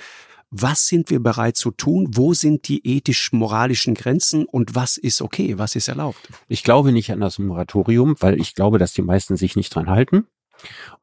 was 0.51 0.88
sind 0.88 1.09
wir 1.09 1.22
bereit 1.22 1.55
zu 1.55 1.72
tun? 1.72 2.09
Wo 2.11 2.34
sind 2.34 2.67
die 2.67 2.86
ethisch-moralischen 2.86 3.95
Grenzen 3.95 4.45
und 4.45 4.76
was 4.76 4.97
ist 4.97 5.22
okay? 5.22 5.57
Was 5.57 5.76
ist 5.76 5.88
erlaubt? 5.88 6.30
Ich 6.47 6.63
glaube 6.63 6.91
nicht 6.91 7.11
an 7.11 7.22
das 7.22 7.39
Moratorium, 7.39 8.15
weil 8.19 8.39
ich 8.39 8.53
glaube, 8.53 8.78
dass 8.78 8.93
die 8.93 9.01
meisten 9.01 9.38
sich 9.38 9.55
nicht 9.55 9.74
dran 9.74 9.89
halten. 9.89 10.28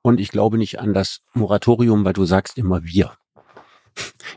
Und 0.03 0.21
ich 0.21 0.29
glaube 0.29 0.59
nicht 0.59 0.81
an 0.81 0.95
das 0.95 1.21
Moratorium, 1.35 2.05
weil 2.05 2.13
du 2.13 2.25
sagst 2.25 2.59
immer 2.59 2.85
wir. 2.85 3.13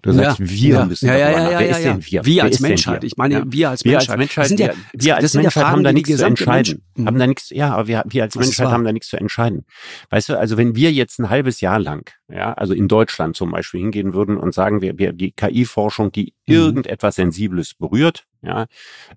Du 0.01 0.11
sagst, 0.11 0.39
ja, 0.39 0.49
wir 0.49 0.74
ja, 0.74 0.86
müssen 0.86 1.07
ja, 1.07 1.17
ja, 1.17 1.30
ja, 1.30 1.51
ja, 1.51 1.59
Wer 1.59 1.69
ist 1.69 1.84
denn 1.84 2.05
wir? 2.05 2.26
Wir 2.26 2.43
als 2.43 2.59
Menschheit. 2.59 3.03
Ich 3.03 3.17
meine, 3.17 3.43
wir 3.45 3.69
als 3.69 3.86
Menschheit. 3.86 4.07
Wir 4.07 4.11
als 4.11 4.17
Menschheit, 4.17 4.47
sind 4.47 4.59
ja, 4.59 4.74
wir 4.93 5.15
als 5.15 5.34
Menschheit 5.34 5.65
haben 5.65 5.84
da 5.84 5.93
nichts 5.93 6.17
zu 6.17 6.26
entscheiden. 6.26 6.84
Haben 7.05 7.19
da 7.19 7.28
nichts, 7.28 7.49
ja, 7.51 7.74
aber 7.74 7.88
wir, 7.88 8.03
wir 8.07 8.24
als 8.24 8.36
Menschheit 8.36 8.67
haben 8.67 8.84
da 8.84 8.91
nichts 8.91 9.09
zu 9.09 9.17
entscheiden. 9.17 9.65
Weißt 10.09 10.30
du, 10.30 10.39
also 10.39 10.57
wenn 10.57 10.76
wir 10.76 10.91
jetzt 10.91 11.19
ein 11.19 11.30
halbes 11.30 11.61
Jahr 11.61 11.80
lang, 11.80 12.09
ja, 12.30 12.53
also 12.53 12.74
in 12.74 12.88
Deutschland 12.88 13.36
zum 13.36 13.51
Beispiel 13.51 13.82
hingehen 13.82 14.13
würden 14.13 14.38
und 14.38 14.53
sagen, 14.53 14.82
wir, 14.82 14.97
wir 14.97 15.13
die 15.13 15.32
KI-Forschung, 15.32 16.11
die 16.11 16.34
mhm. 16.47 16.53
irgendetwas 16.55 17.15
Sensibles 17.15 17.76
berührt, 17.76 18.26
ja, 18.41 18.65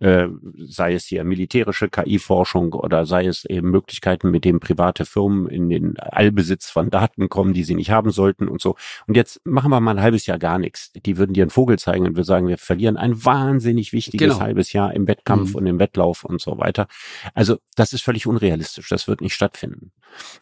äh, 0.00 0.28
sei 0.58 0.94
es 0.94 1.06
hier 1.06 1.24
militärische 1.24 1.88
KI-Forschung 1.88 2.72
oder 2.74 3.06
sei 3.06 3.26
es 3.26 3.44
eben 3.44 3.70
Möglichkeiten, 3.70 4.30
mit 4.30 4.44
dem 4.44 4.60
private 4.60 5.06
Firmen 5.06 5.48
in 5.48 5.68
den 5.68 5.98
Allbesitz 5.98 6.70
von 6.70 6.90
Daten 6.90 7.28
kommen, 7.28 7.54
die 7.54 7.64
sie 7.64 7.74
nicht 7.74 7.90
haben 7.90 8.10
sollten 8.10 8.48
und 8.48 8.60
so. 8.60 8.76
Und 9.06 9.16
jetzt 9.16 9.40
machen 9.44 9.70
wir 9.70 9.80
mal 9.80 9.92
ein 9.96 10.02
halbes 10.02 10.26
Jahr 10.26 10.38
gar 10.38 10.58
nichts. 10.58 10.92
Die 10.92 11.16
würden 11.16 11.32
dir 11.32 11.44
einen 11.44 11.50
Vogel 11.50 11.78
zeigen 11.78 12.06
und 12.06 12.16
wir 12.16 12.24
sagen, 12.24 12.48
wir 12.48 12.58
verlieren 12.58 12.96
ein 12.96 13.24
wahnsinnig 13.24 13.92
wichtiges 13.92 14.34
genau. 14.34 14.40
halbes 14.40 14.72
Jahr 14.72 14.92
im 14.94 15.06
Wettkampf 15.06 15.50
mhm. 15.50 15.56
und 15.56 15.66
im 15.66 15.78
Wettlauf 15.78 16.24
und 16.24 16.40
so 16.40 16.58
weiter. 16.58 16.86
Also 17.32 17.58
das 17.76 17.92
ist 17.92 18.02
völlig 18.02 18.26
unrealistisch. 18.26 18.88
Das 18.88 19.08
wird 19.08 19.20
nicht 19.20 19.34
stattfinden. 19.34 19.92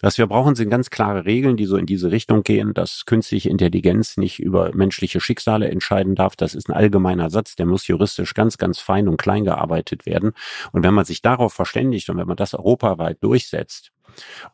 Was 0.01 0.19
wir 0.19 0.27
brauchen, 0.27 0.55
sind 0.55 0.71
ganz 0.71 0.91
klare 0.91 1.25
Regeln, 1.25 1.57
die 1.57 1.67
so 1.67 1.77
in 1.77 1.87
diese 1.87 2.11
Richtung 2.11 2.43
gehen, 2.43 2.75
dass 2.75 3.05
künstliche 3.07 3.49
Intelligenz 3.49 4.17
nicht 4.17 4.41
über 4.41 4.75
menschliche 4.75 5.21
Schicksale 5.21 5.69
entscheiden 5.69 6.15
darf. 6.15 6.37
Das 6.37 6.55
ist 6.55 6.69
ein 6.69 6.75
allgemeiner 6.75 7.31
Satz, 7.31 7.57
der 7.57 7.67
muss 7.67 7.87
juristisch 7.87 8.35
ganz, 8.35 8.59
ganz 8.59 8.81
fein 8.81 9.09
und 9.09 9.17
klein 9.17 9.45
gearbeitet 9.45 10.07
werden. 10.07 10.33
Und 10.73 10.83
wenn 10.83 10.95
man 10.95 11.05
sich 11.05 11.23
darauf 11.23 11.53
verständigt 11.53 12.11
und 12.11 12.17
wenn 12.19 12.27
man 12.27 12.37
das 12.37 12.55
europaweit 12.55 13.23
durchsetzt, 13.23 13.92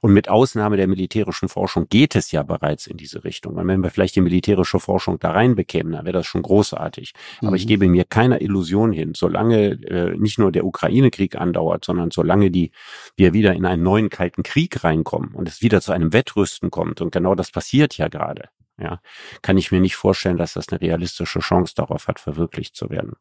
und 0.01 0.13
mit 0.13 0.29
Ausnahme 0.29 0.77
der 0.77 0.87
militärischen 0.87 1.49
Forschung 1.49 1.89
geht 1.89 2.17
es 2.17 2.33
ja 2.33 2.43
bereits 2.43 2.87
in 2.87 2.97
diese 2.97 3.25
Richtung. 3.25 3.57
Und 3.57 3.67
wenn 3.67 3.83
wir 3.83 3.91
vielleicht 3.91 4.17
die 4.17 4.21
militärische 4.21 4.81
Forschung 4.81 5.19
da 5.19 5.33
reinbekämen, 5.33 5.93
dann 5.93 6.05
wäre 6.05 6.15
das 6.15 6.27
schon 6.27 6.43
großartig. 6.43 7.13
Aber 7.43 7.57
ich 7.57 7.65
mhm. 7.65 7.69
gebe 7.69 7.89
mir 7.89 8.05
keiner 8.05 8.41
Illusion 8.41 8.93
hin, 8.93 9.13
solange 9.15 9.71
äh, 9.85 10.17
nicht 10.17 10.39
nur 10.39 10.53
der 10.53 10.65
Ukraine-Krieg 10.65 11.37
andauert, 11.37 11.85
sondern 11.85 12.11
solange 12.11 12.51
die 12.51 12.71
wir 13.17 13.33
wieder 13.33 13.55
in 13.55 13.67
einen 13.67 13.83
neuen 13.83 14.11
kalten 14.11 14.43
Krieg 14.43 14.85
reinkommen 14.85 15.35
und 15.35 15.49
es 15.49 15.63
wieder 15.63 15.81
zu 15.81 15.93
einem 15.93 16.13
Wettrüsten 16.13 16.71
kommt. 16.71 17.01
Und 17.01 17.13
genau 17.13 17.35
das 17.35 17.51
passiert 17.51 17.97
ja 17.97 18.09
gerade 18.09 18.49
ja, 18.81 19.01
kann 19.43 19.59
ich 19.59 19.73
mir 19.73 19.81
nicht 19.81 19.97
vorstellen, 19.97 20.37
dass 20.37 20.53
das 20.53 20.69
eine 20.69 20.81
realistische 20.81 21.41
Chance 21.41 21.75
darauf 21.77 22.07
hat, 22.07 22.21
verwirklicht 22.21 22.77
zu 22.77 22.91
werden. 22.91 23.15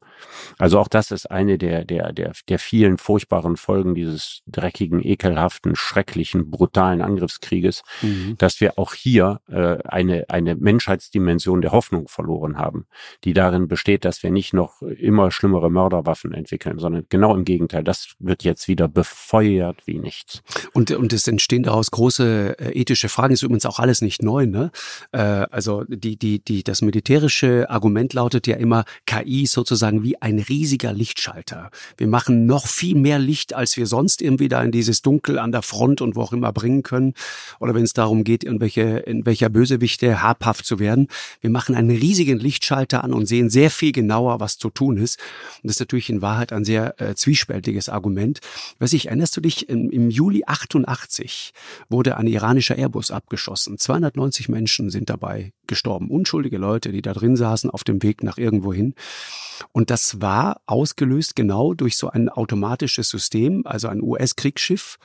Also 0.59 0.79
auch 0.79 0.87
das 0.87 1.09
ist 1.09 1.31
eine 1.31 1.57
der, 1.57 1.83
der, 1.83 2.13
der, 2.13 2.33
der 2.47 2.59
vielen 2.59 2.97
furchtbaren 2.97 3.57
Folgen 3.57 3.95
dieses 3.95 4.43
dreckigen, 4.45 5.03
ekelhaften, 5.03 5.75
schrecklichen, 5.75 6.51
brutalen 6.51 7.01
Angriffskrieges, 7.01 7.81
mhm. 8.03 8.35
dass 8.37 8.61
wir 8.61 8.77
auch 8.77 8.93
hier 8.93 9.41
äh, 9.49 9.77
eine, 9.83 10.25
eine 10.29 10.55
Menschheitsdimension 10.55 11.61
der 11.61 11.71
Hoffnung 11.71 12.07
verloren 12.07 12.57
haben, 12.57 12.85
die 13.23 13.33
darin 13.33 13.67
besteht, 13.67 14.05
dass 14.05 14.21
wir 14.21 14.29
nicht 14.29 14.53
noch 14.53 14.83
immer 14.83 15.31
schlimmere 15.31 15.71
Mörderwaffen 15.71 16.33
entwickeln, 16.33 16.77
sondern 16.77 17.05
genau 17.09 17.35
im 17.35 17.45
Gegenteil, 17.45 17.83
das 17.83 18.13
wird 18.19 18.43
jetzt 18.43 18.67
wieder 18.67 18.87
befeuert 18.87 19.81
wie 19.85 19.97
nichts. 19.97 20.43
Und, 20.73 20.91
und 20.91 21.13
es 21.13 21.27
entstehen 21.27 21.63
daraus 21.63 21.89
große 21.89 22.59
äh, 22.59 22.79
ethische 22.79 23.09
Fragen, 23.09 23.33
ist 23.33 23.41
übrigens 23.41 23.65
auch 23.65 23.79
alles 23.79 24.01
nicht 24.01 24.21
neu, 24.21 24.45
ne? 24.45 24.71
Äh, 25.11 25.46
also 25.51 25.83
die, 25.87 26.17
die, 26.17 26.39
die, 26.39 26.63
das 26.63 26.81
militärische 26.81 27.69
Argument 27.69 28.13
lautet 28.13 28.47
ja 28.47 28.55
immer, 28.55 28.85
KI 29.05 29.43
ist 29.43 29.53
sozusagen 29.53 30.03
wie 30.03 30.21
ein 30.21 30.39
riesiger 30.39 30.93
Lichtschalter. 30.93 31.71
Wir 31.97 32.07
machen 32.07 32.45
noch 32.45 32.67
viel 32.67 32.95
mehr 32.95 33.19
Licht, 33.19 33.53
als 33.53 33.77
wir 33.77 33.85
sonst 33.85 34.21
irgendwie 34.21 34.47
da 34.47 34.61
in 34.63 34.71
dieses 34.71 35.01
Dunkel 35.01 35.39
an 35.39 35.51
der 35.51 35.61
Front 35.61 36.01
und 36.01 36.15
wo 36.15 36.21
auch 36.21 36.33
immer 36.33 36.51
bringen 36.51 36.83
können. 36.83 37.13
Oder 37.59 37.73
wenn 37.75 37.83
es 37.83 37.93
darum 37.93 38.23
geht, 38.23 38.43
in, 38.43 38.59
welche, 38.59 38.81
in 38.81 39.25
welcher 39.25 39.49
Bösewichte 39.49 40.21
habhaft 40.21 40.65
zu 40.65 40.79
werden. 40.79 41.07
Wir 41.41 41.49
machen 41.49 41.75
einen 41.75 41.91
riesigen 41.91 42.39
Lichtschalter 42.39 43.03
an 43.03 43.13
und 43.13 43.25
sehen 43.25 43.49
sehr 43.49 43.69
viel 43.71 43.91
genauer, 43.91 44.39
was 44.39 44.57
zu 44.57 44.69
tun 44.69 44.97
ist. 44.97 45.19
Und 45.61 45.67
das 45.67 45.75
ist 45.75 45.79
natürlich 45.79 46.09
in 46.09 46.21
Wahrheit 46.21 46.51
ein 46.51 46.65
sehr 46.65 46.99
äh, 47.01 47.15
zwiespältiges 47.15 47.89
Argument. 47.89 48.39
Weiß 48.79 48.93
ich, 48.93 49.07
erinnerst 49.07 49.37
du 49.37 49.41
dich, 49.41 49.69
im, 49.69 49.89
im 49.91 50.09
Juli 50.09 50.43
88 50.45 51.53
wurde 51.89 52.17
ein 52.17 52.27
iranischer 52.27 52.77
Airbus 52.77 53.11
abgeschossen. 53.11 53.77
290 53.77 54.49
Menschen 54.49 54.89
sind 54.89 55.09
dabei 55.09 55.36
gestorben. 55.67 56.09
Unschuldige 56.09 56.57
Leute, 56.57 56.91
die 56.91 57.01
da 57.01 57.13
drin 57.13 57.35
saßen 57.35 57.69
auf 57.69 57.83
dem 57.83 58.01
Weg 58.01 58.23
nach 58.23 58.37
irgendwo 58.37 58.73
hin. 58.73 58.95
Und 59.71 59.89
das 59.89 60.21
war 60.21 60.61
ausgelöst 60.65 61.35
genau 61.35 61.73
durch 61.73 61.97
so 61.97 62.09
ein 62.09 62.29
automatisches 62.29 63.09
System, 63.09 63.63
also 63.65 63.87
ein 63.87 64.01
US-Kriegsschiff 64.01 64.97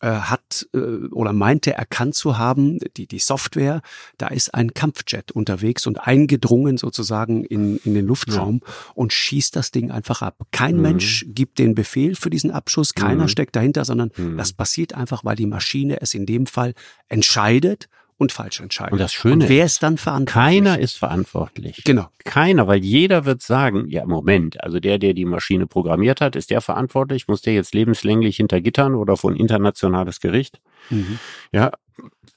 äh, 0.00 0.08
hat 0.08 0.68
äh, 0.74 0.78
oder 0.78 1.32
meinte 1.32 1.72
erkannt 1.72 2.14
zu 2.14 2.38
haben, 2.38 2.78
die, 2.96 3.06
die 3.06 3.18
Software, 3.18 3.80
da 4.18 4.28
ist 4.28 4.54
ein 4.54 4.74
Kampfjet 4.74 5.32
unterwegs 5.32 5.86
und 5.86 5.98
eingedrungen 5.98 6.76
sozusagen 6.76 7.44
in, 7.44 7.78
in 7.78 7.94
den 7.94 8.06
Luftraum 8.06 8.60
ja. 8.62 8.72
und 8.94 9.12
schießt 9.12 9.56
das 9.56 9.70
Ding 9.70 9.90
einfach 9.90 10.22
ab. 10.22 10.36
Kein 10.50 10.76
mhm. 10.76 10.82
Mensch 10.82 11.26
gibt 11.28 11.58
den 11.58 11.74
Befehl 11.74 12.14
für 12.14 12.30
diesen 12.30 12.50
Abschuss, 12.50 12.94
keiner 12.94 13.24
mhm. 13.24 13.28
steckt 13.28 13.56
dahinter, 13.56 13.84
sondern 13.84 14.10
mhm. 14.16 14.36
das 14.36 14.52
passiert 14.52 14.94
einfach, 14.94 15.24
weil 15.24 15.36
die 15.36 15.46
Maschine 15.46 16.00
es 16.00 16.14
in 16.14 16.26
dem 16.26 16.46
Fall 16.46 16.74
entscheidet 17.08 17.88
und 18.18 18.32
falsch 18.32 18.60
entscheiden. 18.60 18.94
Und 18.94 18.98
das 18.98 19.12
Schöne 19.12 19.44
und 19.44 19.48
wer 19.48 19.64
ist 19.64 19.82
dann 19.82 19.98
verantwortlich? 19.98 20.34
Keiner 20.34 20.78
ist 20.78 20.98
verantwortlich. 20.98 21.82
Genau. 21.84 22.08
Keiner, 22.24 22.66
weil 22.66 22.82
jeder 22.82 23.24
wird 23.24 23.42
sagen, 23.42 23.88
ja, 23.88 24.06
Moment, 24.06 24.62
also 24.62 24.80
der, 24.80 24.98
der 24.98 25.12
die 25.14 25.24
Maschine 25.24 25.66
programmiert 25.66 26.20
hat, 26.20 26.36
ist 26.36 26.50
der 26.50 26.60
verantwortlich? 26.60 27.28
Muss 27.28 27.42
der 27.42 27.54
jetzt 27.54 27.74
lebenslänglich 27.74 28.36
hinter 28.36 28.60
Gittern 28.60 28.94
oder 28.94 29.16
vor 29.16 29.30
ein 29.30 29.36
internationales 29.36 30.20
Gericht? 30.20 30.60
Mhm. 30.90 31.18
Ja. 31.52 31.72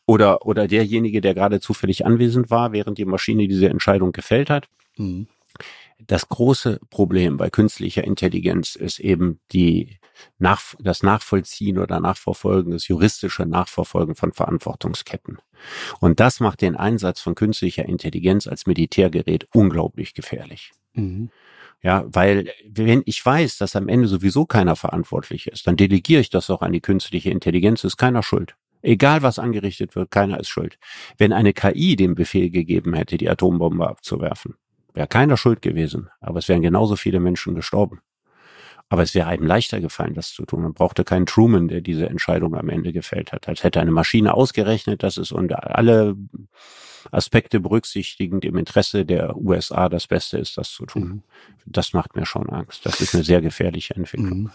Oder, 0.06 0.46
oder 0.46 0.68
derjenige, 0.68 1.22
der 1.22 1.34
gerade 1.34 1.60
zufällig 1.60 2.06
anwesend 2.06 2.50
war, 2.50 2.72
während 2.72 2.98
die 2.98 3.06
Maschine 3.06 3.48
diese 3.48 3.70
Entscheidung 3.70 4.12
gefällt 4.12 4.50
hat? 4.50 4.68
Mhm. 4.98 5.28
Das 6.08 6.30
große 6.30 6.80
Problem 6.90 7.38
bei 7.38 7.50
künstlicher 7.50 8.04
Intelligenz 8.04 8.76
ist 8.76 9.00
eben 9.00 9.40
die 9.52 10.00
nach, 10.38 10.76
das 10.80 11.04
Nachvollziehen 11.04 11.78
oder 11.78 12.00
Nachverfolgen, 12.00 12.72
das 12.72 12.88
juristische 12.88 13.46
Nachverfolgen 13.46 14.16
von 14.16 14.34
Verantwortungsketten. 14.34 15.40
Und 16.00 16.20
das 16.20 16.40
macht 16.40 16.62
den 16.62 16.76
Einsatz 16.76 17.20
von 17.20 17.36
künstlicher 17.36 17.86
Intelligenz 17.86 18.48
als 18.48 18.66
Militärgerät 18.66 19.48
unglaublich 19.54 20.14
gefährlich. 20.14 20.72
Mhm. 20.94 21.30
Ja, 21.82 22.06
weil 22.08 22.52
wenn 22.68 23.04
ich 23.06 23.26
weiß, 23.26 23.58
dass 23.58 23.76
am 23.76 23.88
Ende 23.88 24.08
sowieso 24.08 24.46
keiner 24.46 24.76
verantwortlich 24.76 25.48
ist, 25.48 25.66
dann 25.68 25.78
delegiere 25.78 26.22
ich 26.22 26.30
das 26.30 26.50
auch 26.50 26.62
an 26.62 26.74
die 26.74 26.82
künstliche 26.82 27.30
Intelligenz, 27.30 27.84
ist 27.84 27.98
keiner 27.98 28.24
schuld. 28.24 28.56
Egal 28.82 29.22
was 29.22 29.40
angerichtet 29.40 29.96
wird, 29.96 30.12
keiner 30.12 30.40
ist 30.40 30.50
schuld. 30.50 30.78
Wenn 31.18 31.34
eine 31.34 31.54
KI 31.54 31.96
den 31.96 32.16
Befehl 32.16 32.50
gegeben 32.50 32.94
hätte, 32.94 33.18
die 33.18 33.30
Atombombe 33.30 33.88
abzuwerfen, 33.88 34.56
wäre 35.00 35.08
keiner 35.08 35.38
schuld 35.38 35.62
gewesen, 35.62 36.10
aber 36.20 36.40
es 36.40 36.50
wären 36.50 36.62
genauso 36.62 36.98
viele 36.98 37.22
Menschen 37.22 37.56
gestorben. 37.56 38.02
Aber 38.90 39.02
es 39.02 39.16
wäre 39.16 39.28
einem 39.28 39.46
leichter 39.46 39.80
gefallen, 39.80 40.14
das 40.14 40.34
zu 40.34 40.46
tun. 40.46 40.64
Man 40.64 40.74
brauchte 40.74 41.06
keinen 41.06 41.26
Truman, 41.26 41.68
der 41.70 41.80
diese 41.80 42.10
Entscheidung 42.10 42.56
am 42.56 42.70
Ende 42.70 42.92
gefällt 42.92 43.32
hat. 43.32 43.48
Als 43.48 43.64
hätte 43.64 43.80
eine 43.80 43.92
Maschine 43.92 44.34
ausgerechnet, 44.34 45.04
dass 45.04 45.18
es 45.18 45.32
unter 45.32 45.78
alle 45.78 46.18
Aspekte 47.12 47.62
berücksichtigend 47.62 48.44
im 48.44 48.58
Interesse 48.58 49.06
der 49.06 49.38
USA 49.38 49.88
das 49.88 50.08
Beste 50.08 50.38
ist, 50.38 50.58
das 50.58 50.72
zu 50.72 50.86
tun. 50.86 51.04
Mhm. 51.04 51.24
Das 51.66 51.94
macht 51.94 52.16
mir 52.16 52.26
schon 52.26 52.50
Angst. 52.50 52.86
Das 52.86 53.00
ist 53.00 53.14
eine 53.16 53.24
sehr 53.24 53.42
gefährliche 53.42 53.96
Entwicklung. 53.96 54.40
Mhm. 54.40 54.52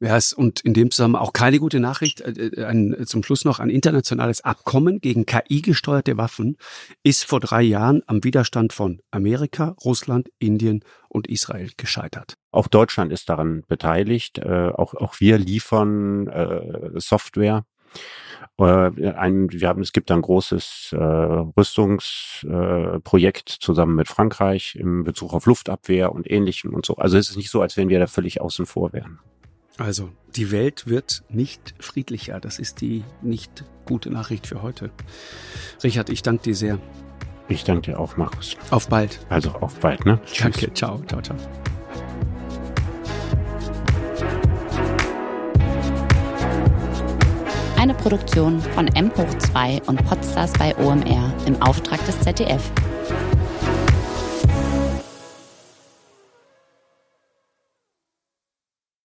Ja, 0.00 0.16
es, 0.16 0.32
und 0.32 0.60
in 0.60 0.74
dem 0.74 0.90
Zusammenhang 0.90 1.22
auch 1.22 1.32
keine 1.32 1.58
gute 1.58 1.80
Nachricht. 1.80 2.20
Äh, 2.20 2.30
äh, 2.30 2.64
ein, 2.64 2.96
zum 3.06 3.22
Schluss 3.22 3.44
noch 3.44 3.60
ein 3.60 3.70
internationales 3.70 4.42
Abkommen 4.42 5.00
gegen 5.00 5.24
KI-gesteuerte 5.24 6.16
Waffen 6.16 6.56
ist 7.02 7.24
vor 7.24 7.40
drei 7.40 7.62
Jahren 7.62 8.02
am 8.06 8.24
Widerstand 8.24 8.72
von 8.72 9.00
Amerika, 9.10 9.76
Russland, 9.84 10.30
Indien 10.38 10.84
und 11.08 11.28
Israel 11.28 11.70
gescheitert. 11.76 12.34
Auch 12.50 12.66
Deutschland 12.66 13.12
ist 13.12 13.28
daran 13.28 13.62
beteiligt. 13.68 14.38
Äh, 14.38 14.70
auch, 14.74 14.94
auch 14.94 15.20
wir 15.20 15.38
liefern 15.38 16.26
äh, 16.26 17.00
Software. 17.00 17.64
Äh, 18.58 18.64
ein, 18.64 19.52
wir 19.52 19.68
haben, 19.68 19.82
es 19.82 19.92
gibt 19.92 20.10
ein 20.10 20.22
großes 20.22 20.92
äh, 20.92 20.96
Rüstungsprojekt 20.96 23.50
äh, 23.50 23.58
zusammen 23.60 23.94
mit 23.94 24.08
Frankreich 24.08 24.74
im 24.76 25.04
Bezug 25.04 25.34
auf 25.34 25.46
Luftabwehr 25.46 26.10
und 26.12 26.28
Ähnlichem 26.30 26.74
und 26.74 26.84
so. 26.84 26.96
Also 26.96 27.16
es 27.16 27.30
ist 27.30 27.36
nicht 27.36 27.50
so, 27.50 27.62
als 27.62 27.76
wenn 27.76 27.88
wir 27.88 28.00
da 28.00 28.06
völlig 28.06 28.40
außen 28.40 28.66
vor 28.66 28.92
wären. 28.92 29.18
Also, 29.76 30.10
die 30.36 30.52
Welt 30.52 30.86
wird 30.86 31.24
nicht 31.28 31.74
friedlicher. 31.80 32.38
Das 32.40 32.58
ist 32.58 32.80
die 32.80 33.02
nicht 33.22 33.64
gute 33.86 34.10
Nachricht 34.10 34.46
für 34.46 34.62
heute. 34.62 34.90
Richard, 35.82 36.10
ich 36.10 36.22
danke 36.22 36.44
dir 36.44 36.54
sehr. 36.54 36.78
Ich 37.48 37.64
danke 37.64 37.90
dir 37.90 37.98
auch, 37.98 38.16
Markus. 38.16 38.56
Auf 38.70 38.88
bald. 38.88 39.18
Also 39.28 39.50
auf 39.50 39.78
bald, 39.80 40.06
ne? 40.06 40.20
Danke, 40.38 40.72
ciao, 40.74 41.02
ciao, 41.06 41.20
ciao. 41.20 41.36
Eine 47.76 47.94
Produktion 47.94 48.60
von 48.60 48.86
M 48.88 49.10
hoch 49.14 49.38
2 49.38 49.82
und 49.86 50.02
Podstars 50.06 50.52
bei 50.54 50.74
OMR 50.78 51.34
im 51.46 51.60
Auftrag 51.60 52.04
des 52.06 52.18
ZDF. 52.20 52.62